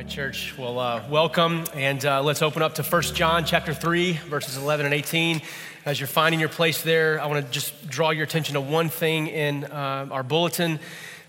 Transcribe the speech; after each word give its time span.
right, 0.00 0.08
church. 0.08 0.56
Well, 0.56 0.78
uh, 0.78 1.02
welcome, 1.10 1.64
and 1.74 2.02
uh, 2.06 2.22
let's 2.22 2.40
open 2.40 2.62
up 2.62 2.76
to 2.76 2.82
1 2.82 3.02
John 3.02 3.44
chapter 3.44 3.74
3, 3.74 4.14
verses 4.30 4.56
11 4.56 4.86
and 4.86 4.94
18. 4.94 5.42
As 5.84 6.00
you're 6.00 6.06
finding 6.06 6.40
your 6.40 6.48
place 6.48 6.80
there, 6.80 7.20
I 7.20 7.26
want 7.26 7.44
to 7.44 7.52
just 7.52 7.86
draw 7.86 8.08
your 8.08 8.24
attention 8.24 8.54
to 8.54 8.62
one 8.62 8.88
thing 8.88 9.26
in 9.26 9.64
uh, 9.64 10.08
our 10.10 10.22
bulletin. 10.22 10.80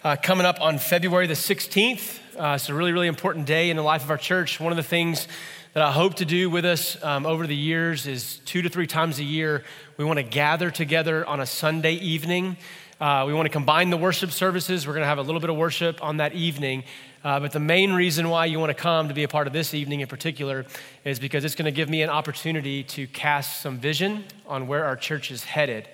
Uh, 0.06 0.16
coming 0.16 0.46
up 0.46 0.62
on 0.62 0.80
February 0.80 1.28
the 1.28 1.34
16th, 1.34 2.18
uh, 2.40 2.54
it's 2.56 2.70
a 2.70 2.74
really, 2.74 2.94
really 2.94 3.08
important 3.08 3.46
day 3.46 3.70
in 3.70 3.76
the 3.76 3.84
life 3.84 4.06
of 4.06 4.10
our 4.10 4.18
church. 4.18 4.58
One 4.58 4.72
of 4.72 4.78
the 4.78 4.84
things 4.84 5.28
that 5.74 5.84
I 5.84 5.92
hope 5.92 6.14
to 6.16 6.26
do 6.26 6.50
with 6.50 6.64
us 6.64 6.96
um, 7.04 7.26
over 7.26 7.46
the 7.46 7.56
years 7.56 8.08
is 8.08 8.40
two 8.46 8.62
to 8.62 8.70
three 8.70 8.88
times 8.88 9.20
a 9.20 9.26
year, 9.26 9.66
we 9.98 10.06
want 10.06 10.16
to 10.16 10.24
gather 10.24 10.72
together 10.72 11.26
on 11.26 11.42
a 11.42 11.46
Sunday 11.46 11.96
evening. 11.96 12.56
Uh, 13.02 13.26
we 13.26 13.34
want 13.34 13.48
to 13.48 13.52
combine 13.52 13.90
the 13.90 13.98
worship 13.98 14.32
services. 14.32 14.88
We're 14.88 14.94
going 14.94 15.02
to 15.02 15.08
have 15.08 15.18
a 15.18 15.24
little 15.24 15.42
bit 15.42 15.50
of 15.50 15.58
worship 15.58 16.02
on 16.02 16.18
that 16.18 16.34
evening. 16.36 16.84
Uh, 17.24 17.40
but 17.40 17.52
the 17.52 17.60
main 17.60 17.94
reason 17.94 18.30
why 18.30 18.46
you 18.46 18.60
want 18.60 18.72
to 18.72 18.74
come 18.74 19.08
to 19.08 19.14
be 19.14 19.24
a 19.24 19.28
part 19.28 19.46
of 19.46 19.54
this 19.54 19.76
evening 19.76 20.00
in 20.02 20.08
particular 20.08 20.66
is 21.06 21.20
because 21.20 21.46
it's 21.46 21.54
going 21.54 21.66
to 21.66 21.72
give 21.72 21.88
me 21.88 22.02
an 22.02 22.10
opportunity 22.10 22.84
to 22.84 23.06
cast 23.08 23.62
some 23.62 23.78
vision 23.78 24.24
on 24.48 24.66
where 24.66 24.86
our 24.86 24.96
church 24.96 25.30
is 25.30 25.44
headed. 25.44 25.88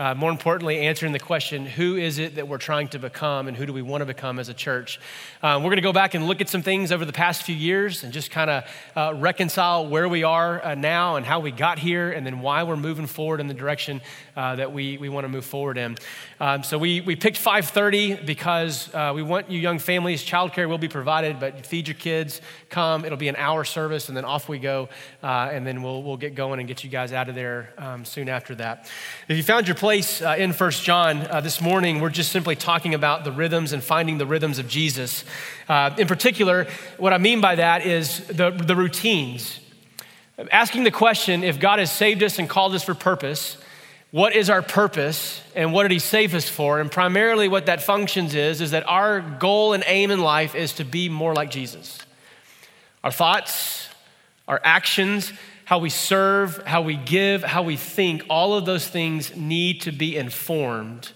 Uh, 0.00 0.14
more 0.14 0.30
importantly, 0.30 0.78
answering 0.78 1.12
the 1.12 1.18
question, 1.18 1.66
who 1.66 1.94
is 1.94 2.18
it 2.18 2.36
that 2.36 2.48
we're 2.48 2.56
trying 2.56 2.88
to 2.88 2.98
become 2.98 3.48
and 3.48 3.54
who 3.54 3.66
do 3.66 3.72
we 3.74 3.82
want 3.82 4.00
to 4.00 4.06
become 4.06 4.38
as 4.38 4.48
a 4.48 4.54
church? 4.54 4.98
Uh, 5.42 5.58
we're 5.58 5.68
going 5.68 5.76
to 5.76 5.82
go 5.82 5.92
back 5.92 6.14
and 6.14 6.26
look 6.26 6.40
at 6.40 6.48
some 6.48 6.62
things 6.62 6.90
over 6.90 7.04
the 7.04 7.12
past 7.12 7.42
few 7.42 7.54
years 7.54 8.02
and 8.02 8.10
just 8.10 8.30
kind 8.30 8.48
of 8.48 8.64
uh, 8.96 9.12
reconcile 9.14 9.86
where 9.86 10.08
we 10.08 10.22
are 10.22 10.64
uh, 10.64 10.74
now 10.74 11.16
and 11.16 11.26
how 11.26 11.38
we 11.38 11.50
got 11.50 11.78
here 11.78 12.10
and 12.12 12.24
then 12.24 12.40
why 12.40 12.62
we're 12.62 12.78
moving 12.78 13.06
forward 13.06 13.40
in 13.40 13.46
the 13.46 13.52
direction 13.52 14.00
uh, 14.36 14.56
that 14.56 14.72
we, 14.72 14.96
we 14.96 15.10
want 15.10 15.24
to 15.24 15.28
move 15.28 15.44
forward 15.44 15.76
in. 15.76 15.98
Um, 16.40 16.62
so 16.62 16.78
we, 16.78 17.02
we 17.02 17.14
picked 17.14 17.36
5.30 17.36 18.24
because 18.24 18.88
uh, 18.94 19.12
we 19.14 19.22
want 19.22 19.50
you 19.50 19.60
young 19.60 19.78
families, 19.78 20.24
childcare 20.24 20.66
will 20.66 20.78
be 20.78 20.88
provided, 20.88 21.38
but 21.38 21.66
feed 21.66 21.86
your 21.86 21.94
kids, 21.96 22.40
come, 22.70 23.04
it'll 23.04 23.18
be 23.18 23.28
an 23.28 23.36
hour 23.36 23.64
service 23.64 24.08
and 24.08 24.16
then 24.16 24.24
off 24.24 24.48
we 24.48 24.58
go 24.58 24.88
and 25.22 25.66
then 25.66 25.82
we'll, 25.82 26.02
we'll 26.02 26.16
get 26.16 26.34
going 26.34 26.58
and 26.58 26.66
get 26.66 26.82
you 26.82 26.90
guys 26.90 27.12
out 27.12 27.28
of 27.28 27.34
there 27.34 27.74
um, 27.78 28.04
soon 28.04 28.28
after 28.28 28.54
that. 28.54 28.90
If 29.28 29.36
you 29.36 29.42
found 29.42 29.68
your 29.68 29.76
place, 29.76 29.90
place 29.90 30.22
uh, 30.22 30.36
in 30.38 30.52
First 30.52 30.84
John 30.84 31.26
uh, 31.26 31.40
this 31.40 31.60
morning, 31.60 32.00
we're 32.00 32.10
just 32.10 32.30
simply 32.30 32.54
talking 32.54 32.94
about 32.94 33.24
the 33.24 33.32
rhythms 33.32 33.72
and 33.72 33.82
finding 33.82 34.18
the 34.18 34.24
rhythms 34.24 34.60
of 34.60 34.68
Jesus. 34.68 35.24
Uh, 35.68 35.94
in 35.98 36.06
particular, 36.06 36.68
what 36.96 37.12
I 37.12 37.18
mean 37.18 37.40
by 37.40 37.56
that 37.56 37.84
is 37.84 38.24
the, 38.28 38.50
the 38.50 38.76
routines. 38.76 39.58
Asking 40.52 40.84
the 40.84 40.92
question 40.92 41.42
if 41.42 41.58
God 41.58 41.80
has 41.80 41.90
saved 41.90 42.22
us 42.22 42.38
and 42.38 42.48
called 42.48 42.72
us 42.74 42.84
for 42.84 42.94
purpose, 42.94 43.58
what 44.12 44.36
is 44.36 44.48
our 44.48 44.62
purpose 44.62 45.42
and 45.56 45.72
what 45.72 45.82
did 45.82 45.90
he 45.90 45.98
save 45.98 46.36
us 46.36 46.48
for? 46.48 46.80
And 46.80 46.88
primarily 46.88 47.48
what 47.48 47.66
that 47.66 47.82
functions 47.82 48.36
is, 48.36 48.60
is 48.60 48.70
that 48.70 48.88
our 48.88 49.20
goal 49.20 49.72
and 49.72 49.82
aim 49.86 50.12
in 50.12 50.20
life 50.20 50.54
is 50.54 50.74
to 50.74 50.84
be 50.84 51.08
more 51.08 51.34
like 51.34 51.50
Jesus. 51.50 51.98
Our 53.02 53.10
thoughts, 53.10 53.88
our 54.46 54.60
actions, 54.62 55.32
how 55.64 55.78
we 55.78 55.90
serve, 55.90 56.62
how 56.66 56.82
we 56.82 56.96
give, 56.96 57.42
how 57.42 57.62
we 57.62 57.76
think, 57.76 58.24
all 58.28 58.54
of 58.54 58.66
those 58.66 58.86
things 58.88 59.36
need 59.36 59.82
to 59.82 59.92
be 59.92 60.16
informed 60.16 61.12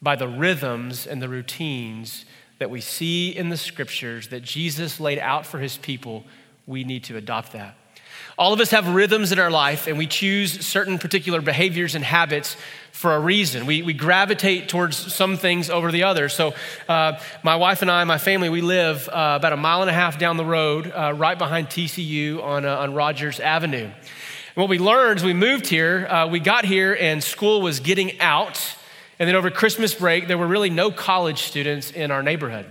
by 0.00 0.16
the 0.16 0.28
rhythms 0.28 1.06
and 1.06 1.20
the 1.20 1.28
routines 1.28 2.24
that 2.58 2.70
we 2.70 2.80
see 2.80 3.30
in 3.30 3.48
the 3.48 3.56
scriptures 3.56 4.28
that 4.28 4.42
Jesus 4.42 5.00
laid 5.00 5.18
out 5.18 5.44
for 5.44 5.58
his 5.58 5.76
people. 5.76 6.24
We 6.66 6.84
need 6.84 7.04
to 7.04 7.16
adopt 7.16 7.52
that. 7.52 7.76
All 8.36 8.52
of 8.52 8.60
us 8.60 8.70
have 8.70 8.88
rhythms 8.88 9.32
in 9.32 9.38
our 9.38 9.50
life, 9.50 9.86
and 9.86 9.96
we 9.96 10.06
choose 10.06 10.66
certain 10.66 10.98
particular 10.98 11.40
behaviors 11.40 11.94
and 11.94 12.04
habits 12.04 12.56
for 12.94 13.16
a 13.16 13.18
reason. 13.18 13.66
We, 13.66 13.82
we 13.82 13.92
gravitate 13.92 14.68
towards 14.68 14.96
some 15.12 15.36
things 15.36 15.68
over 15.68 15.90
the 15.90 16.04
other. 16.04 16.28
So, 16.28 16.54
uh, 16.88 17.18
my 17.42 17.56
wife 17.56 17.82
and 17.82 17.90
I, 17.90 18.04
my 18.04 18.18
family, 18.18 18.48
we 18.48 18.60
live 18.60 19.08
uh, 19.08 19.34
about 19.36 19.52
a 19.52 19.56
mile 19.56 19.80
and 19.80 19.90
a 19.90 19.92
half 19.92 20.16
down 20.16 20.36
the 20.36 20.44
road, 20.44 20.92
uh, 20.94 21.12
right 21.12 21.36
behind 21.36 21.66
TCU 21.66 22.40
on, 22.40 22.64
uh, 22.64 22.78
on 22.78 22.94
Rogers 22.94 23.40
Avenue. 23.40 23.86
And 23.86 23.92
what 24.54 24.68
we 24.68 24.78
learned 24.78 25.18
as 25.18 25.24
we 25.24 25.34
moved 25.34 25.66
here, 25.66 26.06
uh, 26.06 26.28
we 26.28 26.38
got 26.38 26.64
here 26.64 26.96
and 26.98 27.22
school 27.22 27.60
was 27.60 27.80
getting 27.80 28.20
out. 28.20 28.76
And 29.18 29.28
then 29.28 29.34
over 29.34 29.50
Christmas 29.50 29.92
break, 29.92 30.28
there 30.28 30.38
were 30.38 30.46
really 30.46 30.70
no 30.70 30.92
college 30.92 31.42
students 31.42 31.90
in 31.90 32.12
our 32.12 32.22
neighborhood. 32.22 32.64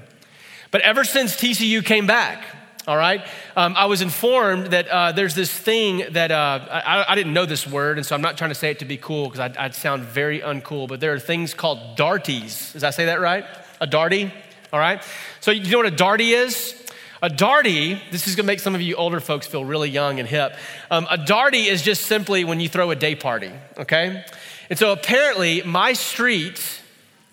But 0.72 0.82
ever 0.82 1.04
since 1.04 1.36
TCU 1.36 1.84
came 1.84 2.08
back, 2.08 2.46
all 2.88 2.98
right? 2.98 3.26
Um, 3.56 3.76
I 3.78 3.86
was 3.86 4.02
informed 4.02 4.68
that 4.68 4.88
uh, 4.88 5.12
there's 5.14 5.36
this 5.36 5.52
thing 5.52 6.06
that 6.12 6.32
uh, 6.32 6.60
I, 6.70 7.06
I, 7.10 7.16
didn't 7.16 7.34
know 7.34 7.46
this 7.46 7.66
word, 7.66 7.98
and 7.98 8.06
so 8.06 8.16
I'm 8.16 8.22
not 8.22 8.38
trying 8.38 8.52
to 8.52 8.56
say 8.56 8.72
it 8.72 8.80
to 8.80 8.86
be 8.86 8.98
cool 8.98 9.26
because 9.26 9.40
I'd, 9.40 9.58
I'd, 9.58 9.76
sound 9.76 10.04
very 10.04 10.42
uncool, 10.42 10.88
but 10.88 11.00
there 11.00 11.14
are 11.14 11.20
things 11.20 11.54
called 11.54 11.96
darties. 11.96 12.74
Does 12.74 12.84
I 12.84 12.90
say 12.90 13.06
that 13.06 13.22
right? 13.22 13.46
A 13.80 13.88
darty, 13.88 14.32
all 14.72 14.80
right? 14.80 15.02
So, 15.40 15.52
you 15.52 15.72
know 15.72 15.78
what 15.78 15.88
a 15.88 15.96
darty 15.96 16.34
is? 16.34 16.80
A 17.22 17.30
darty, 17.30 18.02
this 18.12 18.28
is 18.28 18.36
gonna 18.36 18.48
make 18.48 18.60
some 18.60 18.76
of 18.76 18.82
you 18.82 18.96
older 18.96 19.22
folks 19.22 19.48
feel 19.48 19.64
really 19.64 19.90
young 19.90 20.20
and 20.20 20.28
hip. 20.28 20.56
Um, 20.92 21.08
a 21.10 21.18
darty 21.18 21.68
is 21.68 21.82
just 21.82 22.06
simply 22.06 22.44
when 22.44 22.60
you 22.60 22.68
throw 22.68 22.92
a 22.92 22.96
day 22.98 23.16
party, 23.16 23.52
okay? 23.78 24.26
And 24.70 24.78
so 24.78 24.92
apparently, 24.92 25.62
my 25.64 25.94
street 25.94 26.82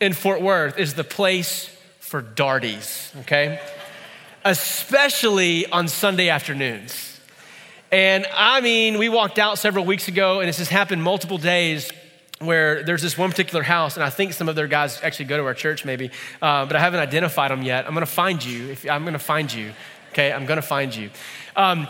in 0.01 0.13
Fort 0.13 0.41
Worth 0.43 0.79
is 0.79 0.95
the 0.95 1.05
place 1.05 1.77
for 1.99 2.23
darties, 2.23 3.13
okay? 3.23 3.61
Especially 4.45 5.67
on 5.67 5.89
Sunday 5.89 6.29
afternoons. 6.29 7.21
And 7.93 8.27
I 8.33 8.61
mean, 8.61 8.99
we 8.99 9.09
walked 9.09 9.39
out 9.39 9.59
several 9.59 9.85
weeks 9.85 10.09
ago, 10.09 10.41
and 10.41 10.49
this 10.49 10.59
has 10.59 10.69
happened 10.69 11.03
multiple 11.03 11.39
days 11.39 11.91
where 12.39 12.83
there's 12.83 13.03
this 13.03 13.19
one 13.19 13.31
particular 13.31 13.63
house, 13.63 13.97
and 13.97 14.05
I 14.05 14.09
think 14.09 14.33
some 14.33 14.49
of 14.49 14.57
their 14.57 14.69
guys 14.69 15.01
actually 15.03 15.27
go 15.27 15.37
to 15.37 15.45
our 15.45 15.55
church 15.55 15.85
maybe, 15.85 16.11
uh, 16.41 16.65
but 16.65 16.75
I 16.75 16.81
haven't 16.81 17.01
identified 17.01 17.51
them 17.51 17.63
yet. 17.63 17.87
I'm 17.87 17.93
gonna 17.93 18.07
find 18.07 18.43
you. 18.43 18.71
If, 18.71 18.89
I'm 18.89 19.05
gonna 19.05 19.19
find 19.19 19.53
you, 19.53 19.73
okay? 20.13 20.33
I'm 20.33 20.47
gonna 20.47 20.63
find 20.63 20.95
you. 20.95 21.11
Um, 21.55 21.87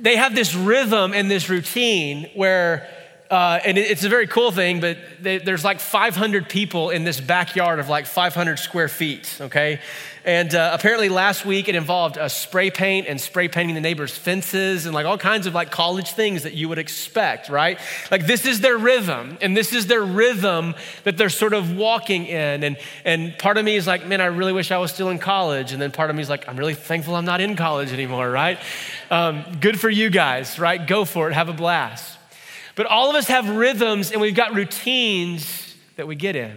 they 0.00 0.14
have 0.14 0.34
this 0.34 0.54
rhythm 0.54 1.12
and 1.14 1.28
this 1.28 1.48
routine 1.48 2.30
where 2.34 2.88
uh, 3.30 3.60
and 3.62 3.76
it's 3.76 4.04
a 4.04 4.08
very 4.08 4.26
cool 4.26 4.50
thing, 4.50 4.80
but 4.80 4.96
they, 5.20 5.36
there's 5.36 5.64
like 5.64 5.80
500 5.80 6.48
people 6.48 6.88
in 6.88 7.04
this 7.04 7.20
backyard 7.20 7.78
of 7.78 7.90
like 7.90 8.06
500 8.06 8.58
square 8.58 8.88
feet, 8.88 9.36
okay? 9.38 9.80
And 10.24 10.54
uh, 10.54 10.70
apparently 10.72 11.10
last 11.10 11.44
week 11.44 11.68
it 11.68 11.74
involved 11.74 12.16
a 12.16 12.30
spray 12.30 12.70
paint 12.70 13.06
and 13.06 13.20
spray 13.20 13.48
painting 13.48 13.74
the 13.74 13.82
neighbors' 13.82 14.16
fences 14.16 14.86
and 14.86 14.94
like 14.94 15.04
all 15.04 15.18
kinds 15.18 15.46
of 15.46 15.54
like 15.54 15.70
college 15.70 16.12
things 16.12 16.44
that 16.44 16.54
you 16.54 16.70
would 16.70 16.78
expect, 16.78 17.50
right? 17.50 17.78
Like 18.10 18.26
this 18.26 18.46
is 18.46 18.60
their 18.60 18.78
rhythm, 18.78 19.36
and 19.42 19.54
this 19.54 19.74
is 19.74 19.86
their 19.86 20.02
rhythm 20.02 20.74
that 21.04 21.18
they're 21.18 21.28
sort 21.28 21.52
of 21.52 21.76
walking 21.76 22.24
in. 22.24 22.64
And, 22.64 22.78
and 23.04 23.38
part 23.38 23.58
of 23.58 23.64
me 23.64 23.76
is 23.76 23.86
like, 23.86 24.06
man, 24.06 24.22
I 24.22 24.26
really 24.26 24.54
wish 24.54 24.70
I 24.70 24.78
was 24.78 24.90
still 24.90 25.10
in 25.10 25.18
college. 25.18 25.72
And 25.72 25.82
then 25.82 25.92
part 25.92 26.08
of 26.08 26.16
me 26.16 26.22
is 26.22 26.30
like, 26.30 26.48
I'm 26.48 26.56
really 26.56 26.74
thankful 26.74 27.14
I'm 27.14 27.26
not 27.26 27.42
in 27.42 27.56
college 27.56 27.92
anymore, 27.92 28.30
right? 28.30 28.58
Um, 29.10 29.44
good 29.60 29.78
for 29.78 29.90
you 29.90 30.08
guys, 30.08 30.58
right? 30.58 30.84
Go 30.84 31.04
for 31.04 31.30
it, 31.30 31.34
have 31.34 31.50
a 31.50 31.54
blast. 31.54 32.17
But 32.78 32.86
all 32.86 33.10
of 33.10 33.16
us 33.16 33.26
have 33.26 33.48
rhythms 33.48 34.12
and 34.12 34.20
we've 34.20 34.36
got 34.36 34.54
routines 34.54 35.74
that 35.96 36.06
we 36.06 36.14
get 36.14 36.36
in. 36.36 36.56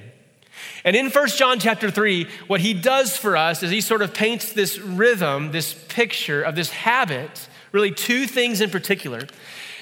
And 0.83 0.95
in 0.95 1.09
1 1.09 1.27
John 1.29 1.59
chapter 1.59 1.89
3, 1.89 2.27
what 2.45 2.61
he 2.61 2.75
does 2.75 3.17
for 3.17 3.35
us 3.35 3.63
is 3.63 3.71
he 3.71 3.81
sort 3.81 4.03
of 4.03 4.13
paints 4.13 4.53
this 4.53 4.77
rhythm, 4.77 5.51
this 5.51 5.73
picture 5.73 6.43
of 6.43 6.53
this 6.53 6.69
habit, 6.69 7.49
really 7.71 7.89
two 7.89 8.27
things 8.27 8.61
in 8.61 8.69
particular 8.69 9.21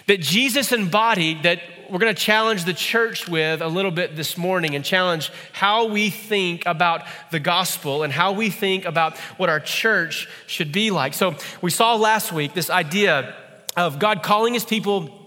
that 0.07 0.21
Jesus 0.21 0.71
embodied 0.71 1.43
that 1.43 1.59
we're 1.89 1.99
going 1.99 2.15
to 2.15 2.21
challenge 2.21 2.63
the 2.63 2.73
church 2.73 3.27
with 3.27 3.61
a 3.61 3.67
little 3.67 3.91
bit 3.91 4.15
this 4.15 4.37
morning 4.37 4.75
and 4.75 4.85
challenge 4.85 5.33
how 5.51 5.89
we 5.89 6.09
think 6.09 6.65
about 6.65 7.05
the 7.31 7.41
gospel 7.41 8.03
and 8.03 8.13
how 8.13 8.31
we 8.31 8.49
think 8.49 8.85
about 8.85 9.17
what 9.35 9.49
our 9.49 9.59
church 9.59 10.29
should 10.47 10.71
be 10.71 10.89
like. 10.89 11.13
So, 11.13 11.35
we 11.61 11.69
saw 11.69 11.95
last 11.95 12.31
week 12.31 12.53
this 12.53 12.69
idea 12.69 13.35
of 13.75 13.99
God 13.99 14.23
calling 14.23 14.53
his 14.53 14.63
people 14.63 15.18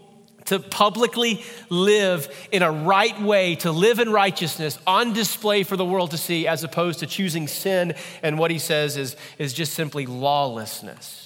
to 0.46 0.58
publicly 0.58 1.44
live 1.68 2.28
in 2.50 2.62
a 2.62 2.70
right 2.70 3.20
way, 3.20 3.54
to 3.56 3.72
live 3.72 3.98
in 3.98 4.10
righteousness 4.10 4.78
on 4.86 5.12
display 5.12 5.62
for 5.62 5.76
the 5.76 5.84
world 5.84 6.10
to 6.12 6.18
see, 6.18 6.46
as 6.46 6.64
opposed 6.64 7.00
to 7.00 7.06
choosing 7.06 7.48
sin 7.48 7.94
and 8.22 8.38
what 8.38 8.50
he 8.50 8.58
says 8.58 8.96
is, 8.96 9.16
is 9.38 9.52
just 9.52 9.74
simply 9.74 10.06
lawlessness. 10.06 11.22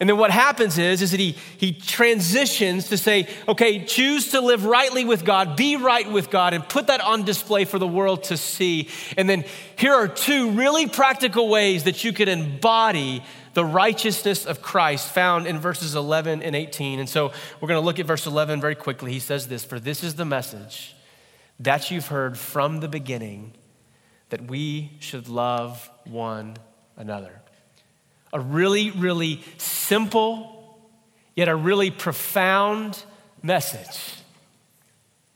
And 0.00 0.08
then 0.08 0.18
what 0.18 0.32
happens 0.32 0.76
is, 0.76 1.02
is 1.02 1.12
that 1.12 1.20
he, 1.20 1.36
he 1.56 1.72
transitions 1.72 2.88
to 2.88 2.98
say, 2.98 3.28
okay, 3.46 3.84
choose 3.84 4.32
to 4.32 4.40
live 4.40 4.64
rightly 4.64 5.04
with 5.04 5.24
God, 5.24 5.56
be 5.56 5.76
right 5.76 6.10
with 6.10 6.30
God, 6.30 6.52
and 6.52 6.68
put 6.68 6.88
that 6.88 7.00
on 7.00 7.24
display 7.24 7.64
for 7.64 7.78
the 7.78 7.86
world 7.86 8.24
to 8.24 8.36
see. 8.36 8.88
And 9.16 9.30
then 9.30 9.44
here 9.76 9.94
are 9.94 10.08
two 10.08 10.50
really 10.50 10.88
practical 10.88 11.48
ways 11.48 11.84
that 11.84 12.02
you 12.02 12.12
could 12.12 12.28
embody 12.28 13.22
the 13.54 13.64
righteousness 13.64 14.44
of 14.44 14.60
Christ 14.60 15.08
found 15.08 15.46
in 15.46 15.58
verses 15.58 15.94
11 15.94 16.42
and 16.42 16.54
18. 16.54 16.98
And 16.98 17.08
so 17.08 17.32
we're 17.60 17.68
going 17.68 17.80
to 17.80 17.84
look 17.84 17.98
at 17.98 18.06
verse 18.06 18.26
11 18.26 18.60
very 18.60 18.74
quickly. 18.74 19.12
He 19.12 19.20
says 19.20 19.48
this 19.48 19.64
For 19.64 19.80
this 19.80 20.02
is 20.04 20.16
the 20.16 20.24
message 20.24 20.94
that 21.60 21.90
you've 21.90 22.08
heard 22.08 22.36
from 22.36 22.80
the 22.80 22.88
beginning 22.88 23.52
that 24.30 24.42
we 24.48 24.92
should 24.98 25.28
love 25.28 25.88
one 26.04 26.56
another. 26.96 27.40
A 28.32 28.40
really, 28.40 28.90
really 28.90 29.42
simple, 29.58 30.80
yet 31.36 31.48
a 31.48 31.54
really 31.54 31.90
profound 31.90 33.02
message. 33.42 34.23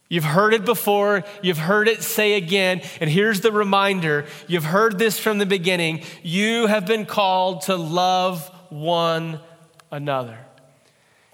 You've 0.08 0.24
heard 0.24 0.54
it 0.54 0.64
before, 0.64 1.24
you've 1.42 1.58
heard 1.58 1.86
it 1.86 2.02
say 2.02 2.34
again, 2.34 2.80
and 3.00 3.10
here's 3.10 3.42
the 3.42 3.52
reminder 3.52 4.24
you've 4.46 4.64
heard 4.64 4.98
this 4.98 5.18
from 5.18 5.36
the 5.36 5.46
beginning. 5.46 6.02
You 6.22 6.66
have 6.66 6.86
been 6.86 7.04
called 7.04 7.62
to 7.62 7.76
love 7.76 8.48
one 8.70 9.40
another. 9.92 10.38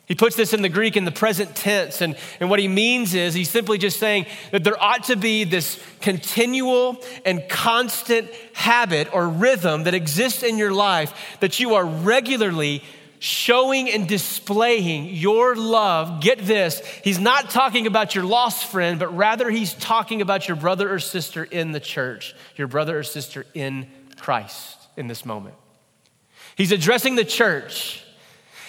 He 0.06 0.14
puts 0.14 0.36
this 0.36 0.52
in 0.52 0.60
the 0.60 0.68
Greek 0.68 0.96
in 0.96 1.04
the 1.04 1.12
present 1.12 1.54
tense, 1.56 2.02
and, 2.02 2.16
and 2.38 2.50
what 2.50 2.58
he 2.58 2.68
means 2.68 3.14
is 3.14 3.32
he's 3.32 3.48
simply 3.48 3.78
just 3.78 3.98
saying 3.98 4.26
that 4.50 4.62
there 4.62 4.80
ought 4.82 5.04
to 5.04 5.16
be 5.16 5.44
this 5.44 5.80
continual 6.00 7.02
and 7.24 7.48
constant 7.48 8.28
habit 8.52 9.08
or 9.14 9.28
rhythm 9.28 9.84
that 9.84 9.94
exists 9.94 10.42
in 10.42 10.58
your 10.58 10.72
life 10.72 11.38
that 11.40 11.58
you 11.58 11.74
are 11.74 11.86
regularly 11.86 12.82
showing 13.24 13.88
and 13.88 14.06
displaying 14.06 15.06
your 15.06 15.56
love. 15.56 16.20
Get 16.20 16.40
this, 16.40 16.80
he's 17.02 17.18
not 17.18 17.48
talking 17.48 17.86
about 17.86 18.14
your 18.14 18.24
lost 18.24 18.66
friend, 18.66 18.98
but 18.98 19.16
rather 19.16 19.48
he's 19.48 19.72
talking 19.72 20.20
about 20.20 20.46
your 20.46 20.58
brother 20.58 20.92
or 20.92 20.98
sister 20.98 21.42
in 21.42 21.72
the 21.72 21.80
church, 21.80 22.34
your 22.56 22.68
brother 22.68 22.98
or 22.98 23.02
sister 23.02 23.46
in 23.54 23.88
Christ 24.18 24.76
in 24.98 25.06
this 25.06 25.24
moment. 25.24 25.54
He's 26.54 26.70
addressing 26.70 27.14
the 27.14 27.24
church. 27.24 28.02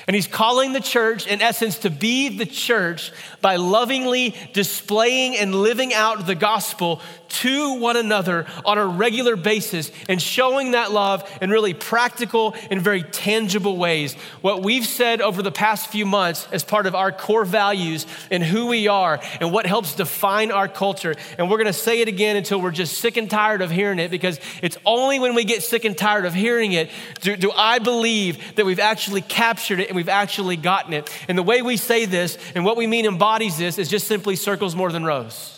And 0.07 0.15
he's 0.15 0.27
calling 0.27 0.71
the 0.71 0.79
church, 0.79 1.25
in 1.25 1.41
essence, 1.41 1.79
to 1.79 1.89
be 1.89 2.37
the 2.37 2.45
church 2.45 3.11
by 3.41 3.55
lovingly 3.55 4.35
displaying 4.53 5.35
and 5.35 5.53
living 5.53 5.95
out 5.95 6.27
the 6.27 6.35
gospel 6.35 7.01
to 7.29 7.79
one 7.79 7.97
another 7.97 8.45
on 8.63 8.77
a 8.77 8.85
regular 8.85 9.35
basis 9.35 9.91
and 10.07 10.21
showing 10.21 10.71
that 10.71 10.91
love 10.91 11.29
in 11.41 11.49
really 11.49 11.73
practical 11.73 12.55
and 12.69 12.81
very 12.81 13.03
tangible 13.03 13.77
ways. 13.77 14.13
What 14.41 14.63
we've 14.63 14.85
said 14.85 15.21
over 15.21 15.41
the 15.41 15.51
past 15.51 15.87
few 15.91 16.05
months 16.05 16.47
as 16.51 16.63
part 16.63 16.85
of 16.85 16.95
our 16.95 17.11
core 17.11 17.45
values 17.45 18.05
and 18.31 18.43
who 18.43 18.67
we 18.67 18.87
are 18.87 19.19
and 19.39 19.51
what 19.51 19.65
helps 19.65 19.95
define 19.95 20.51
our 20.51 20.67
culture. 20.67 21.15
And 21.37 21.49
we're 21.49 21.57
going 21.57 21.67
to 21.67 21.73
say 21.73 22.01
it 22.01 22.07
again 22.07 22.35
until 22.35 22.61
we're 22.61 22.71
just 22.71 22.97
sick 22.97 23.17
and 23.17 23.29
tired 23.29 23.61
of 23.61 23.71
hearing 23.71 23.99
it 23.99 24.11
because 24.11 24.39
it's 24.61 24.77
only 24.85 25.19
when 25.19 25.35
we 25.35 25.43
get 25.43 25.63
sick 25.63 25.85
and 25.85 25.97
tired 25.97 26.25
of 26.25 26.33
hearing 26.33 26.73
it 26.73 26.89
do, 27.21 27.35
do 27.35 27.51
I 27.51 27.79
believe 27.79 28.55
that 28.55 28.65
we've 28.65 28.79
actually 28.79 29.21
captured 29.21 29.79
it 29.79 29.87
and 29.87 29.95
we've 29.95 30.09
actually 30.09 30.57
gotten 30.57 30.93
it. 30.93 31.09
And 31.27 31.37
the 31.37 31.43
way 31.43 31.61
we 31.61 31.77
say 31.77 32.05
this 32.05 32.37
and 32.53 32.65
what 32.65 32.77
we 32.77 32.87
mean 32.87 33.05
embodies 33.05 33.57
this 33.57 33.77
is 33.77 33.89
just 33.89 34.07
simply 34.07 34.35
circles 34.35 34.75
more 34.75 34.91
than 34.91 35.03
rows. 35.03 35.54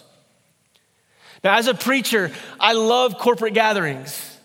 Now, 1.43 1.57
as 1.57 1.67
a 1.67 1.73
preacher, 1.73 2.31
I 2.59 2.73
love 2.73 3.17
corporate 3.17 3.53
gatherings. 3.53 4.37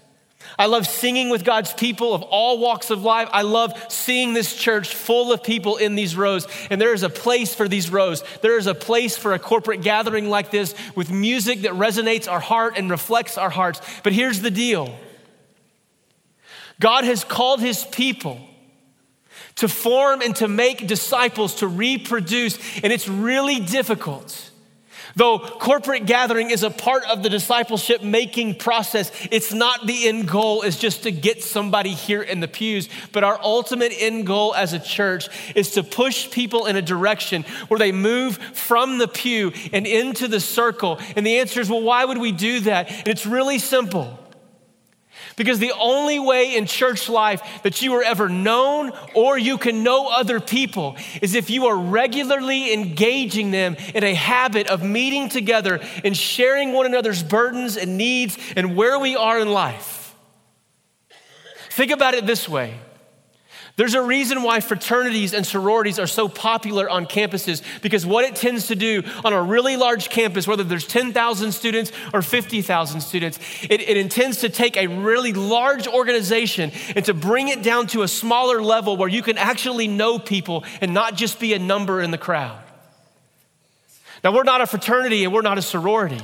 I 0.59 0.67
love 0.67 0.87
singing 0.87 1.31
with 1.31 1.45
God's 1.45 1.73
people 1.73 2.15
of 2.15 2.23
all 2.23 2.59
walks 2.59 2.91
of 2.91 3.03
life. 3.03 3.29
I 3.33 3.43
love 3.43 3.73
seeing 3.89 4.35
this 4.35 4.55
church 4.55 4.95
full 4.95 5.33
of 5.33 5.43
people 5.43 5.77
in 5.77 5.95
these 5.95 6.15
rows. 6.15 6.47
And 6.71 6.81
there 6.81 6.93
is 6.93 7.03
a 7.03 7.09
place 7.09 7.55
for 7.55 7.69
these 7.69 7.91
rows. 7.91 8.23
There 8.43 8.59
is 8.59 8.67
a 8.67 8.75
place 8.75 9.17
for 9.17 9.33
a 9.33 9.39
corporate 9.39 9.83
gathering 9.83 10.29
like 10.29 10.51
this 10.51 10.75
with 10.95 11.11
music 11.11 11.63
that 11.63 11.73
resonates 11.73 12.31
our 12.31 12.41
heart 12.41 12.75
and 12.77 12.91
reflects 12.91 13.39
our 13.39 13.51
hearts. 13.51 13.81
But 14.03 14.13
here's 14.13 14.41
the 14.41 14.51
deal 14.51 14.95
God 16.79 17.05
has 17.05 17.25
called 17.25 17.61
his 17.61 17.85
people 17.85 18.41
to 19.57 19.69
form 19.69 20.23
and 20.23 20.35
to 20.37 20.49
make 20.49 20.87
disciples, 20.87 21.57
to 21.57 21.69
reproduce, 21.69 22.59
and 22.83 22.93
it's 22.93 23.09
really 23.09 23.61
difficult. 23.61 24.51
Though 25.15 25.39
corporate 25.39 26.07
gathering 26.07 26.51
is 26.51 26.63
a 26.63 26.71
part 26.71 27.05
of 27.05 27.23
the 27.23 27.29
discipleship 27.29 28.03
making 28.03 28.57
process, 28.57 29.11
it's 29.31 29.53
not 29.53 29.87
the 29.87 30.09
end 30.09 30.29
goal 30.29 30.63
is 30.63 30.79
just 30.79 31.03
to 31.03 31.11
get 31.11 31.43
somebody 31.43 31.91
here 31.91 32.23
in 32.23 32.41
the 32.41 32.49
pews, 32.49 32.89
but 33.13 33.25
our 33.25 33.39
ultimate 33.43 33.93
end 33.97 34.27
goal 34.27 34.55
as 34.55 34.73
a 34.73 34.79
church 34.79 35.29
is 35.55 35.73
to 35.73 35.83
push 35.83 36.31
people 36.31 36.67
in 36.67 36.77
a 36.77 36.83
direction 36.83 37.45
where 37.69 37.79
they 37.79 37.93
move 37.93 38.39
from 38.39 38.99
the 38.99 39.09
pew 39.09 39.53
and 39.73 39.87
into 39.87 40.29
the 40.29 40.41
circle. 40.41 40.99
And 41.17 41.27
the 41.27 41.39
answer 41.39 41.61
is, 41.61 41.69
well, 41.69 41.83
why 41.83 42.05
would 42.05 42.19
we 42.19 42.33
do 42.33 42.61
that? 42.61 42.91
And 42.91 43.09
it's 43.09 43.27
really 43.27 43.59
simple. 43.59 44.19
Because 45.37 45.59
the 45.59 45.73
only 45.79 46.19
way 46.19 46.57
in 46.57 46.67
church 46.67 47.09
life 47.09 47.63
that 47.63 47.83
you 47.83 47.95
are 47.95 48.03
ever 48.03 48.29
known 48.29 48.93
or 49.15 49.39
you 49.39 49.59
can 49.59 49.83
know 49.83 50.09
other 50.09 50.41
people 50.41 50.97
is 51.21 51.35
if 51.35 51.51
you 51.51 51.67
are 51.67 51.77
regularly 51.77 52.73
engaging 52.73 53.51
them 53.51 53.77
in 53.95 54.05
a 54.05 54.15
habit 54.15 54.67
of 54.67 54.83
meeting 54.83 55.29
together 55.29 55.81
and 56.05 56.17
sharing 56.17 56.73
one 56.73 56.87
another's 56.87 57.23
burdens 57.23 57.77
and 57.77 57.97
needs 57.97 58.39
and 58.57 58.77
where 58.77 58.99
we 58.99 59.17
are 59.17 59.39
in 59.39 59.49
life. 59.49 60.15
Think 61.71 61.91
about 61.91 62.15
it 62.15 62.27
this 62.27 62.49
way 62.49 62.79
there's 63.77 63.95
a 63.95 64.03
reason 64.03 64.43
why 64.43 64.61
fraternities 64.61 65.33
and 65.33 65.47
sororities 65.47 65.99
are 65.99 66.07
so 66.07 66.29
popular 66.29 66.91
on 66.91 67.07
campuses 67.07 67.63
because 67.81 68.05
what 68.05 68.25
it 68.27 68.37
tends 68.37 68.67
to 68.67 68.75
do 68.75 69.03
on 69.25 69.33
a 69.33 69.43
really 69.43 69.77
large 69.77 70.11
campus, 70.11 70.47
whether 70.47 70.63
there's 70.63 70.87
10,000 70.87 71.53
students 71.53 71.91
or 72.13 72.21
50,000 72.21 73.01
students, 73.01 73.39
it, 73.63 73.81
it, 73.81 73.97
intends 73.97 74.39
to 74.39 74.51
take 74.51 74.77
a 74.77 74.89
really 74.89 75.33
large 75.33 75.89
organization 75.89 76.71
and 76.95 77.05
to 77.07 77.15
bring 77.15 77.49
it 77.49 77.63
down 77.63 77.87
to 77.89 78.03
a 78.03 78.09
smaller 78.09 78.61
level 78.61 78.99
where 78.99 79.09
you 79.09 79.23
can 79.23 79.39
actually 79.39 79.89
know 79.89 80.19
people 80.19 80.65
and 80.83 80.93
not 80.93 81.15
just 81.15 81.41
be 81.41 81.55
a 81.55 81.59
number 81.59 82.03
in 82.03 82.11
the 82.11 82.19
crowd. 82.19 82.63
Now, 84.23 84.35
we're 84.35 84.45
not 84.45 84.61
a 84.61 84.67
fraternity 84.67 85.25
and 85.25 85.33
we're 85.33 85.43
not 85.43 85.57
a 85.57 85.63
sorority. 85.63 86.21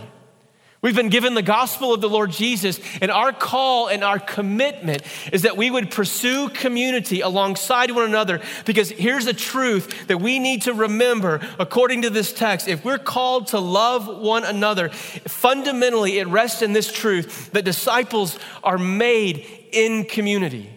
We've 0.80 0.94
been 0.94 1.08
given 1.08 1.34
the 1.34 1.42
gospel 1.42 1.92
of 1.92 2.00
the 2.00 2.08
Lord 2.08 2.30
Jesus, 2.30 2.78
and 3.02 3.10
our 3.10 3.32
call 3.32 3.88
and 3.88 4.04
our 4.04 4.20
commitment 4.20 5.02
is 5.32 5.42
that 5.42 5.56
we 5.56 5.72
would 5.72 5.90
pursue 5.90 6.48
community 6.50 7.20
alongside 7.20 7.90
one 7.90 8.04
another. 8.04 8.40
Because 8.64 8.90
here's 8.90 9.24
the 9.24 9.32
truth 9.32 10.06
that 10.06 10.20
we 10.20 10.38
need 10.38 10.62
to 10.62 10.72
remember 10.72 11.40
according 11.58 12.02
to 12.02 12.10
this 12.10 12.32
text. 12.32 12.68
If 12.68 12.84
we're 12.84 12.98
called 12.98 13.48
to 13.48 13.58
love 13.58 14.06
one 14.20 14.44
another, 14.44 14.90
fundamentally 14.90 16.18
it 16.18 16.28
rests 16.28 16.62
in 16.62 16.74
this 16.74 16.92
truth 16.92 17.50
that 17.50 17.64
disciples 17.64 18.38
are 18.62 18.78
made 18.78 19.44
in 19.72 20.04
community. 20.04 20.70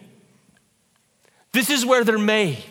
This 1.52 1.70
is 1.70 1.86
where 1.86 2.02
they're 2.02 2.18
made, 2.18 2.64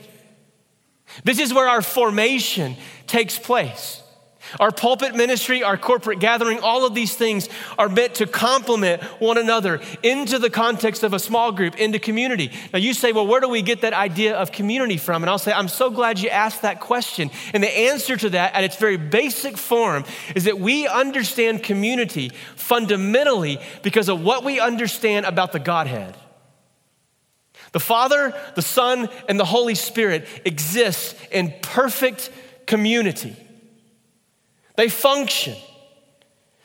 this 1.24 1.40
is 1.40 1.54
where 1.54 1.70
our 1.70 1.82
formation 1.82 2.76
takes 3.08 3.40
place. 3.40 4.01
Our 4.60 4.72
pulpit 4.72 5.16
ministry, 5.16 5.64
our 5.64 5.78
corporate 5.78 6.20
gathering, 6.20 6.60
all 6.60 6.86
of 6.86 6.94
these 6.94 7.16
things 7.16 7.50
are 7.78 7.90
meant 7.90 8.16
to 8.16 8.28
complement 8.28 9.02
one 9.20 9.38
another 9.38 9.80
into 10.04 10.40
the 10.40 10.50
context 10.50 11.04
of 11.04 11.14
a 11.14 11.20
small 11.20 11.52
group, 11.52 11.78
into 11.78 12.00
community. 12.00 12.52
Now, 12.74 12.80
you 12.80 12.94
say, 12.94 13.12
well, 13.12 13.28
where 13.28 13.42
do 13.42 13.50
we 13.50 13.62
get 13.62 13.82
that 13.82 13.94
idea 13.94 14.36
of 14.36 14.52
community 14.52 14.98
from? 14.98 15.24
And 15.24 15.30
I'll 15.30 15.38
say, 15.38 15.54
I'm 15.54 15.68
so 15.68 15.90
glad 15.90 16.20
you 16.20 16.30
asked 16.30 16.64
that 16.64 16.80
question. 16.80 17.32
And 17.54 17.64
the 17.64 17.78
answer 17.78 18.18
to 18.18 18.30
that, 18.32 18.54
at 18.54 18.64
its 18.64 18.76
very 18.76 18.98
basic 18.98 19.58
form, 19.58 20.06
is 20.36 20.46
that 20.46 20.60
we 20.60 20.88
understand 20.88 21.64
community 21.64 22.32
fundamentally 22.56 23.60
because 23.84 24.10
of 24.10 24.22
what 24.22 24.44
we 24.44 24.60
understand 24.60 25.26
about 25.26 25.52
the 25.52 25.60
Godhead. 25.60 26.16
The 27.72 27.80
Father, 27.80 28.34
the 28.56 28.62
Son, 28.62 29.08
and 29.30 29.40
the 29.40 29.46
Holy 29.46 29.76
Spirit 29.76 30.28
exist 30.44 31.16
in 31.32 31.54
perfect 31.62 32.30
community. 32.66 33.36
They 34.82 34.90
function. 34.90 35.56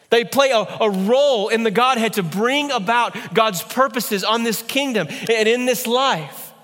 They 0.09 0.25
play 0.25 0.49
a, 0.51 0.61
a, 0.61 0.89
role 0.89 1.49
in 1.49 1.65
the 1.65 1.71
Godhead 1.71 2.15
to 2.15 2.23
bring 2.23 2.71
about 2.71 3.15
God's 3.35 3.63
purposes 3.63 4.25
on 4.25 4.43
this 4.43 4.63
kingdom 4.63 5.07
and 5.11 5.47
in 5.47 5.67
this 5.67 5.87
life. 5.87 6.55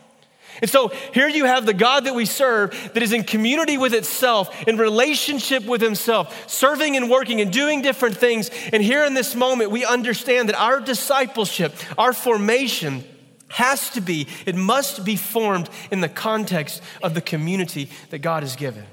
And 0.63 0.71
so 0.71 0.89
here 1.13 1.29
you 1.29 1.45
have 1.45 1.67
the 1.67 1.75
God 1.75 2.07
that 2.07 2.15
we 2.15 2.25
serve 2.25 2.71
that 2.95 3.03
is 3.03 3.13
in 3.13 3.25
community 3.25 3.77
with 3.77 3.93
itself, 3.93 4.67
in 4.67 4.79
relationship 4.79 5.67
with 5.67 5.83
Himself, 5.83 6.51
serving 6.51 6.97
and 6.97 7.11
working 7.11 7.43
and 7.43 7.53
doing 7.53 7.83
different 7.83 8.17
things. 8.17 8.51
And 8.73 8.83
here 8.83 9.05
in 9.05 9.13
this 9.13 9.35
moment, 9.35 9.71
we 9.71 9.85
understand 9.85 10.49
that 10.49 10.59
our 10.59 10.81
discipleship, 10.81 11.75
our 11.99 12.15
formation, 12.15 13.05
has 13.49 13.91
to 13.91 14.01
be, 14.01 14.27
it 14.47 14.55
must 14.55 15.05
be 15.05 15.17
formed 15.17 15.69
in 15.91 16.01
the 16.01 16.09
context 16.09 16.81
of 17.03 17.13
the 17.13 17.21
community 17.21 17.91
that 18.09 18.21
God 18.21 18.43
has 18.43 18.57
given. 18.57 18.87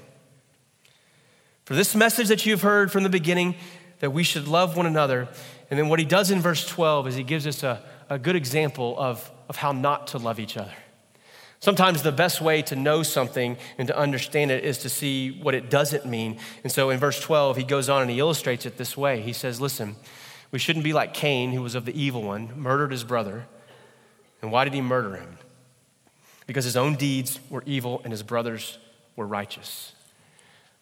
For 1.70 1.76
this 1.76 1.94
message 1.94 2.26
that 2.26 2.44
you've 2.46 2.62
heard 2.62 2.90
from 2.90 3.04
the 3.04 3.08
beginning, 3.08 3.54
that 4.00 4.10
we 4.10 4.24
should 4.24 4.48
love 4.48 4.76
one 4.76 4.86
another. 4.86 5.28
And 5.70 5.78
then 5.78 5.88
what 5.88 6.00
he 6.00 6.04
does 6.04 6.32
in 6.32 6.40
verse 6.40 6.66
12 6.66 7.06
is 7.06 7.14
he 7.14 7.22
gives 7.22 7.46
us 7.46 7.62
a, 7.62 7.80
a 8.08 8.18
good 8.18 8.34
example 8.34 8.96
of, 8.98 9.30
of 9.48 9.54
how 9.54 9.70
not 9.70 10.08
to 10.08 10.18
love 10.18 10.40
each 10.40 10.56
other. 10.56 10.72
Sometimes 11.60 12.02
the 12.02 12.10
best 12.10 12.40
way 12.40 12.60
to 12.62 12.74
know 12.74 13.04
something 13.04 13.56
and 13.78 13.86
to 13.86 13.96
understand 13.96 14.50
it 14.50 14.64
is 14.64 14.78
to 14.78 14.88
see 14.88 15.30
what 15.30 15.54
it 15.54 15.70
doesn't 15.70 16.04
mean. 16.06 16.40
And 16.64 16.72
so 16.72 16.90
in 16.90 16.98
verse 16.98 17.20
12, 17.20 17.58
he 17.58 17.62
goes 17.62 17.88
on 17.88 18.02
and 18.02 18.10
he 18.10 18.18
illustrates 18.18 18.66
it 18.66 18.76
this 18.76 18.96
way. 18.96 19.20
He 19.20 19.32
says, 19.32 19.60
Listen, 19.60 19.94
we 20.50 20.58
shouldn't 20.58 20.84
be 20.84 20.92
like 20.92 21.14
Cain, 21.14 21.52
who 21.52 21.62
was 21.62 21.76
of 21.76 21.84
the 21.84 21.96
evil 21.96 22.24
one, 22.24 22.60
murdered 22.60 22.90
his 22.90 23.04
brother. 23.04 23.46
And 24.42 24.50
why 24.50 24.64
did 24.64 24.74
he 24.74 24.80
murder 24.80 25.14
him? 25.14 25.38
Because 26.48 26.64
his 26.64 26.76
own 26.76 26.96
deeds 26.96 27.38
were 27.48 27.62
evil 27.64 28.00
and 28.02 28.12
his 28.12 28.24
brothers 28.24 28.76
were 29.14 29.24
righteous. 29.24 29.92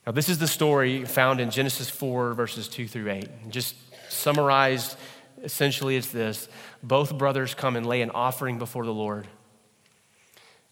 Now, 0.08 0.12
this 0.12 0.30
is 0.30 0.38
the 0.38 0.48
story 0.48 1.04
found 1.04 1.38
in 1.38 1.50
Genesis 1.50 1.90
4, 1.90 2.32
verses 2.32 2.66
2 2.68 2.88
through 2.88 3.10
8. 3.10 3.50
Just 3.50 3.76
summarized, 4.10 4.96
essentially, 5.42 5.96
it's 5.96 6.08
this 6.08 6.48
both 6.82 7.18
brothers 7.18 7.52
come 7.52 7.76
and 7.76 7.84
lay 7.84 8.00
an 8.00 8.10
offering 8.12 8.58
before 8.58 8.86
the 8.86 8.90
Lord. 8.90 9.28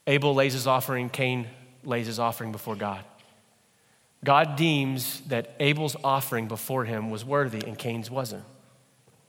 Abel 0.06 0.34
lays 0.34 0.54
his 0.54 0.66
offering, 0.66 1.10
Cain 1.10 1.48
lays 1.84 2.06
his 2.06 2.18
offering 2.18 2.50
before 2.50 2.76
God. 2.76 3.04
God 4.24 4.56
deems 4.56 5.20
that 5.26 5.54
Abel's 5.60 5.96
offering 6.02 6.48
before 6.48 6.86
him 6.86 7.10
was 7.10 7.22
worthy 7.22 7.62
and 7.62 7.78
Cain's 7.78 8.10
wasn't. 8.10 8.44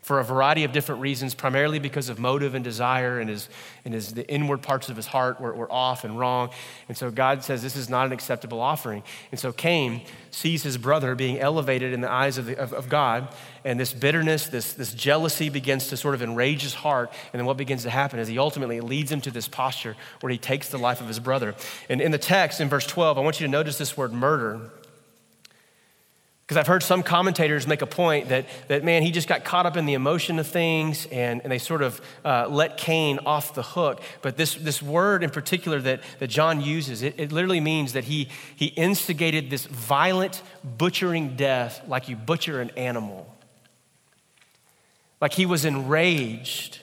For 0.08 0.22
a 0.22 0.24
variety 0.24 0.64
of 0.64 0.72
different 0.72 1.02
reasons, 1.02 1.36
primarily 1.36 1.80
because 1.80 2.08
of 2.08 2.18
motive 2.18 2.56
and 2.56 2.64
desire, 2.64 3.20
and 3.20 3.30
his, 3.30 3.50
and 3.84 3.94
his, 3.94 4.14
the 4.14 4.26
inward 4.32 4.62
parts 4.62 4.88
of 4.88 4.96
his 4.96 5.06
heart 5.06 5.42
were, 5.42 5.54
were 5.54 5.70
off 5.70 6.06
and 6.06 6.18
wrong. 6.18 6.50
And 6.88 6.98
so 6.98 7.12
God 7.12 7.44
says 7.44 7.62
this 7.62 7.76
is 7.76 7.90
not 7.90 8.06
an 8.06 8.14
acceptable 8.14 8.62
offering. 8.62 9.04
And 9.32 9.40
so 9.40 9.52
Cain 9.52 10.04
sees 10.32 10.64
his 10.64 10.78
brother 10.78 11.14
being 11.14 11.40
elevated 11.40 11.92
in 11.92 12.00
the 12.00 12.10
eyes 12.10 12.38
of, 12.38 12.46
the, 12.46 12.58
of, 12.58 12.72
of 12.72 12.88
God, 12.88 13.28
and 13.66 13.78
this 13.78 13.92
bitterness, 13.92 14.48
this, 14.48 14.72
this 14.72 14.94
jealousy 14.94 15.50
begins 15.50 15.90
to 15.90 15.98
sort 15.98 16.16
of 16.16 16.22
enrage 16.22 16.62
his 16.62 16.76
heart. 16.76 17.12
And 17.34 17.42
then 17.42 17.46
what 17.46 17.58
begins 17.58 17.84
to 17.84 17.90
happen 17.90 18.18
is 18.18 18.30
he 18.30 18.40
ultimately 18.40 18.80
leads 18.80 19.12
him 19.12 19.20
to 19.20 19.32
this 19.32 19.50
posture 19.50 19.98
where 20.22 20.32
he 20.32 20.38
takes 20.38 20.70
the 20.70 20.78
life 20.78 21.02
of 21.02 21.10
his 21.10 21.20
brother. 21.20 21.54
And 21.90 22.00
in 22.00 22.12
the 22.12 22.18
text, 22.18 22.62
in 22.62 22.70
verse 22.70 22.88
12, 22.88 23.18
I 23.18 23.22
want 23.22 23.42
you 23.42 23.46
to 23.46 23.52
notice 23.52 23.78
this 23.78 23.98
word 23.98 24.14
murder. 24.14 24.72
Because 26.48 26.56
I've 26.62 26.68
heard 26.68 26.82
some 26.82 27.04
commentators 27.04 27.68
make 27.68 27.82
a 27.82 27.86
point 27.86 28.30
that, 28.30 28.46
that, 28.70 28.82
man, 28.82 29.04
he 29.04 29.12
just 29.12 29.28
got 29.28 29.44
caught 29.44 29.66
up 29.66 29.76
in 29.76 29.86
the 29.86 29.96
emotion 29.96 30.40
of 30.40 30.48
things 30.48 31.06
and, 31.08 31.42
and 31.42 31.52
they 31.52 31.58
sort 31.58 31.82
of 31.82 32.00
uh, 32.24 32.48
let 32.50 32.78
Cain 32.78 33.20
off 33.26 33.54
the 33.54 33.64
hook. 33.64 34.02
But 34.22 34.38
this, 34.38 34.56
this 34.56 34.82
word 34.82 35.26
in 35.26 35.30
particular 35.30 35.82
that, 35.82 36.00
that 36.20 36.28
John 36.28 36.62
uses, 36.62 37.04
it, 37.04 37.16
it 37.20 37.34
literally 37.34 37.60
means 37.60 37.92
that 37.92 38.06
he, 38.06 38.30
he 38.56 38.68
instigated 38.68 39.50
this 39.50 39.66
violent 39.66 40.42
butchering 40.64 41.36
death 41.36 41.82
like 41.86 42.08
you 42.08 42.16
butcher 42.16 42.62
an 42.62 42.70
animal. 42.78 43.28
Like 45.20 45.34
he 45.34 45.46
was 45.46 45.66
enraged. 45.66 46.80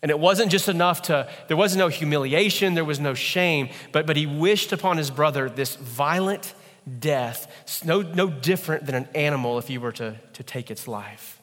And 0.00 0.10
it 0.10 0.18
wasn't 0.18 0.50
just 0.50 0.70
enough 0.70 1.02
to, 1.02 1.28
there 1.48 1.56
was 1.58 1.76
no 1.76 1.88
humiliation, 1.88 2.72
there 2.72 2.84
was 2.86 2.98
no 2.98 3.12
shame, 3.12 3.68
but, 3.92 4.06
but 4.06 4.16
he 4.16 4.24
wished 4.24 4.72
upon 4.72 4.96
his 4.96 5.10
brother 5.10 5.50
this 5.50 5.76
violent 5.76 6.54
death, 6.98 7.82
no, 7.84 8.02
no 8.02 8.28
different 8.28 8.86
than 8.86 8.94
an 8.94 9.08
animal 9.14 9.58
if 9.58 9.70
you 9.70 9.80
were 9.80 9.92
to, 9.92 10.16
to 10.34 10.42
take 10.42 10.70
its 10.70 10.86
life. 10.86 11.40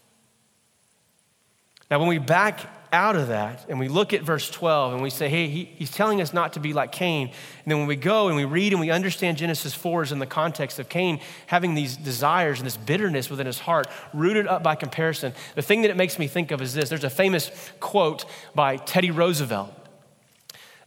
Now, 1.89 1.99
when 1.99 2.07
we 2.07 2.19
back 2.19 2.61
out 2.93 3.15
of 3.15 3.29
that 3.29 3.65
and 3.69 3.79
we 3.79 3.87
look 3.87 4.13
at 4.13 4.21
verse 4.21 4.49
12 4.49 4.93
and 4.93 5.03
we 5.03 5.09
say, 5.09 5.29
hey, 5.29 5.47
he, 5.47 5.65
he's 5.65 5.91
telling 5.91 6.21
us 6.21 6.33
not 6.33 6.53
to 6.53 6.59
be 6.59 6.73
like 6.73 6.91
Cain. 6.91 7.27
And 7.27 7.71
then 7.71 7.79
when 7.79 7.87
we 7.87 7.95
go 7.95 8.27
and 8.27 8.35
we 8.35 8.45
read 8.45 8.73
and 8.73 8.79
we 8.79 8.91
understand 8.91 9.37
Genesis 9.37 9.73
4 9.73 10.03
is 10.03 10.11
in 10.11 10.19
the 10.19 10.25
context 10.25 10.79
of 10.79 10.89
Cain 10.89 11.19
having 11.47 11.73
these 11.73 11.97
desires 11.97 12.59
and 12.59 12.65
this 12.65 12.77
bitterness 12.77 13.29
within 13.29 13.45
his 13.45 13.59
heart, 13.59 13.87
rooted 14.13 14.47
up 14.47 14.63
by 14.63 14.75
comparison, 14.75 15.33
the 15.55 15.61
thing 15.61 15.81
that 15.81 15.91
it 15.91 15.97
makes 15.97 16.19
me 16.19 16.27
think 16.27 16.51
of 16.51 16.61
is 16.61 16.73
this. 16.73 16.89
There's 16.89 17.03
a 17.03 17.09
famous 17.09 17.51
quote 17.79 18.25
by 18.55 18.77
Teddy 18.77 19.11
Roosevelt. 19.11 19.73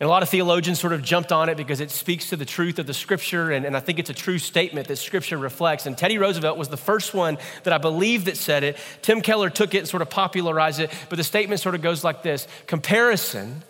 And 0.00 0.08
a 0.08 0.10
lot 0.10 0.24
of 0.24 0.28
theologians 0.28 0.80
sort 0.80 0.92
of 0.92 1.02
jumped 1.02 1.30
on 1.30 1.48
it 1.48 1.56
because 1.56 1.80
it 1.80 1.90
speaks 1.90 2.30
to 2.30 2.36
the 2.36 2.44
truth 2.44 2.80
of 2.80 2.86
the 2.86 2.94
scripture, 2.94 3.52
and, 3.52 3.64
and, 3.64 3.76
I 3.76 3.80
think 3.80 4.00
it's 4.00 4.10
a 4.10 4.14
true 4.14 4.38
statement 4.38 4.88
that 4.88 4.96
scripture 4.96 5.38
reflects. 5.38 5.86
And 5.86 5.96
Teddy 5.96 6.18
Roosevelt 6.18 6.58
was 6.58 6.68
the 6.68 6.76
first 6.76 7.14
one 7.14 7.38
that 7.62 7.72
I 7.72 7.78
believe 7.78 8.24
that 8.24 8.36
said 8.36 8.64
it. 8.64 8.76
Tim 9.02 9.20
Keller 9.20 9.50
took 9.50 9.72
it 9.72 9.78
and 9.78 9.88
sort 9.88 10.02
of 10.02 10.10
popularized 10.10 10.80
it, 10.80 10.90
but 11.08 11.16
the 11.16 11.24
statement 11.24 11.60
sort 11.60 11.76
of 11.76 11.82
goes 11.82 12.02
like 12.02 12.22
this 12.22 12.48
Comparison 12.66 13.62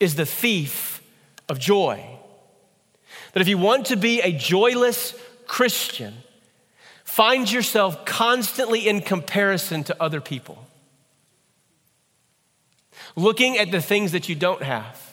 is 0.00 0.14
the 0.14 0.26
thief 0.26 1.02
of 1.50 1.58
joy. 1.58 2.02
That 3.34 3.40
if 3.42 3.48
you 3.48 3.58
want 3.58 3.86
to 3.86 3.96
be 3.96 4.22
a 4.22 4.32
joyless 4.32 5.14
Christian, 5.46 6.14
find 7.04 7.50
yourself 7.50 8.06
constantly 8.06 8.88
in 8.88 9.02
comparison 9.02 9.84
to 9.84 10.02
other 10.02 10.22
people, 10.22 10.66
looking 13.14 13.58
at 13.58 13.70
the 13.70 13.82
things 13.82 14.12
that 14.12 14.30
you 14.30 14.34
don't 14.34 14.62
have 14.62 15.05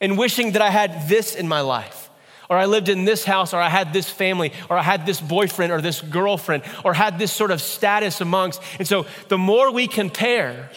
and 0.00 0.18
wishing 0.18 0.52
that 0.52 0.62
I 0.62 0.70
had 0.70 1.08
this 1.08 1.34
in 1.34 1.48
my 1.48 1.60
life, 1.60 2.10
or 2.50 2.56
I 2.56 2.66
lived 2.66 2.88
in 2.88 3.04
this 3.04 3.24
house, 3.24 3.54
or 3.54 3.60
I 3.60 3.68
had 3.68 3.92
this 3.92 4.08
family, 4.08 4.52
or 4.68 4.76
I 4.76 4.82
had 4.82 5.06
this 5.06 5.20
boyfriend 5.20 5.72
or 5.72 5.80
this 5.80 6.00
girlfriend, 6.00 6.62
or 6.84 6.94
had 6.94 7.18
this 7.18 7.32
sort 7.32 7.50
of 7.50 7.60
status 7.60 8.20
amongst. 8.20 8.60
And 8.78 8.86
so 8.86 9.06
the 9.28 9.38
more 9.38 9.72
we 9.72 9.86
compare, 9.86 10.70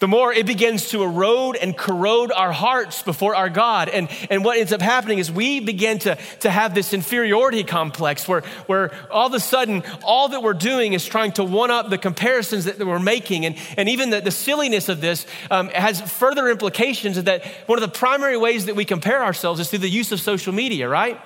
the 0.00 0.08
more 0.08 0.32
it 0.32 0.44
begins 0.44 0.90
to 0.90 1.02
erode 1.04 1.56
and 1.56 1.76
corrode 1.76 2.32
our 2.32 2.50
hearts 2.50 3.02
before 3.02 3.36
our 3.36 3.48
God. 3.48 3.88
And, 3.88 4.08
and 4.28 4.44
what 4.44 4.58
ends 4.58 4.72
up 4.72 4.82
happening 4.82 5.18
is 5.18 5.30
we 5.30 5.60
begin 5.60 6.00
to, 6.00 6.16
to 6.40 6.50
have 6.50 6.74
this 6.74 6.92
inferiority 6.92 7.62
complex 7.62 8.26
where, 8.26 8.40
where 8.66 8.92
all 9.10 9.28
of 9.28 9.34
a 9.34 9.40
sudden 9.40 9.84
all 10.02 10.28
that 10.30 10.42
we're 10.42 10.52
doing 10.52 10.94
is 10.94 11.06
trying 11.06 11.32
to 11.32 11.44
one 11.44 11.70
up 11.70 11.90
the 11.90 11.98
comparisons 11.98 12.64
that 12.64 12.78
we're 12.78 12.98
making. 12.98 13.46
And, 13.46 13.56
and 13.76 13.88
even 13.88 14.10
the, 14.10 14.20
the 14.20 14.32
silliness 14.32 14.88
of 14.88 15.00
this 15.00 15.26
um, 15.50 15.68
has 15.68 16.00
further 16.00 16.48
implications 16.48 17.22
that 17.22 17.44
one 17.66 17.78
of 17.78 17.82
the 17.82 17.96
primary 17.96 18.36
ways 18.36 18.66
that 18.66 18.74
we 18.74 18.84
compare 18.84 19.22
ourselves 19.22 19.60
is 19.60 19.70
through 19.70 19.78
the 19.78 19.88
use 19.88 20.10
of 20.10 20.20
social 20.20 20.52
media, 20.52 20.88
right? 20.88 21.20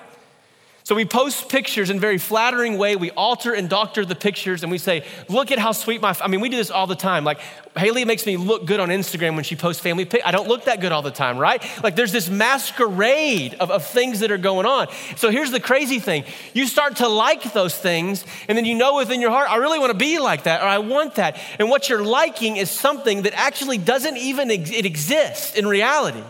So 0.89 0.95
we 0.95 1.05
post 1.05 1.49
pictures 1.49 1.91
in 1.91 1.97
a 1.97 1.99
very 1.99 2.17
flattering 2.17 2.79
way. 2.79 2.95
We 2.95 3.11
alter 3.11 3.53
and 3.53 3.69
doctor 3.69 4.03
the 4.05 4.15
pictures 4.15 4.63
and 4.63 4.71
we 4.71 4.79
say, 4.79 5.05
look 5.27 5.51
at 5.51 5.59
how 5.59 5.71
sweet 5.71 6.01
my, 6.01 6.17
I 6.19 6.27
mean, 6.27 6.41
we 6.41 6.49
do 6.49 6.57
this 6.57 6.71
all 6.71 6.87
the 6.87 6.95
time. 6.95 7.23
Like 7.23 7.39
Haley 7.77 8.05
makes 8.05 8.25
me 8.25 8.37
look 8.37 8.65
good 8.65 8.79
on 8.79 8.89
Instagram 8.89 9.35
when 9.35 9.43
she 9.43 9.55
posts 9.55 9.83
family 9.83 10.05
pic. 10.05 10.23
I 10.25 10.31
don't 10.31 10.47
look 10.47 10.65
that 10.65 10.81
good 10.81 10.91
all 10.91 11.03
the 11.03 11.11
time, 11.11 11.37
right? 11.37 11.63
Like 11.83 11.95
there's 11.95 12.11
this 12.11 12.27
masquerade 12.27 13.53
of, 13.59 13.69
of 13.69 13.85
things 13.85 14.21
that 14.21 14.31
are 14.31 14.39
going 14.39 14.65
on. 14.65 14.87
So 15.15 15.29
here's 15.29 15.51
the 15.51 15.59
crazy 15.59 15.99
thing. 15.99 16.23
You 16.55 16.65
start 16.65 16.95
to 16.95 17.07
like 17.07 17.53
those 17.53 17.77
things 17.77 18.25
and 18.47 18.57
then 18.57 18.65
you 18.65 18.73
know 18.73 18.95
within 18.95 19.21
your 19.21 19.29
heart, 19.29 19.47
I 19.47 19.57
really 19.57 19.77
want 19.77 19.91
to 19.91 19.97
be 19.97 20.17
like 20.17 20.45
that 20.45 20.63
or 20.63 20.65
I 20.65 20.79
want 20.79 21.13
that. 21.15 21.39
And 21.59 21.69
what 21.69 21.87
you're 21.87 22.03
liking 22.03 22.57
is 22.57 22.71
something 22.71 23.21
that 23.21 23.33
actually 23.35 23.77
doesn't 23.77 24.17
even 24.17 24.49
ex- 24.49 24.71
it 24.71 24.87
exist 24.87 25.55
in 25.55 25.67
reality. 25.67 26.23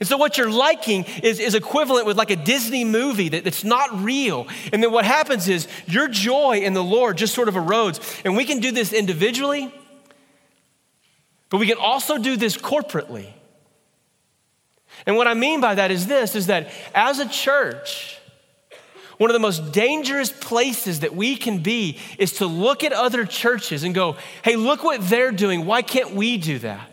And 0.00 0.08
so, 0.08 0.16
what 0.16 0.36
you're 0.36 0.50
liking 0.50 1.04
is, 1.22 1.38
is 1.38 1.54
equivalent 1.54 2.06
with 2.06 2.18
like 2.18 2.30
a 2.30 2.36
Disney 2.36 2.84
movie 2.84 3.28
that, 3.28 3.44
that's 3.44 3.62
not 3.62 4.02
real. 4.02 4.48
And 4.72 4.82
then 4.82 4.90
what 4.90 5.04
happens 5.04 5.48
is 5.48 5.68
your 5.86 6.08
joy 6.08 6.58
in 6.58 6.74
the 6.74 6.82
Lord 6.82 7.16
just 7.16 7.34
sort 7.34 7.48
of 7.48 7.54
erodes. 7.54 8.00
And 8.24 8.36
we 8.36 8.44
can 8.44 8.58
do 8.58 8.72
this 8.72 8.92
individually, 8.92 9.72
but 11.48 11.58
we 11.58 11.66
can 11.66 11.78
also 11.78 12.18
do 12.18 12.36
this 12.36 12.56
corporately. 12.56 13.32
And 15.06 15.16
what 15.16 15.28
I 15.28 15.34
mean 15.34 15.60
by 15.60 15.74
that 15.76 15.90
is 15.90 16.06
this 16.06 16.34
is 16.34 16.46
that 16.46 16.70
as 16.94 17.18
a 17.18 17.28
church, 17.28 18.18
one 19.18 19.30
of 19.30 19.34
the 19.34 19.40
most 19.40 19.72
dangerous 19.72 20.32
places 20.32 21.00
that 21.00 21.14
we 21.14 21.36
can 21.36 21.58
be 21.58 21.98
is 22.18 22.34
to 22.34 22.46
look 22.46 22.82
at 22.82 22.92
other 22.92 23.24
churches 23.24 23.84
and 23.84 23.94
go, 23.94 24.16
hey, 24.42 24.56
look 24.56 24.82
what 24.82 25.08
they're 25.08 25.30
doing. 25.30 25.66
Why 25.66 25.82
can't 25.82 26.14
we 26.14 26.36
do 26.36 26.58
that? 26.60 26.90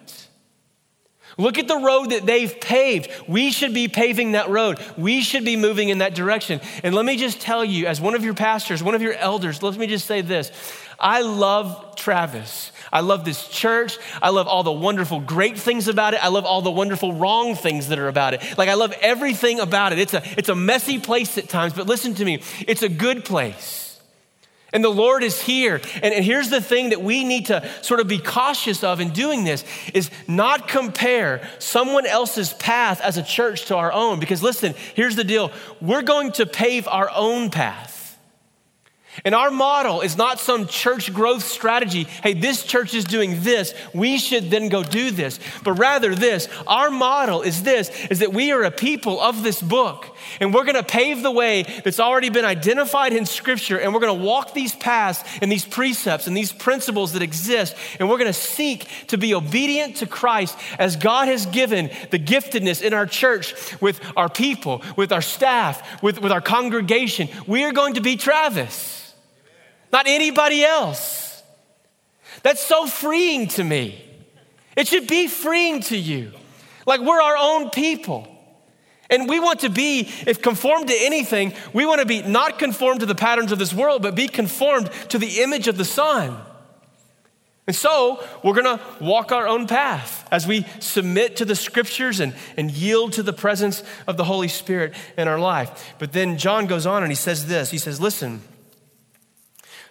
Look 1.41 1.57
at 1.57 1.67
the 1.67 1.77
road 1.77 2.11
that 2.11 2.25
they've 2.25 2.59
paved. 2.61 3.09
We 3.27 3.51
should 3.51 3.73
be 3.73 3.87
paving 3.87 4.33
that 4.33 4.49
road. 4.49 4.79
We 4.95 5.21
should 5.21 5.43
be 5.43 5.57
moving 5.57 5.89
in 5.89 5.97
that 5.97 6.13
direction. 6.13 6.61
And 6.83 6.93
let 6.93 7.03
me 7.03 7.17
just 7.17 7.41
tell 7.41 7.65
you, 7.65 7.87
as 7.87 7.99
one 7.99 8.13
of 8.13 8.23
your 8.23 8.35
pastors, 8.35 8.83
one 8.83 8.93
of 8.93 9.01
your 9.01 9.13
elders, 9.13 9.63
let 9.63 9.75
me 9.75 9.87
just 9.87 10.05
say 10.05 10.21
this. 10.21 10.51
I 10.99 11.21
love 11.21 11.95
Travis. 11.95 12.71
I 12.93 12.99
love 12.99 13.25
this 13.25 13.47
church. 13.47 13.97
I 14.21 14.29
love 14.29 14.47
all 14.47 14.61
the 14.61 14.71
wonderful 14.71 15.19
great 15.19 15.57
things 15.57 15.87
about 15.87 16.13
it. 16.13 16.23
I 16.23 16.27
love 16.27 16.45
all 16.45 16.61
the 16.61 16.69
wonderful 16.69 17.13
wrong 17.13 17.55
things 17.55 17.87
that 17.87 17.97
are 17.97 18.07
about 18.07 18.35
it. 18.35 18.57
Like 18.57 18.69
I 18.69 18.75
love 18.75 18.93
everything 19.01 19.59
about 19.59 19.93
it. 19.93 19.99
It's 19.99 20.13
a, 20.13 20.21
it's 20.37 20.49
a 20.49 20.55
messy 20.55 20.99
place 20.99 21.39
at 21.39 21.49
times, 21.49 21.73
but 21.73 21.87
listen 21.87 22.13
to 22.15 22.25
me, 22.25 22.43
it's 22.67 22.83
a 22.83 22.89
good 22.89 23.25
place. 23.25 23.80
And 24.73 24.83
the 24.83 24.89
Lord 24.89 25.21
is 25.21 25.41
here. 25.41 25.81
And, 25.95 26.13
and, 26.13 26.23
here's 26.23 26.49
the 26.49 26.61
thing 26.61 26.89
that 26.89 27.01
we 27.01 27.25
need 27.25 27.47
to 27.47 27.67
sort 27.81 27.99
of 27.99 28.07
be 28.07 28.19
cautious 28.19 28.83
of 28.83 29.01
in 29.01 29.09
doing 29.09 29.43
this 29.43 29.65
is 29.93 30.09
not 30.27 30.67
compare 30.67 31.47
someone 31.59 32.05
else's 32.05 32.53
path 32.53 33.01
as 33.01 33.17
a 33.17 33.23
church 33.23 33.65
to 33.65 33.75
our 33.75 33.91
own. 33.91 34.19
Because 34.19 34.41
listen, 34.41 34.73
here's 34.95 35.17
the 35.17 35.25
deal. 35.25 35.51
We're 35.81 36.03
going 36.03 36.31
to 36.33 36.45
pave 36.45 36.87
our 36.87 37.09
own 37.13 37.49
path. 37.49 38.01
And 39.25 39.35
our 39.35 39.51
model 39.51 40.01
is 40.01 40.15
not 40.15 40.39
some 40.39 40.67
church 40.67 41.13
growth 41.13 41.43
strategy. 41.43 42.05
Hey, 42.23 42.33
this 42.33 42.63
church 42.63 42.93
is 42.93 43.03
doing 43.03 43.41
this. 43.41 43.73
We 43.93 44.17
should 44.17 44.49
then 44.49 44.69
go 44.69 44.83
do 44.83 45.11
this. 45.11 45.37
But 45.63 45.73
rather 45.73 46.15
this, 46.15 46.47
our 46.65 46.89
model 46.89 47.41
is 47.41 47.63
this 47.63 47.89
is 48.09 48.19
that 48.19 48.33
we 48.33 48.51
are 48.51 48.63
a 48.63 48.71
people 48.71 49.19
of 49.19 49.43
this 49.43 49.61
book. 49.61 50.10
And 50.39 50.53
we're 50.53 50.63
going 50.63 50.75
to 50.75 50.83
pave 50.83 51.21
the 51.21 51.31
way 51.31 51.63
that's 51.63 51.99
already 51.99 52.29
been 52.29 52.45
identified 52.45 53.13
in 53.13 53.25
scripture 53.25 53.79
and 53.79 53.93
we're 53.93 53.99
going 53.99 54.17
to 54.17 54.25
walk 54.25 54.53
these 54.53 54.75
paths 54.75 55.23
and 55.41 55.51
these 55.51 55.65
precepts 55.65 56.27
and 56.27 56.35
these 56.35 56.51
principles 56.51 57.13
that 57.13 57.21
exist 57.21 57.75
and 57.99 58.09
we're 58.09 58.17
going 58.17 58.27
to 58.27 58.33
seek 58.33 58.87
to 59.07 59.17
be 59.17 59.33
obedient 59.33 59.97
to 59.97 60.07
Christ 60.07 60.57
as 60.79 60.95
God 60.95 61.27
has 61.27 61.45
given 61.45 61.89
the 62.09 62.19
giftedness 62.19 62.81
in 62.81 62.93
our 62.93 63.05
church 63.05 63.79
with 63.81 63.99
our 64.15 64.29
people, 64.29 64.83
with 64.95 65.11
our 65.11 65.21
staff, 65.21 66.01
with, 66.01 66.21
with 66.21 66.31
our 66.31 66.41
congregation. 66.41 67.27
We 67.47 67.63
are 67.63 67.71
going 67.71 67.95
to 67.95 68.01
be 68.01 68.17
Travis 68.17 69.01
not 69.91 70.07
anybody 70.07 70.63
else. 70.63 71.43
That's 72.43 72.65
so 72.65 72.87
freeing 72.87 73.47
to 73.49 73.63
me. 73.63 74.03
It 74.75 74.87
should 74.87 75.07
be 75.07 75.27
freeing 75.27 75.81
to 75.83 75.97
you. 75.97 76.31
Like 76.85 77.01
we're 77.01 77.21
our 77.21 77.37
own 77.37 77.69
people. 77.69 78.27
And 79.11 79.27
we 79.27 79.41
want 79.41 79.59
to 79.59 79.69
be, 79.69 80.09
if 80.25 80.41
conformed 80.41 80.87
to 80.87 80.95
anything, 80.97 81.53
we 81.73 81.85
want 81.85 81.99
to 81.99 82.05
be 82.05 82.21
not 82.21 82.57
conformed 82.57 83.01
to 83.01 83.05
the 83.05 83.13
patterns 83.13 83.51
of 83.51 83.59
this 83.59 83.73
world, 83.73 84.01
but 84.01 84.15
be 84.15 84.29
conformed 84.29 84.89
to 85.09 85.19
the 85.19 85.41
image 85.41 85.67
of 85.67 85.77
the 85.77 85.85
Son. 85.85 86.37
And 87.67 87.75
so 87.75 88.23
we're 88.41 88.59
going 88.59 88.77
to 88.77 88.83
walk 88.99 89.31
our 89.31 89.47
own 89.47 89.67
path 89.67 90.27
as 90.31 90.47
we 90.47 90.65
submit 90.79 91.35
to 91.37 91.45
the 91.45 91.55
scriptures 91.55 92.19
and, 92.21 92.33
and 92.57 92.71
yield 92.71 93.13
to 93.13 93.23
the 93.23 93.33
presence 93.33 93.83
of 94.07 94.15
the 94.15 94.23
Holy 94.23 94.47
Spirit 94.47 94.93
in 95.17 95.27
our 95.27 95.39
life. 95.39 95.93
But 95.99 96.13
then 96.13 96.37
John 96.37 96.65
goes 96.65 96.85
on 96.85 97.03
and 97.03 97.11
he 97.11 97.15
says 97.15 97.47
this 97.47 97.69
He 97.69 97.77
says, 97.77 97.99
Listen, 97.99 98.41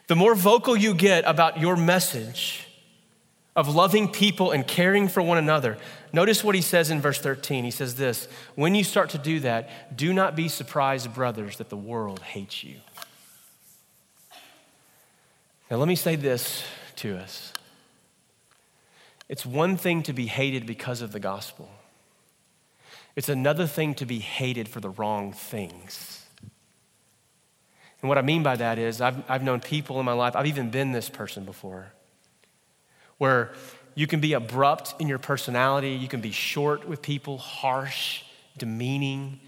the 0.09 0.17
more 0.17 0.35
vocal 0.35 0.77
you 0.77 0.95
get 0.95 1.25
about 1.27 1.61
your 1.61 1.77
message 1.77 2.67
of 3.57 3.75
loving 3.75 4.09
people 4.09 4.53
and 4.53 4.67
caring 4.67 5.09
for 5.09 5.23
one 5.23 5.39
another, 5.39 5.77
notice 6.13 6.45
what 6.45 6.55
he 6.55 6.61
says 6.61 6.91
in 6.91 7.01
verse 7.01 7.21
13. 7.21 7.65
He 7.65 7.71
says 7.71 7.97
this 7.97 8.29
When 8.55 8.75
you 8.75 8.85
start 8.85 9.11
to 9.11 9.19
do 9.19 9.41
that, 9.41 9.97
do 9.97 10.13
not 10.13 10.37
be 10.37 10.49
surprised, 10.49 11.13
brothers, 11.13 11.57
that 11.59 11.69
the 11.69 11.77
world 11.77 12.21
hates 12.21 12.63
you. 12.63 12.77
Now, 15.71 15.77
let 15.77 15.89
me 15.89 15.97
say 15.97 16.17
this 16.17 16.65
to 16.97 17.17
us 17.17 17.53
it's 19.29 19.47
one 19.47 19.77
thing 19.77 20.03
to 20.03 20.13
be 20.13 20.27
hated 20.27 20.67
because 20.67 21.03
of 21.03 21.13
the 21.13 21.21
gospel, 21.21 21.69
it's 23.15 23.29
another 23.29 23.67
thing 23.67 23.95
to 23.95 24.07
be 24.07 24.19
hated 24.19 24.69
for 24.69 24.81
the 24.81 24.91
wrong 24.91 25.33
things. 25.33 26.25
And 28.03 28.09
what 28.09 28.17
I 28.17 28.23
mean 28.23 28.43
by 28.43 28.57
that 28.57 28.79
is, 28.79 29.01
I've, 29.01 29.23
I've 29.29 29.43
known 29.43 29.61
people 29.61 30.01
in 30.01 30.07
my 30.07 30.15
life, 30.15 30.35
I've 30.35 30.47
even 30.47 30.71
been 30.71 30.93
this 30.93 31.11
person 31.11 31.45
before, 31.45 31.93
where 33.21 33.53
you 33.95 34.07
can 34.07 34.21
be 34.21 34.33
abrupt 34.33 34.95
in 34.99 35.09
your 35.09 35.19
personality, 35.19 35.91
you 35.91 36.09
can 36.09 36.23
be 36.23 36.31
short 36.31 36.89
with 36.89 37.03
people, 37.03 37.37
harsh, 37.37 38.23
demeaning, 38.57 39.39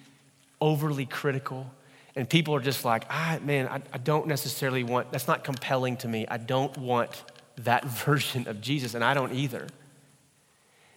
overly 0.60 1.06
critical. 1.06 1.70
And 2.14 2.28
people 2.28 2.54
are 2.54 2.60
just 2.60 2.84
like, 2.84 3.06
ah, 3.08 3.38
man, 3.42 3.66
I, 3.68 3.80
I 3.90 3.96
don't 3.96 4.26
necessarily 4.26 4.84
want, 4.84 5.10
that's 5.10 5.26
not 5.26 5.42
compelling 5.42 5.96
to 5.98 6.08
me. 6.08 6.26
I 6.28 6.36
don't 6.36 6.76
want 6.76 7.24
that 7.56 7.84
version 8.04 8.46
of 8.46 8.60
Jesus, 8.60 8.92
and 8.92 9.02
I 9.02 9.14
don't 9.14 9.32
either. 9.32 9.66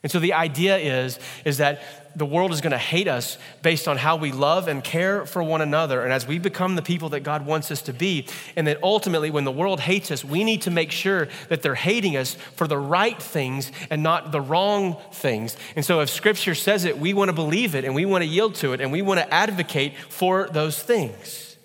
And 0.05 0.11
so 0.11 0.19
the 0.19 0.33
idea 0.33 0.77
is, 0.77 1.17
is 1.45 1.57
that 1.57 1.81
the 2.15 2.27
world 2.27 2.51
is 2.51 2.61
going 2.61 2.73
to 2.73 2.77
hate 2.77 3.07
us 3.07 3.39
based 3.63 3.87
on 3.87 3.97
how 3.97 4.17
we 4.17 4.31
love 4.31 4.67
and 4.67 4.83
care 4.83 5.25
for 5.25 5.41
one 5.41 5.61
another. 5.61 6.03
And 6.03 6.13
as 6.13 6.27
we 6.27 6.37
become 6.37 6.75
the 6.75 6.83
people 6.83 7.09
that 7.09 7.21
God 7.21 7.43
wants 7.43 7.71
us 7.71 7.81
to 7.81 7.91
be, 7.91 8.27
and 8.55 8.67
that 8.67 8.83
ultimately, 8.83 9.31
when 9.31 9.45
the 9.45 9.51
world 9.51 9.79
hates 9.79 10.11
us, 10.11 10.23
we 10.23 10.43
need 10.43 10.61
to 10.61 10.69
make 10.69 10.91
sure 10.91 11.27
that 11.49 11.63
they're 11.63 11.73
hating 11.73 12.17
us 12.17 12.35
for 12.55 12.67
the 12.67 12.77
right 12.77 13.19
things 13.19 13.71
and 13.89 14.03
not 14.03 14.31
the 14.31 14.39
wrong 14.39 14.97
things. 15.11 15.57
And 15.75 15.83
so 15.83 16.01
if 16.01 16.11
Scripture 16.11 16.53
says 16.53 16.85
it, 16.85 16.99
we 16.99 17.15
want 17.15 17.29
to 17.29 17.33
believe 17.33 17.73
it 17.73 17.83
and 17.83 17.95
we 17.95 18.05
want 18.05 18.21
to 18.21 18.29
yield 18.29 18.53
to 18.57 18.73
it 18.73 18.81
and 18.81 18.91
we 18.91 19.01
want 19.01 19.19
to 19.21 19.33
advocate 19.33 19.97
for 20.09 20.47
those 20.51 20.79
things. 20.79 21.57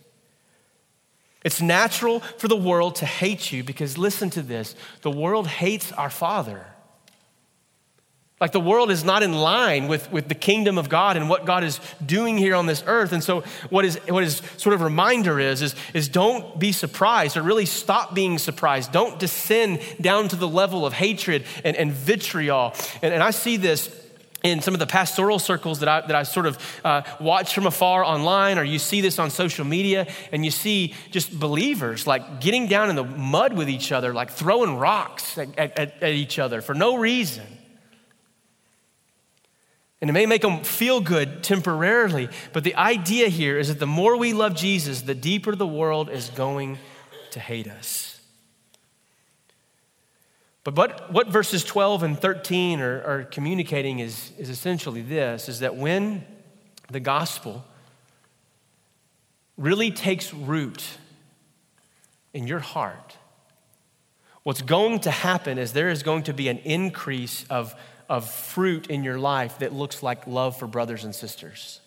It's 1.45 1.61
natural 1.61 2.21
for 2.21 2.49
the 2.49 2.57
world 2.57 2.95
to 2.97 3.05
hate 3.05 3.53
you 3.53 3.63
because 3.63 3.99
listen 3.99 4.31
to 4.31 4.41
this 4.41 4.75
the 5.03 5.11
world 5.11 5.47
hates 5.47 5.93
our 5.93 6.09
Father. 6.09 6.65
Like 8.41 8.53
the 8.53 8.61
world 8.61 8.91
is 8.91 9.05
not 9.05 9.23
in 9.23 9.35
line 9.35 9.87
with, 9.87 10.11
with 10.11 10.29
the 10.29 10.35
kingdom 10.35 10.79
of 10.79 10.89
God 10.89 11.19
and 11.19 11.29
what 11.29 11.45
God 11.45 11.63
is 11.63 11.79
doing 12.05 12.39
here 12.39 12.55
on 12.55 12.65
this 12.65 12.83
earth. 12.87 13.13
And 13.13 13.23
so 13.23 13.43
what 13.69 13.85
is 13.85 13.97
what 14.09 14.25
is 14.25 14.41
sort 14.57 14.73
of 14.73 14.81
reminder 14.81 15.39
is, 15.39 15.61
is, 15.61 15.75
is 15.93 16.09
don't 16.09 16.59
be 16.59 16.73
surprised 16.73 17.37
or 17.37 17.43
really 17.43 17.67
stop 17.67 18.15
being 18.15 18.39
surprised. 18.39 18.93
Don't 18.93 19.19
descend 19.19 19.81
down 20.01 20.29
to 20.29 20.37
the 20.37 20.49
level 20.49 20.87
of 20.87 20.95
hatred 20.95 21.45
and, 21.65 21.77
and 21.77 21.93
vitriol. 21.93 22.73
And, 23.03 23.13
and 23.13 23.23
I 23.23 23.31
see 23.31 23.59
this 23.59 23.95
in 24.43 24.63
some 24.63 24.73
of 24.73 24.81
the 24.81 24.87
pastoral 24.87 25.39
circles 25.39 25.81
that 25.81 25.89
I, 25.91 26.01
that 26.01 26.17
I 26.17 26.23
sort 26.23 26.47
of 26.47 26.81
uh, 26.83 27.03
watch 27.21 27.55
from 27.55 27.67
afar 27.67 28.03
online, 28.03 28.59
or 28.59 28.65
you 28.65 28.79
see 28.79 29.03
this 29.03 29.19
on 29.19 29.29
social 29.29 29.67
media, 29.67 30.07
and 30.33 30.47
you 30.47 30.51
see 30.51 30.95
just 31.11 31.39
believers 31.39 32.07
like 32.07 32.41
getting 32.41 32.69
down 32.69 32.89
in 32.89 32.97
the 32.97 33.05
mud 33.05 33.53
with 33.53 33.69
each 33.69 33.93
other, 33.93 34.15
like 34.15 34.31
throwing 34.31 34.79
rocks 34.79 35.37
at, 35.37 35.59
at, 35.59 36.03
at 36.03 36.13
each 36.13 36.39
other 36.39 36.63
for 36.63 36.75
no 36.75 36.97
reason. 36.97 37.45
And 40.01 40.09
it 40.09 40.15
may 40.15 40.25
make 40.25 40.43
them 40.43 40.65
feel 40.65 41.01
good 41.01 41.43
temporarily, 41.43 42.29
but 42.53 42.65
the 42.65 42.75
idea 42.75 43.29
here 43.29 43.59
is 43.59 43.69
that 43.69 43.79
the 43.79 43.87
more 43.87 44.17
we 44.17 44.33
love 44.33 44.55
Jesus, 44.55 45.03
the 45.03 45.15
deeper 45.15 45.55
the 45.55 45.67
world 45.67 46.09
is 46.09 46.31
going 46.31 46.79
to 47.33 47.41
hate 47.41 47.69
us. 47.69 48.21
But 50.65 50.77
what, 50.77 51.13
what 51.13 51.29
verses 51.29 51.65
12 51.65 52.03
and 52.03 52.19
13 52.19 52.81
are, 52.81 53.03
are 53.03 53.25
communicating 53.25 53.99
is, 53.99 54.33
is 54.39 54.49
essentially 54.49 55.03
this 55.03 55.49
is 55.49 55.61
that 55.61 55.77
when 55.77 56.25
the 56.91 57.01
gospel 57.01 57.65
really 59.57 59.91
takes 59.91 60.33
root 60.35 60.85
in 62.33 62.47
your 62.47 62.59
heart, 62.59 63.17
what's 64.43 64.63
going 64.63 65.01
to 65.01 65.11
happen 65.11 65.59
is 65.59 65.73
there 65.73 65.91
is 65.91 66.03
going 66.03 66.23
to 66.25 66.35
be 66.35 66.49
an 66.49 66.59
increase 66.59 67.45
of 67.49 67.75
of 68.11 68.29
fruit 68.29 68.89
in 68.89 69.05
your 69.05 69.19
life 69.19 69.61
that 69.61 69.73
looks 69.73 70.03
like 70.03 70.27
love 70.27 70.59
for 70.59 70.67
brothers 70.67 71.05
and 71.05 71.15
sisters. 71.15 71.81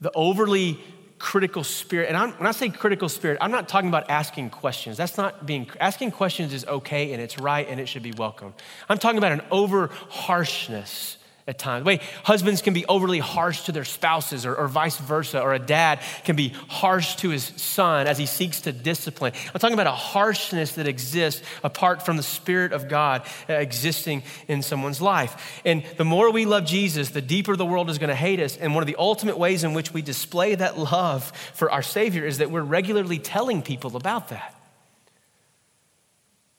The 0.00 0.12
overly 0.14 0.78
critical 1.18 1.64
spirit, 1.64 2.08
and 2.08 2.16
I'm, 2.16 2.30
when 2.32 2.46
I 2.46 2.52
say 2.52 2.68
critical 2.68 3.08
spirit, 3.08 3.38
I'm 3.40 3.50
not 3.50 3.68
talking 3.68 3.88
about 3.88 4.08
asking 4.08 4.50
questions. 4.50 4.96
That's 4.96 5.16
not 5.16 5.46
being, 5.46 5.68
asking 5.80 6.12
questions 6.12 6.52
is 6.52 6.64
okay 6.64 7.12
and 7.12 7.20
it's 7.20 7.38
right 7.40 7.66
and 7.68 7.80
it 7.80 7.88
should 7.88 8.04
be 8.04 8.12
welcome. 8.12 8.54
I'm 8.88 8.98
talking 8.98 9.18
about 9.18 9.32
an 9.32 9.42
over 9.50 9.88
harshness 10.10 11.18
at 11.48 11.58
times. 11.58 11.84
The 11.84 11.86
way 11.86 12.00
husbands 12.24 12.60
can 12.60 12.74
be 12.74 12.84
overly 12.86 13.20
harsh 13.20 13.62
to 13.62 13.72
their 13.72 13.84
spouses, 13.84 14.44
or, 14.44 14.54
or, 14.54 14.66
vice 14.66 14.98
versa, 14.98 15.40
or 15.40 15.54
a 15.54 15.58
dad 15.60 16.00
can 16.24 16.34
be 16.34 16.48
harsh 16.68 17.14
to 17.16 17.30
his 17.30 17.44
son 17.44 18.08
as 18.08 18.18
he 18.18 18.26
seeks 18.26 18.62
to 18.62 18.72
discipline. 18.72 19.32
I'm 19.54 19.60
talking 19.60 19.74
about 19.74 19.86
a 19.86 19.92
harshness 19.92 20.72
that 20.72 20.88
exists 20.88 21.42
apart 21.62 22.04
from 22.04 22.16
the 22.16 22.22
Spirit 22.24 22.72
of 22.72 22.88
God 22.88 23.22
uh, 23.48 23.54
existing 23.54 24.24
in 24.48 24.62
someone's 24.62 25.00
life. 25.00 25.60
And 25.64 25.84
the 25.96 26.04
more 26.04 26.32
we 26.32 26.46
love 26.46 26.64
Jesus, 26.64 27.10
the 27.10 27.22
deeper 27.22 27.54
the 27.54 27.66
world 27.66 27.90
is 27.90 27.98
going 27.98 28.08
to 28.08 28.14
hate 28.16 28.40
us. 28.40 28.56
And 28.56 28.74
one 28.74 28.82
of 28.82 28.88
the 28.88 28.96
ultimate 28.98 29.38
ways 29.38 29.62
in 29.62 29.72
which 29.72 29.92
we 29.92 30.02
display 30.02 30.56
that 30.56 30.76
love 30.76 31.30
for 31.54 31.70
our 31.70 31.82
Savior 31.82 32.26
is 32.26 32.38
that 32.38 32.50
we're 32.50 32.62
regularly 32.62 33.20
telling 33.20 33.62
people 33.62 33.96
about 33.96 34.30
that. 34.30 34.55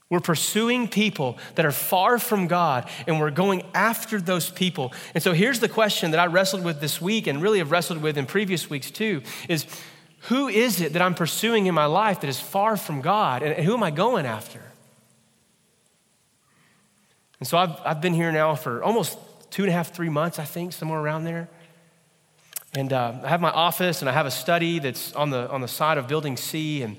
We're 0.10 0.22
pursuing 0.22 0.88
people 0.88 1.38
that 1.56 1.66
are 1.66 1.72
far 1.72 2.18
from 2.18 2.48
God 2.48 2.90
and 3.08 3.20
we're 3.20 3.32
going 3.32 3.64
after 3.74 4.22
those 4.22 4.50
people. 4.50 4.94
And 5.14 5.22
so 5.22 5.34
here's 5.34 5.60
the 5.60 5.68
question 5.68 6.12
that 6.12 6.20
I 6.20 6.28
wrestled 6.28 6.64
with 6.64 6.80
this 6.80 7.02
week 7.02 7.28
and 7.28 7.42
really 7.42 7.60
have 7.60 7.72
wrestled 7.72 8.02
with 8.02 8.18
in 8.18 8.26
previous 8.26 8.70
weeks 8.70 8.90
too 8.90 9.22
is 9.50 9.66
who 10.22 10.48
is 10.48 10.80
it 10.80 10.94
that 10.94 11.02
I'm 11.02 11.14
pursuing 11.14 11.66
in 11.66 11.76
my 11.76 11.86
life 11.86 12.22
that 12.22 12.30
is 12.30 12.40
far 12.40 12.78
from 12.78 13.02
God 13.02 13.44
and 13.44 13.66
who 13.66 13.74
am 13.74 13.84
I 13.84 13.92
going 13.92 14.26
after? 14.26 14.62
And 17.40 17.48
so 17.48 17.58
I've, 17.58 17.80
I've 17.86 18.02
been 18.02 18.14
here 18.14 18.32
now 18.32 18.56
for 18.56 18.82
almost 18.82 19.18
two 19.52 19.64
and 19.64 19.70
a 19.70 19.74
half, 19.74 19.94
three 19.94 20.10
months, 20.10 20.40
I 20.40 20.46
think, 20.46 20.74
somewhere 20.74 21.00
around 21.00 21.26
there. 21.26 21.50
And 22.74 22.94
uh, 22.94 23.14
I 23.24 23.30
have 23.30 23.42
my 23.42 23.52
office 23.52 24.02
and 24.02 24.10
I 24.10 24.14
have 24.14 24.26
a 24.26 24.32
study 24.32 24.80
that's 24.80 25.14
on 25.14 25.30
the, 25.30 25.50
on 25.50 25.62
the 25.62 25.68
side 25.68 25.98
of 25.98 26.08
Building 26.08 26.38
C. 26.38 26.82
And 26.82 26.98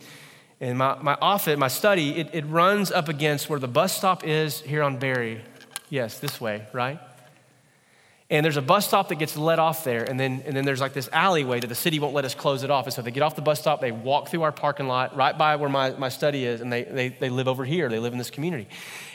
and 0.60 0.76
my, 0.76 0.96
my 1.00 1.16
office, 1.20 1.56
my 1.56 1.68
study, 1.68 2.16
it, 2.16 2.30
it 2.32 2.44
runs 2.46 2.90
up 2.90 3.08
against 3.08 3.48
where 3.48 3.60
the 3.60 3.68
bus 3.68 3.96
stop 3.96 4.24
is 4.24 4.60
here 4.60 4.82
on 4.82 4.98
Berry. 4.98 5.40
Yes, 5.88 6.18
this 6.18 6.40
way, 6.40 6.66
right? 6.72 6.98
And 8.30 8.44
there's 8.44 8.58
a 8.58 8.62
bus 8.62 8.86
stop 8.86 9.08
that 9.08 9.14
gets 9.14 9.38
let 9.38 9.58
off 9.58 9.84
there, 9.84 10.04
and 10.04 10.20
then, 10.20 10.42
and 10.44 10.54
then 10.54 10.66
there's 10.66 10.82
like 10.82 10.92
this 10.92 11.08
alleyway 11.12 11.60
that 11.60 11.68
the 11.68 11.74
city 11.74 11.98
won't 11.98 12.12
let 12.12 12.26
us 12.26 12.34
close 12.34 12.62
it 12.62 12.70
off. 12.70 12.84
And 12.84 12.92
so 12.92 13.00
they 13.00 13.10
get 13.10 13.22
off 13.22 13.36
the 13.36 13.42
bus 13.42 13.58
stop, 13.58 13.80
they 13.80 13.92
walk 13.92 14.28
through 14.28 14.42
our 14.42 14.52
parking 14.52 14.86
lot 14.86 15.16
right 15.16 15.36
by 15.36 15.56
where 15.56 15.70
my, 15.70 15.90
my 15.90 16.10
study 16.10 16.44
is, 16.44 16.60
and 16.60 16.70
they, 16.70 16.82
they, 16.82 17.08
they 17.08 17.30
live 17.30 17.48
over 17.48 17.64
here. 17.64 17.88
They 17.88 17.98
live 17.98 18.12
in 18.12 18.18
this 18.18 18.30
community. 18.30 18.68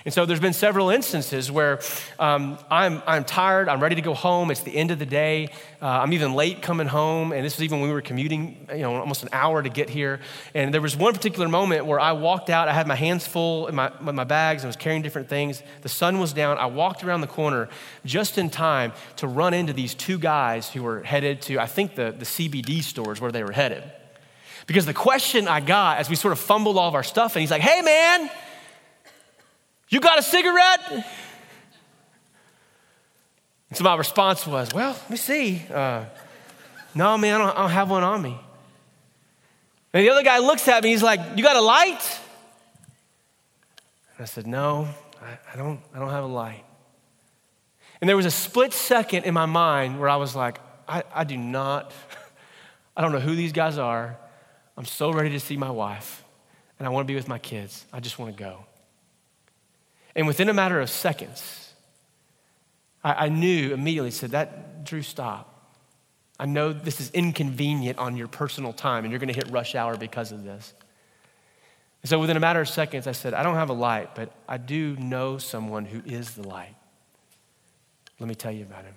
And 0.05 0.13
so 0.13 0.25
there's 0.25 0.41
been 0.41 0.53
several 0.53 0.89
instances 0.89 1.49
where 1.49 1.79
um, 2.19 2.57
I'm, 2.69 3.01
I'm 3.07 3.23
tired, 3.23 3.69
I'm 3.69 3.79
ready 3.79 3.95
to 3.95 4.01
go 4.01 4.13
home, 4.13 4.51
it's 4.51 4.59
the 4.59 4.75
end 4.75 4.91
of 4.91 4.99
the 4.99 5.05
day, 5.05 5.47
uh, 5.81 5.87
I'm 5.87 6.11
even 6.11 6.33
late 6.33 6.61
coming 6.61 6.87
home, 6.87 7.31
and 7.31 7.45
this 7.45 7.55
was 7.55 7.63
even 7.63 7.79
when 7.79 7.87
we 7.87 7.93
were 7.93 8.01
commuting, 8.01 8.67
you 8.69 8.79
know, 8.79 8.95
almost 8.95 9.23
an 9.23 9.29
hour 9.31 9.63
to 9.63 9.69
get 9.69 9.89
here. 9.89 10.19
And 10.53 10.73
there 10.73 10.81
was 10.81 10.97
one 10.97 11.13
particular 11.13 11.47
moment 11.47 11.85
where 11.85 12.01
I 12.01 12.11
walked 12.11 12.49
out, 12.49 12.67
I 12.67 12.73
had 12.73 12.85
my 12.85 12.95
hands 12.95 13.25
full 13.25 13.67
in 13.67 13.75
my, 13.75 13.91
my 14.01 14.25
bags, 14.25 14.65
I 14.65 14.67
was 14.67 14.75
carrying 14.75 15.03
different 15.03 15.29
things. 15.29 15.63
The 15.83 15.89
sun 15.89 16.19
was 16.19 16.33
down, 16.33 16.57
I 16.57 16.65
walked 16.65 17.03
around 17.05 17.21
the 17.21 17.27
corner 17.27 17.69
just 18.03 18.37
in 18.37 18.49
time 18.49 18.91
to 19.17 19.27
run 19.27 19.53
into 19.53 19.71
these 19.71 19.95
two 19.95 20.17
guys 20.17 20.69
who 20.69 20.83
were 20.83 21.01
headed 21.03 21.41
to, 21.43 21.59
I 21.59 21.65
think, 21.65 21.95
the, 21.95 22.13
the 22.17 22.25
CBD 22.25 22.83
stores 22.83 23.21
where 23.21 23.31
they 23.31 23.43
were 23.43 23.53
headed. 23.53 23.83
Because 24.67 24.85
the 24.85 24.93
question 24.93 25.47
I 25.47 25.61
got 25.61 25.97
as 25.97 26.09
we 26.09 26.15
sort 26.15 26.33
of 26.33 26.39
fumbled 26.39 26.77
all 26.77 26.87
of 26.89 26.95
our 26.95 27.03
stuff, 27.03 27.35
and 27.35 27.41
he's 27.41 27.51
like, 27.51 27.61
hey 27.61 27.81
man, 27.81 28.29
you 29.93 29.99
got 29.99 30.17
a 30.17 30.23
cigarette? 30.23 31.05
And 33.69 33.77
so 33.77 33.83
my 33.83 33.95
response 33.95 34.45
was, 34.45 34.73
Well, 34.73 34.91
let 34.91 35.09
me 35.09 35.17
see. 35.17 35.61
Uh, 35.71 36.05
no, 36.95 37.17
man, 37.17 37.35
I 37.35 37.37
don't, 37.37 37.57
I 37.57 37.61
don't 37.61 37.71
have 37.71 37.89
one 37.89 38.03
on 38.03 38.21
me. 38.21 38.37
And 39.93 40.03
the 40.03 40.09
other 40.09 40.23
guy 40.23 40.39
looks 40.39 40.67
at 40.67 40.83
me, 40.83 40.89
he's 40.89 41.03
like, 41.03 41.19
You 41.35 41.43
got 41.43 41.55
a 41.55 41.61
light? 41.61 42.19
And 44.15 44.21
I 44.21 44.25
said, 44.25 44.47
No, 44.47 44.87
I, 45.21 45.53
I, 45.53 45.55
don't, 45.55 45.79
I 45.93 45.99
don't 45.99 46.09
have 46.09 46.23
a 46.23 46.27
light. 46.27 46.63
And 48.01 48.09
there 48.09 48.17
was 48.17 48.25
a 48.25 48.31
split 48.31 48.73
second 48.73 49.23
in 49.23 49.33
my 49.33 49.45
mind 49.45 49.99
where 49.99 50.09
I 50.09 50.17
was 50.17 50.35
like, 50.35 50.59
I, 50.87 51.03
I 51.13 51.23
do 51.23 51.37
not, 51.37 51.93
I 52.97 53.01
don't 53.01 53.11
know 53.11 53.19
who 53.19 53.35
these 53.35 53.53
guys 53.53 53.77
are. 53.77 54.17
I'm 54.75 54.85
so 54.85 55.11
ready 55.11 55.29
to 55.31 55.39
see 55.39 55.55
my 55.55 55.69
wife, 55.69 56.23
and 56.79 56.87
I 56.87 56.89
want 56.89 57.07
to 57.07 57.11
be 57.11 57.15
with 57.15 57.27
my 57.27 57.37
kids. 57.37 57.85
I 57.93 57.99
just 57.99 58.17
want 58.17 58.35
to 58.35 58.43
go. 58.43 58.65
And 60.15 60.27
within 60.27 60.49
a 60.49 60.53
matter 60.53 60.79
of 60.79 60.89
seconds, 60.89 61.73
I, 63.03 63.25
I 63.25 63.29
knew 63.29 63.73
immediately, 63.73 64.11
said, 64.11 64.31
that, 64.31 64.85
Drew, 64.85 65.01
stop. 65.01 65.49
I 66.39 66.45
know 66.45 66.73
this 66.73 66.99
is 66.99 67.09
inconvenient 67.11 67.99
on 67.99 68.17
your 68.17 68.27
personal 68.27 68.73
time 68.73 69.05
and 69.05 69.11
you're 69.11 69.19
going 69.19 69.29
to 69.29 69.35
hit 69.35 69.49
rush 69.49 69.75
hour 69.75 69.97
because 69.97 70.31
of 70.31 70.43
this. 70.43 70.73
And 72.01 72.09
so 72.09 72.19
within 72.19 72.35
a 72.35 72.39
matter 72.39 72.59
of 72.59 72.67
seconds, 72.67 73.07
I 73.07 73.13
said, 73.13 73.33
I 73.33 73.43
don't 73.43 73.55
have 73.55 73.69
a 73.69 73.73
light, 73.73 74.13
but 74.13 74.31
I 74.47 74.57
do 74.57 74.95
know 74.97 75.37
someone 75.37 75.85
who 75.85 76.01
is 76.05 76.31
the 76.31 76.47
light. 76.47 76.75
Let 78.19 78.27
me 78.27 78.35
tell 78.35 78.51
you 78.51 78.63
about 78.63 78.83
him. 78.83 78.95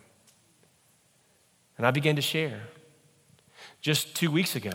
And 1.78 1.86
I 1.86 1.90
began 1.90 2.16
to 2.16 2.22
share. 2.22 2.62
Just 3.80 4.16
two 4.16 4.30
weeks 4.30 4.56
ago, 4.56 4.72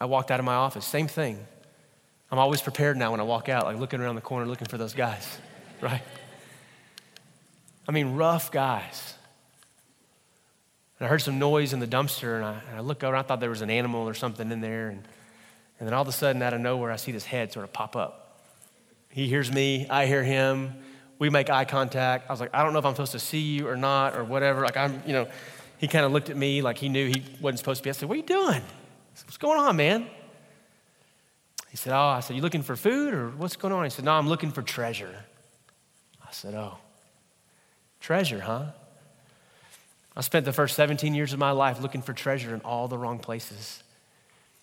I 0.00 0.04
walked 0.04 0.30
out 0.30 0.40
of 0.40 0.44
my 0.44 0.54
office, 0.54 0.84
same 0.84 1.08
thing. 1.08 1.38
I'm 2.32 2.38
always 2.38 2.62
prepared 2.62 2.96
now 2.96 3.10
when 3.10 3.20
I 3.20 3.24
walk 3.24 3.50
out, 3.50 3.66
like 3.66 3.78
looking 3.78 4.00
around 4.00 4.14
the 4.14 4.22
corner 4.22 4.46
looking 4.46 4.66
for 4.66 4.78
those 4.78 4.94
guys, 4.94 5.38
right? 5.82 6.00
I 7.86 7.92
mean, 7.92 8.14
rough 8.14 8.50
guys. 8.50 9.14
And 10.98 11.06
I 11.06 11.10
heard 11.10 11.20
some 11.20 11.38
noise 11.38 11.74
in 11.74 11.80
the 11.80 11.86
dumpster, 11.86 12.36
and 12.36 12.44
I, 12.44 12.60
and 12.70 12.78
I 12.78 12.80
looked 12.80 13.04
over, 13.04 13.14
and 13.14 13.22
I 13.22 13.28
thought 13.28 13.40
there 13.40 13.50
was 13.50 13.60
an 13.60 13.68
animal 13.68 14.08
or 14.08 14.14
something 14.14 14.50
in 14.50 14.62
there. 14.62 14.88
And, 14.88 15.02
and 15.78 15.86
then 15.86 15.92
all 15.92 16.00
of 16.00 16.08
a 16.08 16.12
sudden, 16.12 16.40
out 16.40 16.54
of 16.54 16.60
nowhere, 16.62 16.90
I 16.90 16.96
see 16.96 17.12
this 17.12 17.26
head 17.26 17.52
sort 17.52 17.64
of 17.64 17.72
pop 17.74 17.96
up. 17.96 18.40
He 19.10 19.28
hears 19.28 19.52
me, 19.52 19.86
I 19.90 20.06
hear 20.06 20.24
him. 20.24 20.74
We 21.18 21.28
make 21.28 21.50
eye 21.50 21.66
contact. 21.66 22.30
I 22.30 22.32
was 22.32 22.40
like, 22.40 22.54
I 22.54 22.62
don't 22.62 22.72
know 22.72 22.78
if 22.78 22.86
I'm 22.86 22.94
supposed 22.94 23.12
to 23.12 23.18
see 23.18 23.40
you 23.40 23.68
or 23.68 23.76
not, 23.76 24.16
or 24.16 24.24
whatever. 24.24 24.62
Like, 24.62 24.78
I'm, 24.78 25.02
you 25.06 25.12
know, 25.12 25.28
he 25.76 25.86
kind 25.86 26.06
of 26.06 26.12
looked 26.12 26.30
at 26.30 26.36
me 26.36 26.62
like 26.62 26.78
he 26.78 26.88
knew 26.88 27.08
he 27.08 27.22
wasn't 27.42 27.58
supposed 27.58 27.80
to 27.80 27.84
be. 27.84 27.90
I 27.90 27.92
said, 27.92 28.08
What 28.08 28.14
are 28.14 28.20
you 28.20 28.26
doing? 28.26 28.62
Said, 29.14 29.26
What's 29.26 29.36
going 29.36 29.58
on, 29.60 29.76
man? 29.76 30.06
He 31.72 31.78
said, 31.78 31.94
Oh, 31.94 31.98
I 31.98 32.20
said, 32.20 32.36
You 32.36 32.42
looking 32.42 32.60
for 32.60 32.76
food 32.76 33.14
or 33.14 33.30
what's 33.30 33.56
going 33.56 33.72
on? 33.72 33.82
He 33.84 33.88
said, 33.88 34.04
No, 34.04 34.12
I'm 34.12 34.28
looking 34.28 34.50
for 34.50 34.60
treasure. 34.60 35.24
I 36.22 36.30
said, 36.30 36.54
Oh, 36.54 36.76
treasure, 37.98 38.40
huh? 38.40 38.66
I 40.14 40.20
spent 40.20 40.44
the 40.44 40.52
first 40.52 40.76
17 40.76 41.14
years 41.14 41.32
of 41.32 41.38
my 41.38 41.52
life 41.52 41.80
looking 41.80 42.02
for 42.02 42.12
treasure 42.12 42.54
in 42.54 42.60
all 42.60 42.88
the 42.88 42.98
wrong 42.98 43.18
places. 43.18 43.82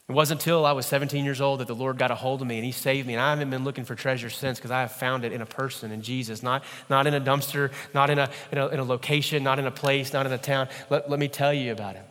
It 0.08 0.12
wasn't 0.12 0.40
until 0.42 0.68
I 0.68 0.74
was 0.74 0.86
17 0.86 1.26
years 1.26 1.42
old 1.42 1.62
that 1.62 1.68
the 1.68 1.74
Lord 1.74 1.98
got 1.98 2.12
a 2.12 2.16
hold 2.16 2.42
of 2.42 2.48
me 2.48 2.58
and 2.58 2.66
He 2.66 2.72
saved 2.72 3.08
me. 3.08 3.16
And 3.16 3.22
I 3.22 3.32
haven't 3.32 3.50
been 3.50 3.64
looking 3.64 3.86
for 3.86 3.96
treasure 3.96 4.30
since 4.30 4.60
because 4.60 4.70
I 4.70 4.82
have 4.82 4.92
found 4.92 5.26
it 5.26 5.32
in 5.32 5.42
a 5.42 5.48
person, 5.48 5.92
in 5.92 6.04
Jesus, 6.04 6.44
not, 6.44 6.64
not 6.92 7.08
in 7.08 7.16
a 7.16 7.22
dumpster, 7.22 7.72
not 7.92 8.12
in 8.12 8.20
a, 8.20 8.30
in, 8.52 8.60
a, 8.60 8.68
in 8.68 8.80
a 8.80 8.84
location, 8.84 9.42
not 9.42 9.58
in 9.58 9.66
a 9.66 9.72
place, 9.72 10.14
not 10.14 10.28
in 10.28 10.32
a 10.32 10.38
town. 10.38 10.68
Let, 10.92 11.10
let 11.10 11.20
me 11.20 11.28
tell 11.28 11.56
you 11.56 11.72
about 11.72 11.96
Him. 11.96 12.06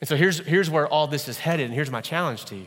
And 0.00 0.08
so 0.08 0.16
here's, 0.16 0.38
here's 0.40 0.68
where 0.68 0.86
all 0.86 1.06
this 1.06 1.28
is 1.28 1.38
headed, 1.38 1.66
and 1.66 1.74
here's 1.74 1.90
my 1.90 2.00
challenge 2.00 2.44
to 2.46 2.56
you. 2.56 2.66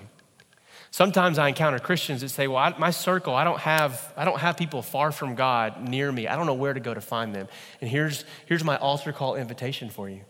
Sometimes 0.91 1.37
I 1.37 1.49
encounter 1.49 1.77
Christians 1.77 2.21
that 2.21 2.29
say, 2.29 2.47
Well, 2.47 2.57
I, 2.57 2.75
my 2.77 2.89
circle, 2.89 3.35
I 3.35 3.43
don't, 3.43 3.59
have, 3.59 4.11
I 4.17 4.25
don't 4.25 4.39
have 4.39 4.57
people 4.57 4.81
far 4.81 5.11
from 5.11 5.35
God 5.35 5.87
near 5.87 6.11
me. 6.11 6.27
I 6.27 6.35
don't 6.35 6.47
know 6.47 6.55
where 6.55 6.73
to 6.73 6.79
go 6.79 6.93
to 6.93 7.01
find 7.01 7.35
them. 7.35 7.47
And 7.79 7.89
here's, 7.89 8.25
here's 8.47 8.63
my 8.63 8.75
altar 8.77 9.13
call 9.13 9.35
invitation 9.35 9.89
for 9.89 10.09
you. 10.09 10.21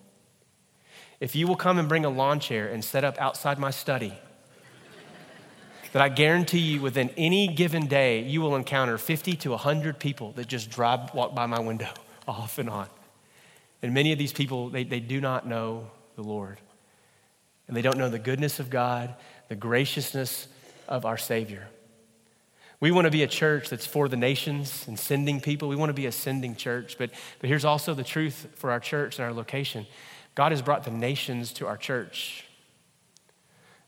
If 1.22 1.36
you 1.36 1.48
will 1.48 1.56
come 1.56 1.80
and 1.80 1.88
bring 1.88 2.04
a 2.04 2.10
lawn 2.10 2.40
chair 2.40 2.68
and 2.68 2.84
set 2.84 3.04
up 3.04 3.18
outside 3.20 3.58
my 3.58 3.72
study, 3.72 4.14
that 5.94 6.02
I 6.02 6.10
guarantee 6.10 6.60
you 6.60 6.82
within 6.82 7.10
any 7.18 7.48
given 7.48 7.88
day, 7.88 8.22
you 8.22 8.42
will 8.42 8.56
encounter 8.56 8.98
50 8.98 9.36
to 9.38 9.52
100 9.52 9.98
people 9.98 10.34
that 10.34 10.48
just 10.48 10.70
drive, 10.70 11.14
walk 11.14 11.34
by 11.34 11.46
my 11.46 11.60
window 11.60 11.90
off 12.28 12.58
and 12.58 12.70
on. 12.70 12.88
And 13.82 13.94
many 13.94 14.12
of 14.12 14.20
these 14.20 14.34
people, 14.34 14.70
they, 14.70 14.84
they 14.84 15.00
do 15.00 15.22
not 15.22 15.48
know 15.48 15.90
the 16.16 16.22
Lord. 16.24 16.60
And 17.70 17.78
they 17.78 17.82
don't 17.82 17.98
know 17.98 18.10
the 18.10 18.20
goodness 18.20 18.60
of 18.60 18.70
God 18.70 19.16
the 19.48 19.56
graciousness 19.56 20.48
of 20.88 21.06
our 21.06 21.18
Savior. 21.18 21.68
We 22.80 22.92
want 22.92 23.06
to 23.06 23.12
be 23.12 23.24
a 23.24 23.28
church 23.28 23.70
that's 23.70 23.86
for 23.86 24.08
the 24.08 24.16
nations 24.16 24.86
and 24.88 24.98
sending 24.98 25.42
people. 25.42 25.68
We 25.68 25.76
want 25.76 25.90
to 25.90 25.94
be 25.94 26.06
a 26.06 26.12
sending 26.12 26.56
church. 26.56 26.98
But, 26.98 27.12
but 27.40 27.50
here's 27.50 27.66
also 27.66 27.94
the 27.94 28.04
truth 28.04 28.48
for 28.56 28.72
our 28.72 28.80
church 28.80 29.18
and 29.18 29.26
our 29.26 29.34
location 29.34 29.86
God 30.36 30.52
has 30.54 30.62
brought 30.62 30.84
the 30.86 30.92
nations 30.92 31.52
to 31.54 31.68
our 31.68 31.76
church. 31.76 32.46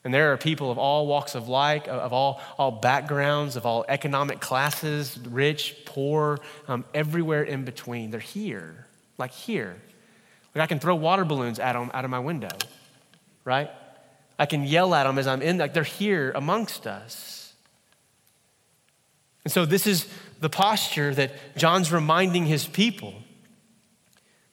And 0.03 0.11
there 0.11 0.33
are 0.33 0.37
people 0.37 0.71
of 0.71 0.79
all 0.79 1.05
walks 1.05 1.35
of 1.35 1.47
life, 1.47 1.87
of 1.87 2.11
all, 2.11 2.41
all 2.57 2.71
backgrounds, 2.71 3.55
of 3.55 3.67
all 3.67 3.85
economic 3.87 4.41
classes, 4.41 5.17
rich, 5.29 5.75
poor, 5.85 6.39
um, 6.67 6.85
everywhere 6.93 7.43
in 7.43 7.65
between. 7.65 8.09
They're 8.09 8.19
here, 8.19 8.87
like 9.19 9.31
here. 9.31 9.75
Like 10.55 10.63
I 10.63 10.67
can 10.67 10.79
throw 10.79 10.95
water 10.95 11.23
balloons 11.23 11.59
at 11.59 11.73
them 11.73 11.91
out 11.93 12.03
of 12.03 12.09
my 12.09 12.19
window, 12.19 12.49
right? 13.45 13.69
I 14.37 14.45
can 14.45 14.63
yell 14.63 14.93
at 14.95 15.03
them 15.03 15.17
as 15.17 15.27
I'm 15.27 15.41
in, 15.41 15.57
like 15.57 15.73
they're 15.73 15.83
here 15.83 16.31
amongst 16.35 16.87
us. 16.87 17.53
And 19.43 19.51
so, 19.51 19.65
this 19.65 19.87
is 19.87 20.07
the 20.39 20.49
posture 20.49 21.13
that 21.15 21.31
John's 21.57 21.91
reminding 21.91 22.45
his 22.45 22.67
people 22.67 23.13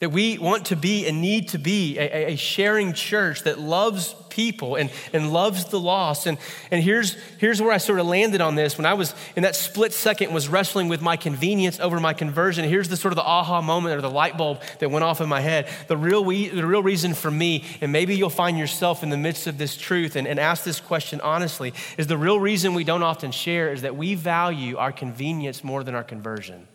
that 0.01 0.11
we 0.11 0.39
want 0.39 0.67
to 0.67 0.77
be 0.77 1.09
and 1.09 1.21
need 1.21 1.49
to 1.49 1.59
be 1.59 1.99
a, 1.99 2.33
a, 2.33 2.37
sharing 2.37 2.93
church 2.93 3.43
that 3.43 3.59
loves 3.59 4.15
people 4.29 4.77
and, 4.77 4.93
and 5.13 5.33
loves 5.33 5.65
the 5.67 5.81
lost. 5.81 6.29
And, 6.29 6.39
and 6.71 6.81
here's, 6.81 7.15
here's 7.39 7.61
where 7.61 7.73
I 7.73 7.79
sort 7.79 7.99
of 7.99 8.07
landed 8.07 8.41
on 8.41 8.55
this 8.55 8.79
when 8.79 8.87
I 8.87 8.95
was 8.95 9.13
in 9.35 9.43
that 9.43 9.57
split 9.57 9.93
second 9.93 10.33
was 10.33 10.49
wrestling 10.49 10.89
with 10.89 11.03
my 11.03 11.17
convenience 11.17 11.81
over 11.81 11.99
my 11.99 12.13
conversion. 12.13 12.65
Here's 12.69 12.89
the 12.89 12.97
sort 12.97 13.11
of 13.11 13.17
the 13.17 13.25
aha 13.25 13.61
moment 13.61 13.97
or 13.97 14.01
the 14.01 14.11
light 14.11 14.39
bulb 14.39 14.63
that 14.79 14.89
went 14.89 15.03
off 15.03 15.21
in 15.21 15.29
my 15.29 15.41
head. 15.41 15.67
The 15.89 15.97
real, 15.97 16.25
we, 16.25 16.49
the 16.49 16.65
real 16.65 16.83
reason 16.83 17.13
for 17.13 17.31
me, 17.31 17.65
and 17.81 17.91
maybe 17.91 18.15
you'll 18.15 18.31
find 18.31 18.57
yourself 18.57 19.03
in 19.03 19.11
the 19.11 19.17
midst 19.17 19.49
of 19.49 19.59
this 19.59 19.77
truth 19.77 20.15
and, 20.15 20.29
and 20.29 20.39
ask 20.39 20.63
this 20.63 20.81
question 20.81 21.21
honestly, 21.23 21.75
is 21.97 22.07
the 22.07 22.19
real 22.19 22.39
reason 22.39 22.73
we 22.73 22.85
don't 22.85 23.03
often 23.03 23.33
share 23.33 23.73
is 23.73 23.83
that 23.83 23.97
we 23.97 24.15
value 24.15 24.77
our 24.77 24.93
convenience 24.93 25.65
more 25.65 25.83
than 25.83 25.97
our 25.97 26.05
conversion. 26.05 26.69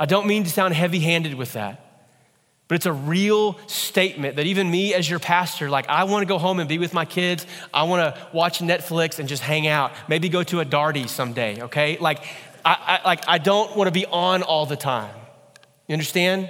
I 0.00 0.06
don't 0.06 0.26
mean 0.26 0.44
to 0.44 0.50
sound 0.50 0.72
heavy 0.72 0.98
handed 0.98 1.34
with 1.34 1.52
that. 1.52 1.86
But 2.68 2.76
it's 2.76 2.86
a 2.86 2.92
real 2.92 3.58
statement 3.66 4.36
that 4.36 4.46
even 4.46 4.70
me 4.70 4.94
as 4.94 5.08
your 5.10 5.18
pastor, 5.18 5.68
like 5.68 5.88
I 5.88 6.04
want 6.04 6.22
to 6.22 6.26
go 6.26 6.38
home 6.38 6.58
and 6.58 6.68
be 6.68 6.78
with 6.78 6.94
my 6.94 7.04
kids. 7.04 7.44
I 7.74 7.82
want 7.82 8.14
to 8.14 8.28
watch 8.32 8.60
Netflix 8.60 9.18
and 9.18 9.28
just 9.28 9.42
hang 9.42 9.66
out. 9.66 9.92
Maybe 10.08 10.28
go 10.28 10.42
to 10.44 10.60
a 10.60 10.64
Darty 10.64 11.08
someday, 11.08 11.62
okay? 11.62 11.98
Like 11.98 12.24
I, 12.64 13.00
I 13.02 13.06
like 13.06 13.24
I 13.28 13.38
don't 13.38 13.76
want 13.76 13.88
to 13.88 13.92
be 13.92 14.06
on 14.06 14.42
all 14.42 14.66
the 14.66 14.76
time. 14.76 15.14
You 15.86 15.94
understand? 15.94 16.48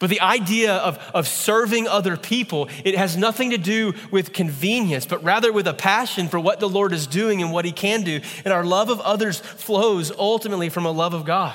But 0.00 0.10
the 0.10 0.20
idea 0.20 0.74
of, 0.74 0.98
of 1.14 1.26
serving 1.26 1.88
other 1.88 2.16
people, 2.16 2.68
it 2.84 2.96
has 2.96 3.16
nothing 3.16 3.50
to 3.50 3.58
do 3.58 3.94
with 4.10 4.32
convenience, 4.32 5.06
but 5.06 5.22
rather 5.24 5.52
with 5.52 5.66
a 5.66 5.74
passion 5.74 6.28
for 6.28 6.38
what 6.38 6.60
the 6.60 6.68
Lord 6.68 6.92
is 6.92 7.06
doing 7.06 7.42
and 7.42 7.52
what 7.52 7.64
He 7.64 7.72
can 7.72 8.02
do. 8.02 8.20
And 8.44 8.52
our 8.52 8.64
love 8.64 8.90
of 8.90 9.00
others 9.00 9.38
flows 9.40 10.10
ultimately 10.10 10.68
from 10.68 10.84
a 10.84 10.90
love 10.90 11.14
of 11.14 11.24
God. 11.24 11.54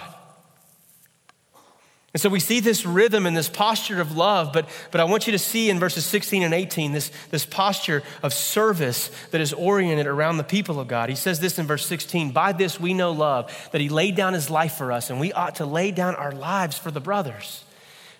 And 2.13 2.21
so 2.21 2.29
we 2.29 2.39
see 2.39 2.59
this 2.59 2.85
rhythm 2.85 3.25
and 3.25 3.35
this 3.35 3.49
posture 3.49 3.99
of 3.99 4.15
love, 4.15 4.53
but, 4.53 4.69
but 4.91 5.01
I 5.01 5.03
want 5.05 5.25
you 5.25 5.31
to 5.31 5.39
see 5.39 5.71
in 5.71 5.79
verses 5.79 6.05
16 6.05 6.43
and 6.43 6.53
18 6.53 6.91
this, 6.91 7.11
this 7.31 7.43
posture 7.43 8.03
of 8.21 8.33
service 8.33 9.09
that 9.31 9.41
is 9.41 9.51
oriented 9.51 10.05
around 10.05 10.37
the 10.37 10.43
people 10.43 10.79
of 10.79 10.87
God. 10.87 11.09
He 11.09 11.15
says 11.15 11.39
this 11.39 11.57
in 11.57 11.65
verse 11.65 11.87
16 11.87 12.31
By 12.31 12.51
this 12.51 12.79
we 12.79 12.93
know 12.93 13.11
love, 13.11 13.51
that 13.71 13.81
he 13.81 13.89
laid 13.89 14.15
down 14.15 14.33
his 14.33 14.51
life 14.51 14.73
for 14.73 14.91
us, 14.91 15.09
and 15.09 15.19
we 15.19 15.33
ought 15.33 15.55
to 15.55 15.65
lay 15.65 15.89
down 15.89 16.13
our 16.13 16.31
lives 16.31 16.77
for 16.77 16.91
the 16.91 17.01
brothers. 17.01 17.63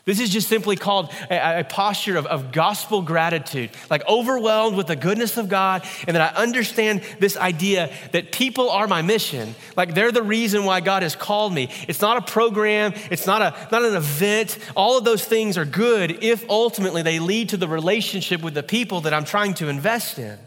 This 0.06 0.20
is 0.20 0.30
just 0.30 0.50
simply 0.50 0.76
called 0.76 1.14
a, 1.32 1.60
a, 1.60 1.64
posture 1.64 2.18
of, 2.18 2.26
of 2.26 2.52
gospel 2.52 3.02
gratitude, 3.02 3.72
like 3.90 4.06
overwhelmed 4.06 4.76
with 4.76 4.88
the 4.88 4.98
goodness 4.98 5.38
of 5.38 5.48
God, 5.48 5.88
and 6.06 6.16
that 6.16 6.36
I 6.36 6.42
understand 6.42 7.04
this 7.20 7.38
idea 7.38 7.90
that 8.12 8.34
people 8.34 8.70
are 8.70 8.86
my 8.86 9.02
mission. 9.02 9.56
Like 9.78 9.94
they're 9.94 10.12
the 10.12 10.22
reason 10.22 10.66
why 10.66 10.82
God 10.82 11.04
has 11.04 11.16
called 11.16 11.54
me. 11.54 11.70
It's 11.88 12.02
not 12.02 12.18
a 12.18 12.22
program, 12.22 12.94
it's 13.12 13.26
not, 13.26 13.42
a, 13.42 13.56
not 13.72 13.86
an 13.86 13.96
event. 13.96 14.58
All 14.76 14.98
of 14.98 15.06
those 15.06 15.24
things 15.24 15.58
are 15.58 15.66
good 15.66 16.22
if 16.22 16.50
ultimately 16.50 17.02
they 17.02 17.20
lead 17.20 17.50
to 17.50 17.58
the 17.58 17.68
relationship 17.70 18.42
with 18.42 18.56
the 18.56 18.64
people 18.64 19.02
that 19.02 19.14
I'm 19.14 19.26
trying 19.26 19.54
to 19.56 19.70
invest 19.70 20.20
in. 20.20 20.38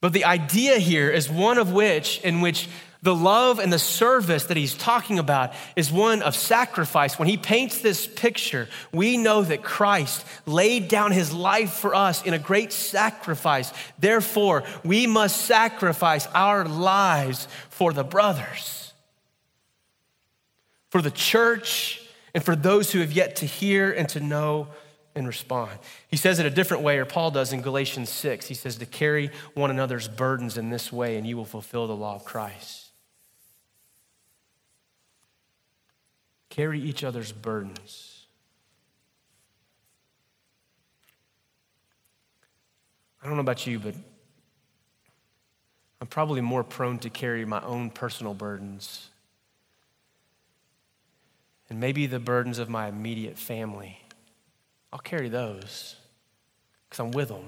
But 0.00 0.12
the 0.12 0.24
idea 0.24 0.78
here 0.78 1.10
is 1.10 1.30
one 1.30 1.58
of 1.58 1.72
which, 1.72 2.20
in 2.22 2.40
which 2.40 2.68
the 3.02 3.14
love 3.14 3.58
and 3.58 3.72
the 3.72 3.78
service 3.78 4.44
that 4.46 4.56
he's 4.56 4.74
talking 4.74 5.18
about 5.18 5.54
is 5.74 5.90
one 5.90 6.20
of 6.20 6.36
sacrifice. 6.36 7.18
When 7.18 7.28
he 7.28 7.38
paints 7.38 7.80
this 7.80 8.06
picture, 8.06 8.68
we 8.92 9.16
know 9.16 9.42
that 9.42 9.62
Christ 9.62 10.24
laid 10.44 10.88
down 10.88 11.12
his 11.12 11.32
life 11.32 11.72
for 11.72 11.94
us 11.94 12.22
in 12.22 12.34
a 12.34 12.38
great 12.38 12.72
sacrifice. 12.72 13.72
Therefore, 13.98 14.64
we 14.84 15.06
must 15.06 15.38
sacrifice 15.46 16.26
our 16.34 16.66
lives 16.66 17.48
for 17.70 17.94
the 17.94 18.04
brothers, 18.04 18.92
for 20.90 21.00
the 21.00 21.10
church, 21.10 22.02
and 22.34 22.44
for 22.44 22.54
those 22.54 22.92
who 22.92 23.00
have 23.00 23.12
yet 23.12 23.36
to 23.36 23.46
hear 23.46 23.90
and 23.90 24.08
to 24.10 24.20
know 24.20 24.68
and 25.14 25.26
respond. 25.26 25.72
He 26.08 26.16
says 26.16 26.38
it 26.38 26.46
a 26.46 26.50
different 26.50 26.82
way, 26.82 26.98
or 26.98 27.06
Paul 27.06 27.30
does 27.30 27.52
in 27.52 27.62
Galatians 27.62 28.10
6. 28.10 28.46
He 28.46 28.54
says, 28.54 28.76
To 28.76 28.86
carry 28.86 29.30
one 29.54 29.70
another's 29.70 30.06
burdens 30.06 30.58
in 30.58 30.68
this 30.68 30.92
way, 30.92 31.16
and 31.16 31.26
you 31.26 31.36
will 31.36 31.46
fulfill 31.46 31.86
the 31.86 31.96
law 31.96 32.14
of 32.14 32.24
Christ. 32.24 32.89
Carry 36.50 36.80
each 36.80 37.02
other's 37.02 37.32
burdens. 37.32 38.26
I 43.22 43.26
don't 43.26 43.36
know 43.36 43.40
about 43.40 43.66
you, 43.66 43.78
but 43.78 43.94
I'm 46.00 46.06
probably 46.06 46.40
more 46.40 46.64
prone 46.64 46.98
to 47.00 47.10
carry 47.10 47.44
my 47.44 47.62
own 47.62 47.90
personal 47.90 48.34
burdens 48.34 49.08
and 51.68 51.78
maybe 51.78 52.06
the 52.06 52.18
burdens 52.18 52.58
of 52.58 52.68
my 52.68 52.88
immediate 52.88 53.38
family. 53.38 53.98
I'll 54.92 54.98
carry 54.98 55.28
those 55.28 55.96
because 56.88 57.00
I'm 57.00 57.12
with 57.12 57.28
them. 57.28 57.46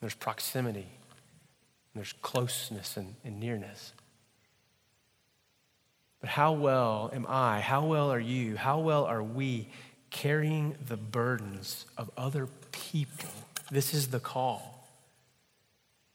There's 0.00 0.14
proximity, 0.14 0.86
there's 1.94 2.14
closeness 2.22 2.96
and, 2.96 3.14
and 3.24 3.40
nearness. 3.40 3.93
But 6.24 6.30
how 6.30 6.52
well 6.52 7.10
am 7.12 7.26
I, 7.28 7.60
how 7.60 7.84
well 7.84 8.10
are 8.10 8.18
you, 8.18 8.56
how 8.56 8.78
well 8.78 9.04
are 9.04 9.22
we 9.22 9.68
carrying 10.08 10.74
the 10.88 10.96
burdens 10.96 11.84
of 11.98 12.10
other 12.16 12.48
people? 12.72 13.28
This 13.70 13.92
is 13.92 14.08
the 14.08 14.20
call. 14.20 14.88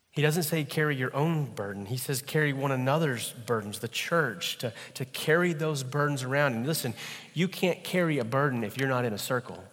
He 0.09 0.23
doesn't 0.23 0.41
say 0.41 0.63
carry 0.63 0.95
your 0.95 1.15
own 1.15 1.45
burden. 1.45 1.85
He 1.85 1.97
says 1.97 2.23
carry 2.23 2.53
one 2.53 2.71
another's 2.71 3.33
burdens, 3.45 3.81
the 3.81 3.87
church, 3.87 4.57
to, 4.57 4.73
to 4.95 5.05
carry 5.05 5.53
those 5.53 5.83
burdens 5.83 6.23
around. 6.23 6.53
And 6.53 6.65
listen, 6.65 6.95
you 7.35 7.47
can't 7.47 7.83
carry 7.83 8.17
a 8.17 8.25
burden 8.25 8.63
if 8.63 8.79
you're 8.79 8.89
not 8.89 9.05
in 9.05 9.13
a 9.13 9.19
circle. 9.19 9.63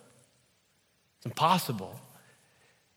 It's 1.16 1.24
impossible. 1.24 1.98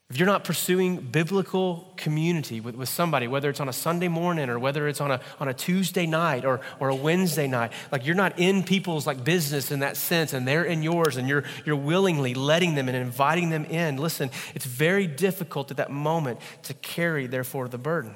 If 0.10 0.17
you're 0.17 0.26
not 0.26 0.43
pursuing 0.43 0.98
biblical 0.98 1.93
community 1.95 2.62
with, 2.62 2.74
with 2.74 2.89
somebody, 2.89 3.28
whether 3.28 3.48
it's 3.48 3.60
on 3.60 3.69
a 3.69 3.74
Sunday 3.74 4.08
morning 4.08 4.50
or 4.50 4.58
whether 4.58 4.88
it's 4.88 5.00
on 5.00 5.12
a, 5.12 5.22
on 5.39 5.48
a 5.48 5.54
Tuesday 5.54 6.08
night 6.08 6.45
or, 6.45 6.62
or 6.80 6.89
a 6.89 6.95
Wednesday 6.95 7.48
night, 7.48 7.72
like 7.91 8.08
you're 8.08 8.15
not 8.15 8.39
in 8.39 8.63
people's 8.63 9.06
like 9.06 9.24
business 9.24 9.69
in 9.69 9.82
that 9.82 9.98
sense 9.98 10.34
and 10.34 10.48
they're 10.48 10.63
in 10.63 10.82
yours 10.82 11.17
and 11.17 11.30
you're, 11.30 11.43
you're 11.63 11.76
willingly 11.76 12.34
letting 12.34 12.74
them 12.74 12.88
and 12.88 12.98
inviting 12.98 13.52
them 13.52 13.65
in, 13.65 13.98
listen, 13.98 14.32
it's 14.56 14.65
very 14.65 15.06
difficult 15.06 15.69
at 15.69 15.78
that 15.78 15.91
moment 15.91 16.39
to 16.63 16.74
carry, 16.74 17.28
therefore, 17.28 17.67
the 17.67 17.78
burden. 17.78 18.15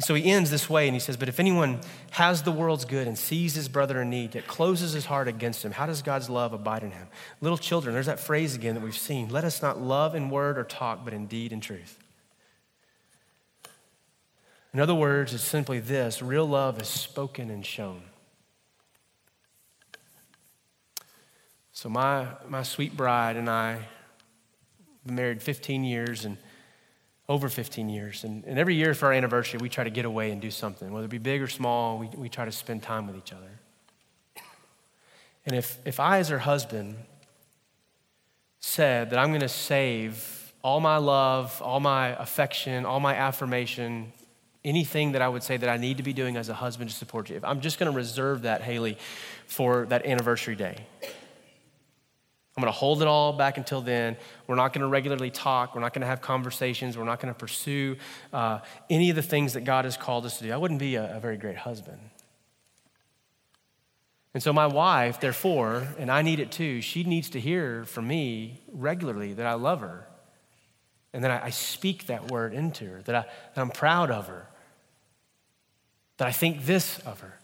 So 0.00 0.14
he 0.14 0.24
ends 0.24 0.50
this 0.50 0.68
way 0.68 0.88
and 0.88 0.94
he 0.94 1.00
says, 1.00 1.16
But 1.16 1.28
if 1.28 1.38
anyone 1.38 1.80
has 2.10 2.42
the 2.42 2.50
world's 2.50 2.84
good 2.84 3.06
and 3.06 3.16
sees 3.16 3.54
his 3.54 3.68
brother 3.68 4.02
in 4.02 4.10
need, 4.10 4.34
yet 4.34 4.46
closes 4.46 4.92
his 4.92 5.06
heart 5.06 5.28
against 5.28 5.64
him, 5.64 5.70
how 5.70 5.86
does 5.86 6.02
God's 6.02 6.28
love 6.28 6.52
abide 6.52 6.82
in 6.82 6.90
him? 6.90 7.06
Little 7.40 7.58
children, 7.58 7.94
there's 7.94 8.06
that 8.06 8.18
phrase 8.18 8.56
again 8.56 8.74
that 8.74 8.82
we've 8.82 8.96
seen. 8.96 9.28
Let 9.28 9.44
us 9.44 9.62
not 9.62 9.80
love 9.80 10.16
in 10.16 10.30
word 10.30 10.58
or 10.58 10.64
talk, 10.64 11.04
but 11.04 11.14
in 11.14 11.26
deed 11.26 11.52
and 11.52 11.62
truth. 11.62 11.98
In 14.72 14.80
other 14.80 14.94
words, 14.94 15.32
it's 15.32 15.44
simply 15.44 15.78
this 15.78 16.20
real 16.20 16.46
love 16.46 16.82
is 16.82 16.88
spoken 16.88 17.48
and 17.48 17.64
shown. 17.64 18.02
So, 21.70 21.88
my, 21.88 22.26
my 22.48 22.64
sweet 22.64 22.96
bride 22.96 23.36
and 23.36 23.48
I, 23.48 23.78
been 25.06 25.14
married 25.14 25.42
15 25.42 25.84
years, 25.84 26.24
and 26.24 26.38
over 27.28 27.48
15 27.48 27.88
years. 27.88 28.24
And, 28.24 28.44
and 28.44 28.58
every 28.58 28.74
year 28.74 28.94
for 28.94 29.06
our 29.06 29.12
anniversary, 29.12 29.58
we 29.60 29.68
try 29.68 29.84
to 29.84 29.90
get 29.90 30.04
away 30.04 30.30
and 30.30 30.40
do 30.40 30.50
something, 30.50 30.92
whether 30.92 31.06
it 31.06 31.10
be 31.10 31.18
big 31.18 31.40
or 31.40 31.48
small, 31.48 31.98
we, 31.98 32.08
we 32.16 32.28
try 32.28 32.44
to 32.44 32.52
spend 32.52 32.82
time 32.82 33.06
with 33.06 33.16
each 33.16 33.32
other. 33.32 33.50
And 35.46 35.56
if, 35.56 35.78
if 35.84 36.00
I, 36.00 36.18
as 36.18 36.28
her 36.28 36.38
husband, 36.38 36.96
said 38.60 39.10
that 39.10 39.18
I'm 39.18 39.28
going 39.28 39.40
to 39.40 39.48
save 39.48 40.52
all 40.62 40.80
my 40.80 40.96
love, 40.96 41.60
all 41.60 41.80
my 41.80 42.08
affection, 42.20 42.86
all 42.86 42.98
my 43.00 43.14
affirmation, 43.14 44.12
anything 44.64 45.12
that 45.12 45.20
I 45.20 45.28
would 45.28 45.42
say 45.42 45.58
that 45.58 45.68
I 45.68 45.76
need 45.76 45.98
to 45.98 46.02
be 46.02 46.14
doing 46.14 46.38
as 46.38 46.48
a 46.48 46.54
husband 46.54 46.88
to 46.88 46.96
support 46.96 47.28
you, 47.28 47.36
if 47.36 47.44
I'm 47.44 47.60
just 47.60 47.78
going 47.78 47.92
to 47.92 47.96
reserve 47.96 48.42
that, 48.42 48.62
Haley, 48.62 48.96
for 49.46 49.84
that 49.86 50.06
anniversary 50.06 50.56
day. 50.56 50.86
I'm 52.56 52.60
going 52.60 52.72
to 52.72 52.78
hold 52.78 53.02
it 53.02 53.08
all 53.08 53.32
back 53.32 53.58
until 53.58 53.80
then. 53.80 54.16
We're 54.46 54.54
not 54.54 54.72
going 54.72 54.82
to 54.82 54.86
regularly 54.86 55.30
talk. 55.30 55.74
We're 55.74 55.80
not 55.80 55.92
going 55.92 56.02
to 56.02 56.06
have 56.06 56.20
conversations. 56.20 56.96
We're 56.96 57.04
not 57.04 57.20
going 57.20 57.34
to 57.34 57.38
pursue 57.38 57.96
uh, 58.32 58.60
any 58.88 59.10
of 59.10 59.16
the 59.16 59.22
things 59.22 59.54
that 59.54 59.62
God 59.62 59.84
has 59.86 59.96
called 59.96 60.24
us 60.24 60.38
to 60.38 60.44
do. 60.44 60.52
I 60.52 60.56
wouldn't 60.56 60.78
be 60.78 60.94
a, 60.94 61.16
a 61.16 61.20
very 61.20 61.36
great 61.36 61.56
husband. 61.56 61.98
And 64.34 64.42
so, 64.42 64.52
my 64.52 64.66
wife, 64.66 65.20
therefore, 65.20 65.86
and 65.98 66.10
I 66.10 66.22
need 66.22 66.38
it 66.38 66.52
too, 66.52 66.80
she 66.80 67.02
needs 67.02 67.30
to 67.30 67.40
hear 67.40 67.84
from 67.84 68.06
me 68.06 68.60
regularly 68.72 69.32
that 69.32 69.46
I 69.46 69.54
love 69.54 69.80
her 69.80 70.06
and 71.12 71.22
that 71.24 71.30
I, 71.30 71.46
I 71.46 71.50
speak 71.50 72.06
that 72.06 72.30
word 72.30 72.54
into 72.54 72.84
her, 72.86 73.02
that, 73.02 73.14
I, 73.14 73.20
that 73.54 73.60
I'm 73.60 73.70
proud 73.70 74.10
of 74.10 74.28
her, 74.28 74.48
that 76.18 76.28
I 76.28 76.32
think 76.32 76.66
this 76.66 76.98
of 77.00 77.20
her. 77.20 77.38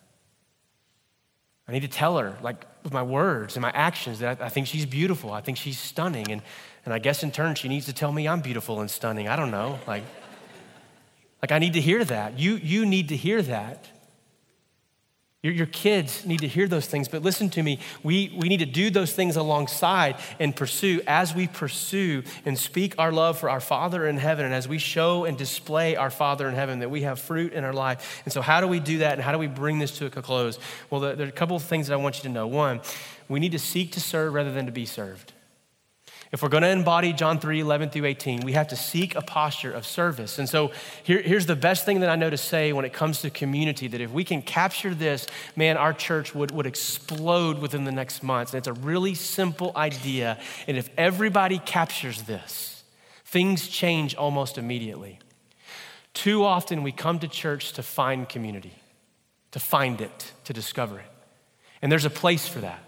I 1.66 1.72
need 1.72 1.82
to 1.82 1.88
tell 1.88 2.18
her, 2.18 2.36
like 2.42 2.64
with 2.82 2.92
my 2.92 3.02
words 3.02 3.56
and 3.56 3.62
my 3.62 3.70
actions, 3.70 4.20
that 4.20 4.40
I, 4.40 4.46
I 4.46 4.48
think 4.48 4.66
she's 4.66 4.86
beautiful. 4.86 5.32
I 5.32 5.40
think 5.40 5.58
she's 5.58 5.78
stunning. 5.78 6.30
And, 6.30 6.42
and 6.84 6.94
I 6.94 6.98
guess 6.98 7.22
in 7.22 7.30
turn, 7.30 7.54
she 7.54 7.68
needs 7.68 7.86
to 7.86 7.92
tell 7.92 8.12
me 8.12 8.26
I'm 8.26 8.40
beautiful 8.40 8.80
and 8.80 8.90
stunning. 8.90 9.28
I 9.28 9.36
don't 9.36 9.50
know. 9.50 9.78
Like, 9.86 10.04
like 11.42 11.52
I 11.52 11.58
need 11.58 11.74
to 11.74 11.80
hear 11.80 12.04
that. 12.04 12.38
You, 12.38 12.56
you 12.56 12.86
need 12.86 13.08
to 13.08 13.16
hear 13.16 13.42
that. 13.42 13.86
Your, 15.42 15.54
your 15.54 15.66
kids 15.66 16.26
need 16.26 16.40
to 16.40 16.48
hear 16.48 16.68
those 16.68 16.86
things, 16.86 17.08
but 17.08 17.22
listen 17.22 17.48
to 17.50 17.62
me. 17.62 17.78
We, 18.02 18.34
we 18.36 18.50
need 18.50 18.58
to 18.58 18.66
do 18.66 18.90
those 18.90 19.12
things 19.14 19.36
alongside 19.36 20.16
and 20.38 20.54
pursue 20.54 21.00
as 21.06 21.34
we 21.34 21.46
pursue 21.46 22.24
and 22.44 22.58
speak 22.58 22.94
our 22.98 23.10
love 23.10 23.38
for 23.38 23.48
our 23.48 23.60
Father 23.60 24.06
in 24.06 24.18
heaven, 24.18 24.44
and 24.44 24.54
as 24.54 24.68
we 24.68 24.76
show 24.76 25.24
and 25.24 25.38
display 25.38 25.96
our 25.96 26.10
Father 26.10 26.46
in 26.46 26.54
heaven, 26.54 26.80
that 26.80 26.90
we 26.90 27.02
have 27.02 27.18
fruit 27.18 27.54
in 27.54 27.64
our 27.64 27.72
life. 27.72 28.20
And 28.26 28.32
so, 28.32 28.42
how 28.42 28.60
do 28.60 28.68
we 28.68 28.80
do 28.80 28.98
that, 28.98 29.14
and 29.14 29.22
how 29.22 29.32
do 29.32 29.38
we 29.38 29.46
bring 29.46 29.78
this 29.78 29.96
to 29.98 30.06
a 30.06 30.10
close? 30.10 30.58
Well, 30.90 31.00
there 31.00 31.26
are 31.26 31.30
a 31.30 31.32
couple 31.32 31.56
of 31.56 31.62
things 31.62 31.86
that 31.86 31.94
I 31.94 31.96
want 31.96 32.18
you 32.18 32.22
to 32.24 32.28
know. 32.28 32.46
One, 32.46 32.82
we 33.28 33.40
need 33.40 33.52
to 33.52 33.58
seek 33.58 33.92
to 33.92 34.00
serve 34.00 34.34
rather 34.34 34.52
than 34.52 34.66
to 34.66 34.72
be 34.72 34.84
served. 34.84 35.32
If 36.32 36.42
we're 36.42 36.48
going 36.48 36.62
to 36.62 36.68
embody 36.68 37.12
John 37.12 37.40
3 37.40 37.58
11 37.58 37.90
through 37.90 38.04
18, 38.04 38.42
we 38.42 38.52
have 38.52 38.68
to 38.68 38.76
seek 38.76 39.16
a 39.16 39.20
posture 39.20 39.72
of 39.72 39.84
service. 39.84 40.38
And 40.38 40.48
so 40.48 40.70
here, 41.02 41.20
here's 41.20 41.46
the 41.46 41.56
best 41.56 41.84
thing 41.84 42.00
that 42.00 42.08
I 42.08 42.14
know 42.14 42.30
to 42.30 42.36
say 42.36 42.72
when 42.72 42.84
it 42.84 42.92
comes 42.92 43.22
to 43.22 43.30
community 43.30 43.88
that 43.88 44.00
if 44.00 44.12
we 44.12 44.22
can 44.22 44.40
capture 44.40 44.94
this, 44.94 45.26
man, 45.56 45.76
our 45.76 45.92
church 45.92 46.32
would, 46.32 46.52
would 46.52 46.66
explode 46.66 47.58
within 47.58 47.82
the 47.82 47.90
next 47.90 48.22
months. 48.22 48.52
And 48.52 48.58
it's 48.58 48.68
a 48.68 48.72
really 48.72 49.14
simple 49.14 49.72
idea. 49.74 50.38
And 50.68 50.76
if 50.76 50.88
everybody 50.96 51.58
captures 51.58 52.22
this, 52.22 52.84
things 53.24 53.66
change 53.66 54.14
almost 54.14 54.56
immediately. 54.56 55.18
Too 56.14 56.44
often 56.44 56.84
we 56.84 56.92
come 56.92 57.18
to 57.20 57.28
church 57.28 57.72
to 57.72 57.82
find 57.82 58.28
community, 58.28 58.74
to 59.50 59.58
find 59.58 60.00
it, 60.00 60.32
to 60.44 60.52
discover 60.52 61.00
it. 61.00 61.10
And 61.82 61.90
there's 61.90 62.04
a 62.04 62.10
place 62.10 62.46
for 62.46 62.60
that. 62.60 62.84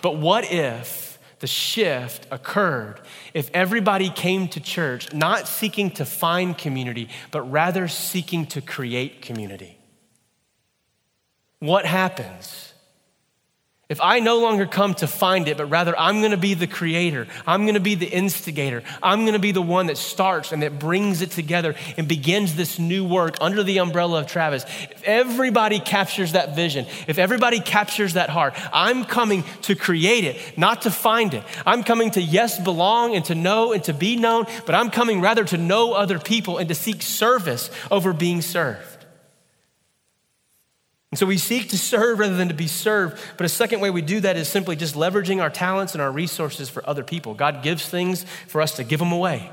But 0.00 0.16
what 0.16 0.50
if 0.50 1.17
the 1.40 1.46
shift 1.46 2.26
occurred 2.30 3.00
if 3.34 3.50
everybody 3.54 4.10
came 4.10 4.48
to 4.48 4.60
church 4.60 5.12
not 5.12 5.46
seeking 5.48 5.90
to 5.92 6.04
find 6.04 6.56
community, 6.56 7.08
but 7.30 7.42
rather 7.42 7.88
seeking 7.88 8.46
to 8.46 8.60
create 8.60 9.22
community. 9.22 9.78
What 11.60 11.86
happens? 11.86 12.67
If 13.88 14.02
I 14.02 14.20
no 14.20 14.38
longer 14.40 14.66
come 14.66 14.92
to 14.96 15.06
find 15.06 15.48
it, 15.48 15.56
but 15.56 15.64
rather 15.64 15.98
I'm 15.98 16.20
gonna 16.20 16.36
be 16.36 16.52
the 16.52 16.66
creator, 16.66 17.26
I'm 17.46 17.64
gonna 17.64 17.80
be 17.80 17.94
the 17.94 18.06
instigator, 18.06 18.82
I'm 19.02 19.24
gonna 19.24 19.38
be 19.38 19.52
the 19.52 19.62
one 19.62 19.86
that 19.86 19.96
starts 19.96 20.52
and 20.52 20.62
that 20.62 20.78
brings 20.78 21.22
it 21.22 21.30
together 21.30 21.74
and 21.96 22.06
begins 22.06 22.54
this 22.54 22.78
new 22.78 23.02
work 23.02 23.36
under 23.40 23.62
the 23.62 23.78
umbrella 23.78 24.20
of 24.20 24.26
Travis. 24.26 24.64
If 24.90 25.02
everybody 25.04 25.80
captures 25.80 26.32
that 26.32 26.54
vision, 26.54 26.84
if 27.06 27.16
everybody 27.16 27.60
captures 27.60 28.12
that 28.12 28.28
heart, 28.28 28.52
I'm 28.74 29.06
coming 29.06 29.42
to 29.62 29.74
create 29.74 30.24
it, 30.24 30.58
not 30.58 30.82
to 30.82 30.90
find 30.90 31.32
it. 31.32 31.42
I'm 31.64 31.82
coming 31.82 32.10
to, 32.10 32.20
yes, 32.20 32.60
belong 32.60 33.16
and 33.16 33.24
to 33.24 33.34
know 33.34 33.72
and 33.72 33.82
to 33.84 33.94
be 33.94 34.16
known, 34.16 34.44
but 34.66 34.74
I'm 34.74 34.90
coming 34.90 35.22
rather 35.22 35.44
to 35.44 35.56
know 35.56 35.94
other 35.94 36.18
people 36.18 36.58
and 36.58 36.68
to 36.68 36.74
seek 36.74 37.00
service 37.00 37.70
over 37.90 38.12
being 38.12 38.42
served. 38.42 38.97
And 41.10 41.18
so 41.18 41.24
we 41.24 41.38
seek 41.38 41.70
to 41.70 41.78
serve 41.78 42.18
rather 42.18 42.36
than 42.36 42.48
to 42.48 42.54
be 42.54 42.66
served. 42.66 43.18
But 43.36 43.46
a 43.46 43.48
second 43.48 43.80
way 43.80 43.90
we 43.90 44.02
do 44.02 44.20
that 44.20 44.36
is 44.36 44.48
simply 44.48 44.76
just 44.76 44.94
leveraging 44.94 45.40
our 45.40 45.48
talents 45.48 45.94
and 45.94 46.02
our 46.02 46.12
resources 46.12 46.68
for 46.68 46.86
other 46.88 47.02
people. 47.02 47.34
God 47.34 47.62
gives 47.62 47.88
things 47.88 48.24
for 48.46 48.60
us 48.60 48.72
to 48.76 48.84
give 48.84 48.98
them 48.98 49.12
away. 49.12 49.50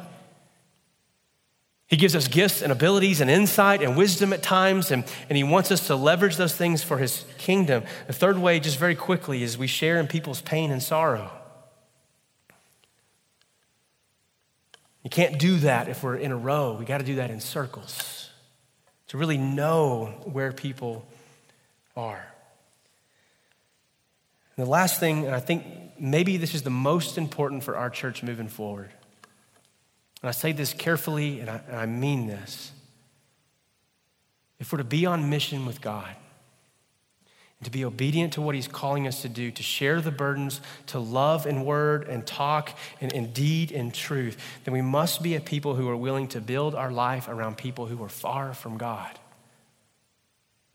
He 1.88 1.98
gives 1.98 2.15
us 2.15 2.28
gifts 2.28 2.62
and 2.62 2.72
abilities 2.72 3.22
and 3.22 3.30
insight 3.30 3.82
and 3.82 3.96
wisdom 3.96 4.34
at 4.34 4.41
times, 4.41 4.89
and, 4.89 5.04
and 5.30 5.38
He 5.38 5.44
wants 5.44 5.72
us 5.72 5.88
to 5.88 5.96
leverage 5.96 6.36
those 6.36 6.56
things 6.56 6.84
for 6.84 6.98
His 6.98 7.24
kingdom. 7.38 7.84
The 8.08 8.13
third 8.13 8.39
way, 8.39 8.60
just 8.60 8.80
very 8.80 8.96
quickly, 8.96 9.44
is 9.44 9.58
we 9.58 9.68
share 9.68 10.00
in 10.00 10.08
people's 10.08 10.41
pain 10.41 10.72
and 10.72 10.82
sorrow. 10.82 11.32
You 15.04 15.12
can't 15.12 15.38
do 15.38 15.60
that 15.60 15.88
if 15.88 16.02
we're 16.02 16.15
in 16.15 16.32
a 16.32 16.38
row. 16.38 16.74
We 16.74 16.86
got 16.86 16.98
to 16.98 17.04
do 17.04 17.15
that 17.18 17.30
in 17.30 17.39
circles 17.39 18.32
to 19.10 19.20
really 19.20 19.38
know 19.38 20.08
where 20.26 20.52
people 20.52 21.08
are. 21.95 22.25
And 24.55 24.65
the 24.65 24.69
last 24.69 24.99
thing, 24.99 25.25
and 25.25 25.36
I 25.36 25.39
think 25.39 25.65
maybe 25.99 26.38
this 26.38 26.55
is 26.55 26.62
the 26.62 26.69
most 26.69 27.17
important 27.17 27.63
for 27.63 27.75
our 27.75 27.89
church 27.89 28.23
moving 28.23 28.47
forward, 28.47 28.89
and 30.21 30.29
I 30.29 30.31
say 30.31 30.51
this 30.51 30.73
carefully 30.73 31.39
and 31.39 31.49
I, 31.49 31.62
and 31.67 31.77
I 31.77 31.86
mean 31.86 32.27
this. 32.27 32.71
If 34.60 34.71
we're 34.71 34.77
to 34.77 34.84
be 34.84 35.05
on 35.05 35.29
mission 35.29 35.65
with 35.65 35.81
God, 35.81 36.15
and 37.60 37.65
to 37.65 37.71
be 37.71 37.86
obedient 37.86 38.34
to 38.34 38.41
what 38.41 38.55
He's 38.55 38.67
calling 38.67 39.08
us 39.08 39.21
to 39.21 39.29
do, 39.29 39.51
to 39.51 39.63
share 39.63 40.01
the 40.01 40.12
burdens, 40.12 40.62
to 40.88 40.99
love 40.99 41.45
in 41.45 41.63
word 41.63 42.08
and 42.08 42.25
talk 42.25 42.77
and 42.99 43.12
in 43.13 43.31
deed 43.31 43.71
and 43.71 43.93
truth, 43.93 44.38
then 44.63 44.73
we 44.73 44.81
must 44.81 45.23
be 45.23 45.36
a 45.36 45.41
people 45.41 45.75
who 45.75 45.88
are 45.89 45.95
willing 45.95 46.27
to 46.29 46.41
build 46.41 46.75
our 46.75 46.91
life 46.91 47.27
around 47.27 47.58
people 47.58 47.86
who 47.86 48.03
are 48.03 48.10
far 48.10 48.53
from 48.53 48.77
God. 48.77 49.19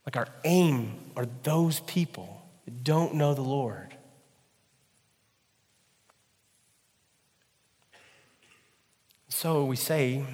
Like 0.07 0.17
our 0.17 0.29
aim 0.45 0.99
are 1.17 1.27
those 1.43 1.81
people 1.81 2.43
that 2.65 2.83
don't 2.85 3.15
know 3.15 3.35
the 3.35 3.43
Lord. 3.43 3.95
So 9.29 9.65
we 9.65 9.77
say, 9.77 10.25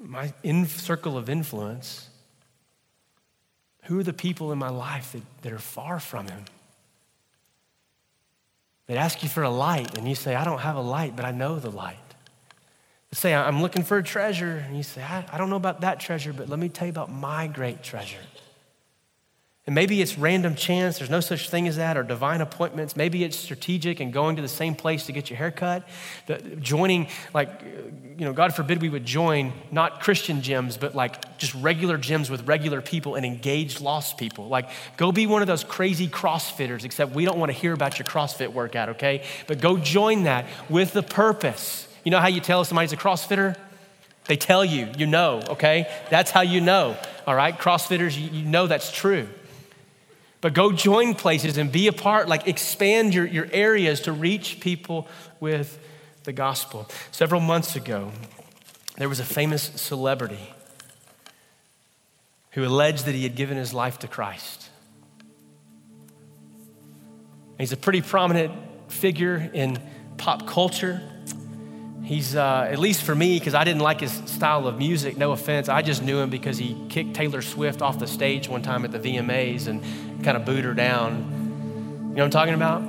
my 0.00 0.32
in 0.42 0.66
circle 0.66 1.16
of 1.16 1.28
influence, 1.28 2.08
who 3.84 3.98
are 3.98 4.02
the 4.02 4.12
people 4.12 4.52
in 4.52 4.58
my 4.58 4.70
life 4.70 5.12
that, 5.12 5.22
that 5.42 5.52
are 5.52 5.58
far 5.58 6.00
from 6.00 6.26
Him? 6.26 6.44
They 8.86 8.96
ask 8.96 9.22
you 9.22 9.28
for 9.28 9.42
a 9.42 9.50
light, 9.50 9.96
and 9.96 10.08
you 10.08 10.14
say, 10.14 10.34
I 10.34 10.44
don't 10.44 10.60
have 10.60 10.76
a 10.76 10.80
light, 10.80 11.14
but 11.14 11.24
I 11.24 11.30
know 11.30 11.58
the 11.58 11.70
light. 11.70 11.96
They 13.10 13.16
say, 13.16 13.34
I'm 13.34 13.62
looking 13.62 13.84
for 13.84 13.98
a 13.98 14.02
treasure, 14.02 14.64
and 14.66 14.76
you 14.76 14.82
say, 14.82 15.02
I, 15.02 15.24
I 15.30 15.38
don't 15.38 15.50
know 15.50 15.56
about 15.56 15.82
that 15.82 16.00
treasure, 16.00 16.32
but 16.32 16.48
let 16.48 16.58
me 16.58 16.68
tell 16.68 16.86
you 16.86 16.92
about 16.92 17.10
my 17.10 17.46
great 17.46 17.82
treasure. 17.82 18.18
And 19.64 19.76
maybe 19.76 20.02
it's 20.02 20.18
random 20.18 20.56
chance, 20.56 20.98
there's 20.98 21.10
no 21.10 21.20
such 21.20 21.48
thing 21.48 21.68
as 21.68 21.76
that, 21.76 21.96
or 21.96 22.02
divine 22.02 22.40
appointments. 22.40 22.96
Maybe 22.96 23.22
it's 23.22 23.36
strategic 23.36 24.00
and 24.00 24.12
going 24.12 24.34
to 24.34 24.42
the 24.42 24.48
same 24.48 24.74
place 24.74 25.06
to 25.06 25.12
get 25.12 25.30
your 25.30 25.36
hair 25.36 25.52
cut. 25.52 25.88
The, 26.26 26.38
joining, 26.56 27.06
like, 27.32 27.62
you 28.18 28.24
know, 28.24 28.32
God 28.32 28.56
forbid 28.56 28.82
we 28.82 28.88
would 28.88 29.04
join 29.04 29.52
not 29.70 30.00
Christian 30.00 30.42
gyms, 30.42 30.80
but 30.80 30.96
like 30.96 31.38
just 31.38 31.54
regular 31.54 31.96
gyms 31.96 32.28
with 32.28 32.48
regular 32.48 32.80
people 32.80 33.14
and 33.14 33.24
engage 33.24 33.80
lost 33.80 34.18
people. 34.18 34.48
Like, 34.48 34.68
go 34.96 35.12
be 35.12 35.28
one 35.28 35.42
of 35.42 35.48
those 35.48 35.62
crazy 35.62 36.08
CrossFitters, 36.08 36.84
except 36.84 37.14
we 37.14 37.24
don't 37.24 37.38
want 37.38 37.52
to 37.52 37.56
hear 37.56 37.72
about 37.72 38.00
your 38.00 38.06
CrossFit 38.06 38.52
workout, 38.52 38.88
okay? 38.90 39.24
But 39.46 39.60
go 39.60 39.76
join 39.76 40.24
that 40.24 40.46
with 40.68 40.92
the 40.92 41.04
purpose. 41.04 41.86
You 42.02 42.10
know 42.10 42.18
how 42.18 42.26
you 42.26 42.40
tell 42.40 42.64
somebody's 42.64 42.92
a 42.92 42.96
CrossFitter? 42.96 43.56
They 44.26 44.36
tell 44.36 44.64
you, 44.64 44.88
you 44.98 45.06
know, 45.06 45.40
okay? 45.50 45.88
That's 46.10 46.32
how 46.32 46.40
you 46.40 46.60
know, 46.60 46.96
all 47.28 47.34
right? 47.36 47.56
CrossFitters, 47.56 48.18
you, 48.18 48.40
you 48.40 48.44
know 48.44 48.66
that's 48.66 48.90
true. 48.90 49.28
But 50.42 50.54
go 50.54 50.72
join 50.72 51.14
places 51.14 51.56
and 51.56 51.70
be 51.70 51.86
a 51.86 51.92
part, 51.92 52.28
like 52.28 52.48
expand 52.48 53.14
your, 53.14 53.26
your 53.26 53.48
areas 53.52 54.00
to 54.02 54.12
reach 54.12 54.58
people 54.60 55.06
with 55.38 55.78
the 56.24 56.32
gospel. 56.32 56.88
Several 57.12 57.40
months 57.40 57.76
ago, 57.76 58.10
there 58.96 59.08
was 59.08 59.20
a 59.20 59.24
famous 59.24 59.62
celebrity 59.62 60.52
who 62.50 62.64
alleged 62.64 63.06
that 63.06 63.14
he 63.14 63.22
had 63.22 63.36
given 63.36 63.56
his 63.56 63.72
life 63.72 64.00
to 64.00 64.08
Christ. 64.08 64.68
He's 67.56 67.72
a 67.72 67.76
pretty 67.76 68.02
prominent 68.02 68.52
figure 68.88 69.48
in 69.54 69.80
pop 70.16 70.48
culture. 70.48 71.00
He's, 72.04 72.34
uh, 72.34 72.68
at 72.70 72.78
least 72.78 73.02
for 73.04 73.14
me, 73.14 73.38
because 73.38 73.54
I 73.54 73.62
didn't 73.64 73.82
like 73.82 74.00
his 74.00 74.12
style 74.26 74.66
of 74.66 74.76
music, 74.76 75.16
no 75.16 75.32
offense, 75.32 75.68
I 75.68 75.82
just 75.82 76.02
knew 76.02 76.18
him 76.18 76.30
because 76.30 76.58
he 76.58 76.76
kicked 76.88 77.14
Taylor 77.14 77.42
Swift 77.42 77.80
off 77.80 77.98
the 77.98 78.08
stage 78.08 78.48
one 78.48 78.62
time 78.62 78.84
at 78.84 78.90
the 78.90 78.98
VMAs 78.98 79.68
and 79.68 79.82
kind 80.24 80.36
of 80.36 80.44
booed 80.44 80.64
her 80.64 80.74
down. 80.74 82.08
You 82.10 82.16
know 82.16 82.24
what 82.24 82.24
I'm 82.24 82.30
talking 82.30 82.54
about? 82.54 82.82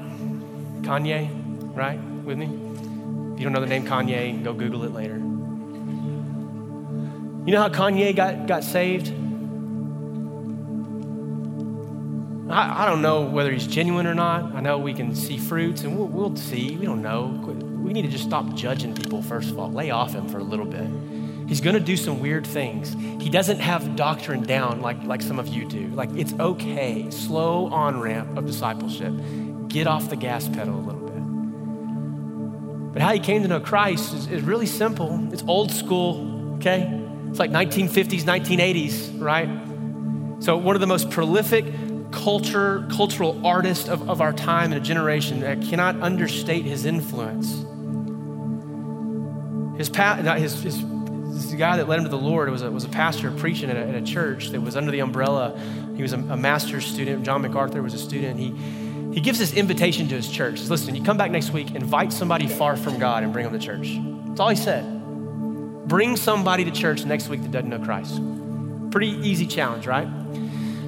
Kanye, 0.82 1.30
right? 1.76 2.00
With 2.24 2.38
me? 2.38 2.46
If 3.34 3.40
you 3.40 3.44
don't 3.44 3.54
know 3.54 3.62
the 3.62 3.68
name 3.68 3.86
Kanye, 3.86 4.44
go 4.44 4.54
Google 4.54 4.84
it 4.84 4.94
later. 4.94 5.16
You 7.46 7.52
know 7.52 7.62
how 7.62 7.70
Kanye 7.70 8.16
got, 8.16 8.48
got 8.48 8.64
saved? 8.64 9.10
I, 12.50 12.84
I 12.84 12.86
don't 12.86 13.02
know 13.02 13.22
whether 13.22 13.52
he's 13.52 13.68
genuine 13.68 14.08
or 14.08 14.16
not. 14.16 14.54
I 14.56 14.62
know 14.62 14.78
we 14.78 14.94
can 14.94 15.16
see 15.16 15.38
fruits 15.38 15.84
and 15.84 15.98
we'll, 15.98 16.08
we'll 16.08 16.36
see. 16.36 16.76
We 16.78 16.86
don't 16.86 17.02
know. 17.02 17.40
We 17.84 17.92
need 17.92 18.04
to 18.04 18.08
just 18.08 18.24
stop 18.24 18.54
judging 18.56 18.96
people, 18.96 19.22
first 19.22 19.50
of 19.52 19.60
all. 19.60 19.72
Lay 19.72 19.92
off 19.92 20.14
him 20.14 20.30
for 20.30 20.38
a 20.38 20.44
little 20.44 20.66
bit. 20.66 20.88
He's 21.48 21.60
going 21.60 21.74
to 21.74 21.82
do 21.82 21.98
some 21.98 22.22
weird 22.22 22.48
things. 22.48 22.94
He 23.22 23.30
doesn't 23.30 23.60
have 23.60 23.98
doctrine 23.98 24.44
down 24.44 24.82
like, 24.82 25.04
like 25.04 25.22
some 25.22 25.38
of 25.38 25.50
you 25.50 25.66
do. 25.66 25.88
Like, 25.90 26.10
it's 26.16 26.34
okay. 26.34 27.12
Slow 27.12 27.68
on 27.68 28.00
ramp 28.00 28.38
of 28.38 28.46
discipleship. 28.46 29.14
Get 29.68 29.86
off 29.86 30.10
the 30.10 30.16
gas 30.16 30.48
pedal 30.48 30.76
a 30.76 30.80
little 30.80 31.02
bit. 31.02 32.94
But 32.94 33.02
how 33.02 33.12
he 33.12 33.20
came 33.20 33.42
to 33.42 33.50
know 33.50 33.60
Christ 33.60 34.14
is, 34.14 34.28
is 34.28 34.42
really 34.44 34.66
simple. 34.66 35.28
It's 35.34 35.44
old 35.46 35.72
school, 35.72 36.56
okay? 36.56 37.02
It's 37.30 37.40
like 37.40 37.52
1950s, 37.52 38.22
1980s, 38.22 39.20
right? 39.22 39.50
So, 40.42 40.56
one 40.58 40.76
of 40.76 40.82
the 40.82 40.88
most 40.88 41.10
prolific 41.10 41.66
culture, 42.14 42.88
cultural 42.92 43.46
artist 43.46 43.90
of, 43.90 44.10
of 44.10 44.22
our 44.22 44.32
time 44.32 44.72
and 44.72 44.82
a 44.82 44.86
generation, 44.86 45.44
I 45.44 45.56
cannot 45.56 46.00
understate 46.02 46.64
his 46.66 46.86
influence. 46.86 47.66
His, 49.78 49.90
pa- 49.90 50.16
his, 50.38 50.62
his 50.62 50.82
the 51.50 51.58
guy 51.58 51.78
that 51.78 51.88
led 51.88 51.98
him 51.98 52.06
to 52.06 52.10
the 52.10 52.18
Lord 52.18 52.50
was 52.50 52.62
a, 52.62 52.72
was 52.72 52.84
a 52.84 52.90
pastor 52.90 53.32
preaching 53.32 53.70
at 53.70 53.76
a, 53.76 53.80
at 53.80 53.96
a 53.96 54.02
church 54.02 54.50
that 54.50 54.62
was 54.62 54.76
under 54.76 54.92
the 54.92 55.00
umbrella. 55.00 55.60
He 55.96 56.02
was 56.02 56.14
a, 56.14 56.18
a 56.18 56.38
master's 56.38 56.86
student. 56.86 57.26
John 57.26 57.42
MacArthur 57.42 57.82
was 57.82 57.94
a 57.94 58.00
student. 58.00 58.40
He, 58.40 58.52
he 59.14 59.20
gives 59.20 59.40
this 59.40 59.54
invitation 59.54 60.08
to 60.10 60.16
his 60.16 60.30
church. 60.30 60.54
He 60.54 60.58
says, 60.60 60.72
Listen, 60.72 60.96
you 60.96 61.04
come 61.04 61.18
back 61.18 61.32
next 61.32 61.52
week, 61.52 61.76
invite 61.76 62.14
somebody 62.14 62.48
far 62.48 62.78
from 62.78 63.00
God 63.00 63.24
and 63.24 63.34
bring 63.34 63.46
them 63.46 63.60
to 63.60 63.66
church. 63.66 63.98
That's 64.28 64.40
all 64.40 64.50
he 64.50 64.56
said. 64.56 64.86
Bring 65.88 66.16
somebody 66.16 66.66
to 66.66 66.72
church 66.72 67.04
next 67.06 67.28
week 67.28 67.42
that 67.42 67.52
doesn't 67.52 67.70
know 67.70 67.80
Christ. 67.80 68.22
Pretty 68.92 69.10
easy 69.28 69.48
challenge, 69.48 69.88
right? 69.88 70.08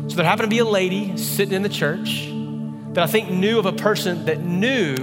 So 0.08 0.16
there 0.16 0.26
happened 0.26 0.50
to 0.50 0.56
be 0.56 0.60
a 0.60 0.66
lady 0.66 1.18
sitting 1.18 1.54
in 1.54 1.64
the 1.64 1.70
church 1.70 2.28
that 2.94 3.04
I 3.04 3.08
think 3.08 3.30
knew 3.30 3.60
of 3.60 3.66
a 3.66 3.74
person 3.74 4.26
that 4.26 4.40
knew 4.40 4.96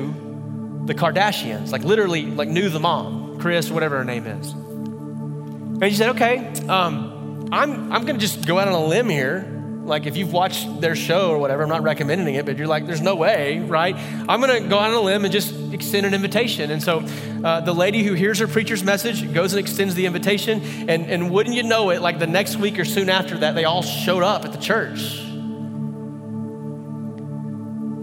the 0.86 0.94
Kardashians, 0.94 1.70
like 1.70 1.84
literally, 1.84 2.26
like 2.26 2.48
knew 2.48 2.68
the 2.68 2.80
mom, 2.80 3.38
Kris, 3.38 3.70
whatever 3.70 3.98
her 3.98 4.04
name 4.04 4.26
is. 4.26 4.52
And 4.52 5.84
she 5.84 5.94
said, 5.94 6.10
okay, 6.10 6.52
um, 6.68 7.48
I'm, 7.52 7.92
I'm 7.92 8.06
to 8.06 8.14
just 8.14 8.46
go 8.46 8.58
out 8.58 8.68
on 8.68 8.74
a 8.74 8.84
limb 8.84 9.08
here. 9.08 9.61
Like, 9.84 10.06
if 10.06 10.16
you've 10.16 10.32
watched 10.32 10.80
their 10.80 10.94
show 10.94 11.30
or 11.30 11.38
whatever, 11.38 11.64
I'm 11.64 11.68
not 11.68 11.82
recommending 11.82 12.36
it, 12.36 12.46
but 12.46 12.56
you're 12.56 12.68
like, 12.68 12.86
there's 12.86 13.00
no 13.00 13.16
way, 13.16 13.58
right? 13.58 13.96
I'm 14.28 14.40
going 14.40 14.62
to 14.62 14.68
go 14.68 14.78
on 14.78 14.92
a 14.92 15.00
limb 15.00 15.24
and 15.24 15.32
just 15.32 15.52
extend 15.72 16.06
an 16.06 16.14
invitation. 16.14 16.70
And 16.70 16.80
so 16.80 17.04
uh, 17.42 17.60
the 17.62 17.74
lady 17.74 18.04
who 18.04 18.14
hears 18.14 18.38
her 18.38 18.46
preacher's 18.46 18.84
message 18.84 19.34
goes 19.34 19.52
and 19.52 19.60
extends 19.60 19.96
the 19.96 20.06
invitation. 20.06 20.62
And, 20.88 21.06
and 21.10 21.30
wouldn't 21.32 21.56
you 21.56 21.64
know 21.64 21.90
it, 21.90 22.00
like 22.00 22.20
the 22.20 22.28
next 22.28 22.56
week 22.56 22.78
or 22.78 22.84
soon 22.84 23.10
after 23.10 23.38
that, 23.38 23.56
they 23.56 23.64
all 23.64 23.82
showed 23.82 24.22
up 24.22 24.44
at 24.44 24.52
the 24.52 24.58
church. 24.58 25.20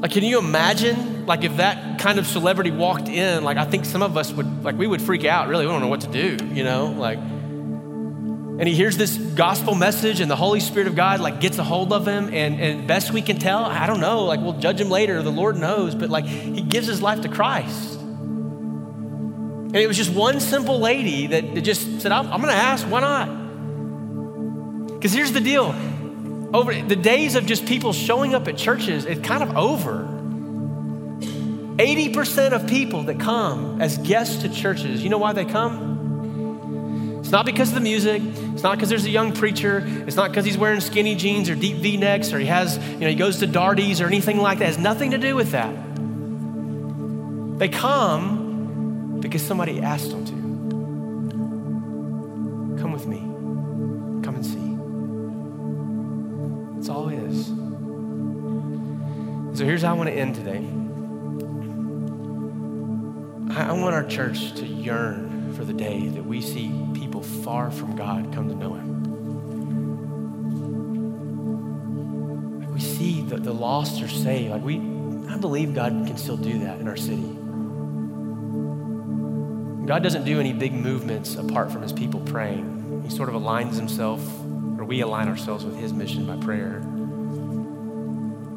Like, 0.02 0.12
can 0.12 0.24
you 0.24 0.38
imagine, 0.38 1.26
like, 1.26 1.44
if 1.44 1.58
that 1.58 2.00
kind 2.00 2.20
of 2.20 2.28
celebrity 2.28 2.72
walked 2.72 3.08
in, 3.08 3.44
like, 3.44 3.58
I 3.58 3.66
think 3.66 3.86
some 3.86 4.02
of 4.02 4.18
us 4.18 4.32
would, 4.32 4.64
like, 4.64 4.78
we 4.78 4.88
would 4.88 5.02
freak 5.02 5.26
out, 5.26 5.48
really. 5.48 5.66
We 5.66 5.72
don't 5.72 5.82
know 5.82 5.88
what 5.88 6.02
to 6.02 6.12
do, 6.12 6.46
you 6.54 6.64
know? 6.64 6.88
Like, 6.88 7.20
and 8.60 8.68
he 8.68 8.76
hears 8.76 8.98
this 8.98 9.16
gospel 9.16 9.74
message 9.74 10.20
and 10.20 10.30
the 10.30 10.36
holy 10.36 10.60
spirit 10.60 10.88
of 10.88 10.94
god 10.94 11.22
like 11.22 11.40
gets 11.40 11.58
a 11.58 11.64
hold 11.64 11.94
of 11.94 12.06
him. 12.06 12.26
And, 12.26 12.60
and 12.60 12.86
best 12.86 13.14
we 13.14 13.22
can 13.22 13.40
tell 13.40 13.64
i 13.64 13.88
don't 13.88 14.02
know 14.02 14.26
like 14.26 14.42
we'll 14.42 14.60
judge 14.60 14.82
him 14.82 14.90
later 14.90 15.24
the 15.24 15.32
lord 15.32 15.56
knows 15.56 15.96
but 15.96 16.10
like 16.10 16.26
he 16.26 16.62
gives 16.62 16.86
his 16.86 17.02
life 17.02 17.22
to 17.22 17.30
christ. 17.30 17.96
And 19.70 19.78
it 19.78 19.88
was 19.88 19.98
just 19.98 20.12
one 20.12 20.40
simple 20.40 20.80
lady 20.80 21.28
that, 21.28 21.64
just 21.64 22.02
said 22.02 22.12
i'm, 22.12 22.26
I'm 22.32 22.42
going 22.42 22.54
to 22.54 22.62
ask 22.62 22.86
why 22.86 23.00
not? 23.00 23.40
Because 24.96 25.14
here's 25.14 25.32
the 25.32 25.40
deal. 25.40 25.74
Over 26.54 26.74
the 26.74 26.96
days 26.98 27.36
of 27.36 27.46
just 27.46 27.66
people 27.66 27.94
showing 27.94 28.36
up 28.36 28.50
at 28.50 28.58
churches 28.58 29.06
it's 29.06 29.26
kind 29.26 29.42
of 29.42 29.56
over. 29.56 30.16
80% 31.78 32.52
of 32.52 32.68
people 32.68 33.04
that 33.04 33.22
come 33.22 33.82
as 33.82 33.98
guests 34.00 34.42
to 34.42 34.50
churches 34.50 35.02
you 35.02 35.10
know 35.10 35.18
why 35.18 35.32
they 35.32 35.46
come 35.46 35.99
it's 37.30 37.34
not 37.34 37.46
because 37.46 37.70
of 37.70 37.76
the 37.76 37.82
music. 37.82 38.24
It's 38.24 38.64
not 38.64 38.76
because 38.76 38.90
there's 38.90 39.06
a 39.06 39.10
young 39.12 39.34
preacher. 39.34 39.84
It's 40.08 40.16
not 40.16 40.32
because 40.32 40.46
he's 40.46 40.58
wearing 40.58 40.80
skinny 40.80 41.14
jeans 41.14 41.48
or 41.48 41.54
deep 41.54 41.78
V 41.78 41.96
necks 41.96 42.34
or 42.34 42.40
he 42.40 42.48
has, 42.48 42.80
you 42.80 43.02
know, 43.02 43.08
he 43.08 43.14
goes 43.14 43.38
to 43.38 43.46
Darty's 43.46 44.02
or 44.02 44.08
anything 44.08 44.40
like 44.40 44.58
that. 44.58 44.64
It 44.64 44.70
has 44.70 44.80
nothing 44.80 45.12
to 45.12 45.20
do 45.20 45.36
with 45.36 45.52
that. 45.52 45.70
They 47.60 47.70
come 47.70 49.20
because 49.22 49.44
somebody 49.44 49.80
asked 49.80 50.10
them 50.10 50.26
to. 50.26 50.32
Come 52.82 52.94
with 52.94 53.06
me. 53.06 53.20
Come 54.24 54.34
and 54.34 54.44
see. 54.44 54.76
That's 56.78 56.90
all 56.90 57.10
it 57.10 57.20
is. 57.20 57.46
So 59.56 59.66
here's 59.66 59.84
how 59.84 59.92
I 59.92 59.94
want 59.94 60.10
to 60.10 60.16
end 60.16 60.34
today. 60.34 60.66
I 63.56 63.72
want 63.74 63.94
our 63.94 64.08
church 64.08 64.54
to 64.56 64.66
yearn 64.66 65.29
the 65.70 65.76
day 65.76 66.08
that 66.08 66.26
we 66.26 66.42
see 66.42 66.72
people 66.96 67.22
far 67.22 67.70
from 67.70 67.96
God 67.96 68.34
come 68.34 68.50
to 68.50 68.56
know 68.56 68.74
Him. 68.74 69.04
Like 72.62 72.72
we 72.74 72.80
see 72.80 73.22
that 73.26 73.44
the 73.44 73.54
lost 73.54 74.02
are 74.02 74.08
saved. 74.08 74.50
Like 74.52 74.64
we, 74.64 74.78
I 75.32 75.38
believe 75.38 75.76
God 75.76 75.92
can 76.08 76.18
still 76.18 76.38
do 76.38 76.58
that 76.60 76.80
in 76.80 76.88
our 76.88 76.98
city. 76.98 77.36
God 79.86 80.02
doesn't 80.02 80.24
do 80.24 80.40
any 80.40 80.54
big 80.54 80.74
movements 80.74 81.36
apart 81.36 81.72
from 81.72 81.84
His 81.84 81.94
people 81.94 82.22
praying. 82.22 83.04
He 83.04 83.12
sort 83.16 83.30
of 83.30 83.36
aligns 83.36 83.76
Himself, 83.76 84.22
or 84.80 84.86
we 84.86 85.02
align 85.02 85.28
ourselves 85.28 85.66
with 85.66 85.78
His 85.78 85.94
mission 85.94 86.26
by 86.26 86.44
prayer. 86.44 86.78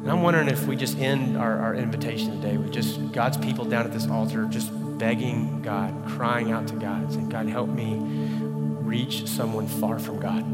And 0.01 0.09
I'm 0.11 0.23
wondering 0.23 0.47
if 0.47 0.65
we 0.65 0.75
just 0.75 0.97
end 0.97 1.37
our, 1.37 1.59
our 1.59 1.75
invitation 1.75 2.41
today 2.41 2.57
with 2.57 2.73
just 2.73 3.11
God's 3.11 3.37
people 3.37 3.65
down 3.65 3.85
at 3.85 3.93
this 3.93 4.07
altar, 4.07 4.45
just 4.45 4.71
begging 5.03 5.61
God, 5.61 6.07
crying 6.07 6.53
out 6.53 6.65
to 6.69 6.75
God, 6.75 7.11
saying, 7.11 7.27
God, 7.27 7.49
help 7.49 7.67
me 7.67 7.97
reach 7.99 9.27
someone 9.27 9.67
far 9.67 9.99
from 9.99 10.17
God. 10.17 10.45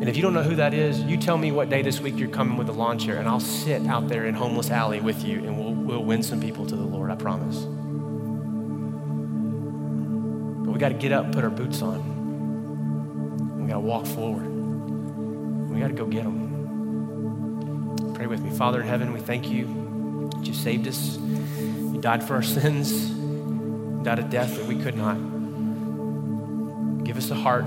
And 0.00 0.08
if 0.08 0.16
you 0.16 0.22
don't 0.22 0.34
know 0.34 0.42
who 0.42 0.56
that 0.56 0.74
is, 0.74 1.00
you 1.02 1.16
tell 1.16 1.38
me 1.38 1.52
what 1.52 1.70
day 1.70 1.82
this 1.82 2.00
week 2.00 2.18
you're 2.18 2.28
coming 2.28 2.56
with 2.56 2.68
a 2.68 2.72
lawn 2.72 2.98
chair, 2.98 3.18
and 3.18 3.28
I'll 3.28 3.38
sit 3.38 3.86
out 3.86 4.08
there 4.08 4.26
in 4.26 4.34
Homeless 4.34 4.72
Alley 4.72 5.00
with 5.00 5.24
you, 5.24 5.38
and 5.44 5.56
we'll, 5.56 5.72
we'll 5.72 6.02
win 6.02 6.24
some 6.24 6.40
people 6.40 6.66
to 6.66 6.74
the 6.74 6.82
Lord, 6.82 7.12
I 7.12 7.14
promise. 7.14 7.58
But 10.64 10.72
we 10.72 10.80
got 10.80 10.88
to 10.88 10.98
get 10.98 11.12
up, 11.12 11.30
put 11.30 11.44
our 11.44 11.50
boots 11.50 11.80
on. 11.80 13.60
We 13.62 13.68
got 13.68 13.74
to 13.74 13.80
walk 13.80 14.04
forward. 14.04 14.48
We 15.70 15.78
got 15.78 15.86
to 15.86 15.94
go 15.94 16.06
get 16.06 16.24
them. 16.24 18.14
Pray 18.14 18.26
with 18.26 18.42
me. 18.42 18.50
Father 18.50 18.80
in 18.80 18.88
heaven, 18.88 19.12
we 19.12 19.20
thank 19.20 19.48
you 19.48 20.28
that 20.34 20.44
you 20.44 20.54
saved 20.54 20.88
us. 20.88 21.20
Died 22.02 22.24
for 22.24 22.34
our 22.34 22.42
sins, 22.42 23.10
died 24.02 24.18
a 24.18 24.24
death 24.24 24.56
that 24.56 24.66
we 24.66 24.74
could 24.74 24.96
not. 24.96 25.14
Give 27.04 27.16
us 27.16 27.30
a 27.30 27.36
heart 27.36 27.64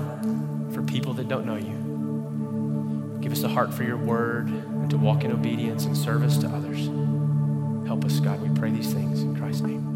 for 0.74 0.82
people 0.82 1.14
that 1.14 1.26
don't 1.26 1.46
know 1.46 1.56
you. 1.56 3.18
Give 3.22 3.32
us 3.32 3.44
a 3.44 3.48
heart 3.48 3.72
for 3.72 3.82
your 3.82 3.96
word 3.96 4.48
and 4.48 4.90
to 4.90 4.98
walk 4.98 5.24
in 5.24 5.32
obedience 5.32 5.86
and 5.86 5.96
service 5.96 6.36
to 6.36 6.48
others. 6.48 6.86
Help 7.86 8.04
us, 8.04 8.20
God. 8.20 8.42
We 8.42 8.50
pray 8.58 8.70
these 8.72 8.92
things 8.92 9.22
in 9.22 9.34
Christ's 9.36 9.62
name. 9.62 9.95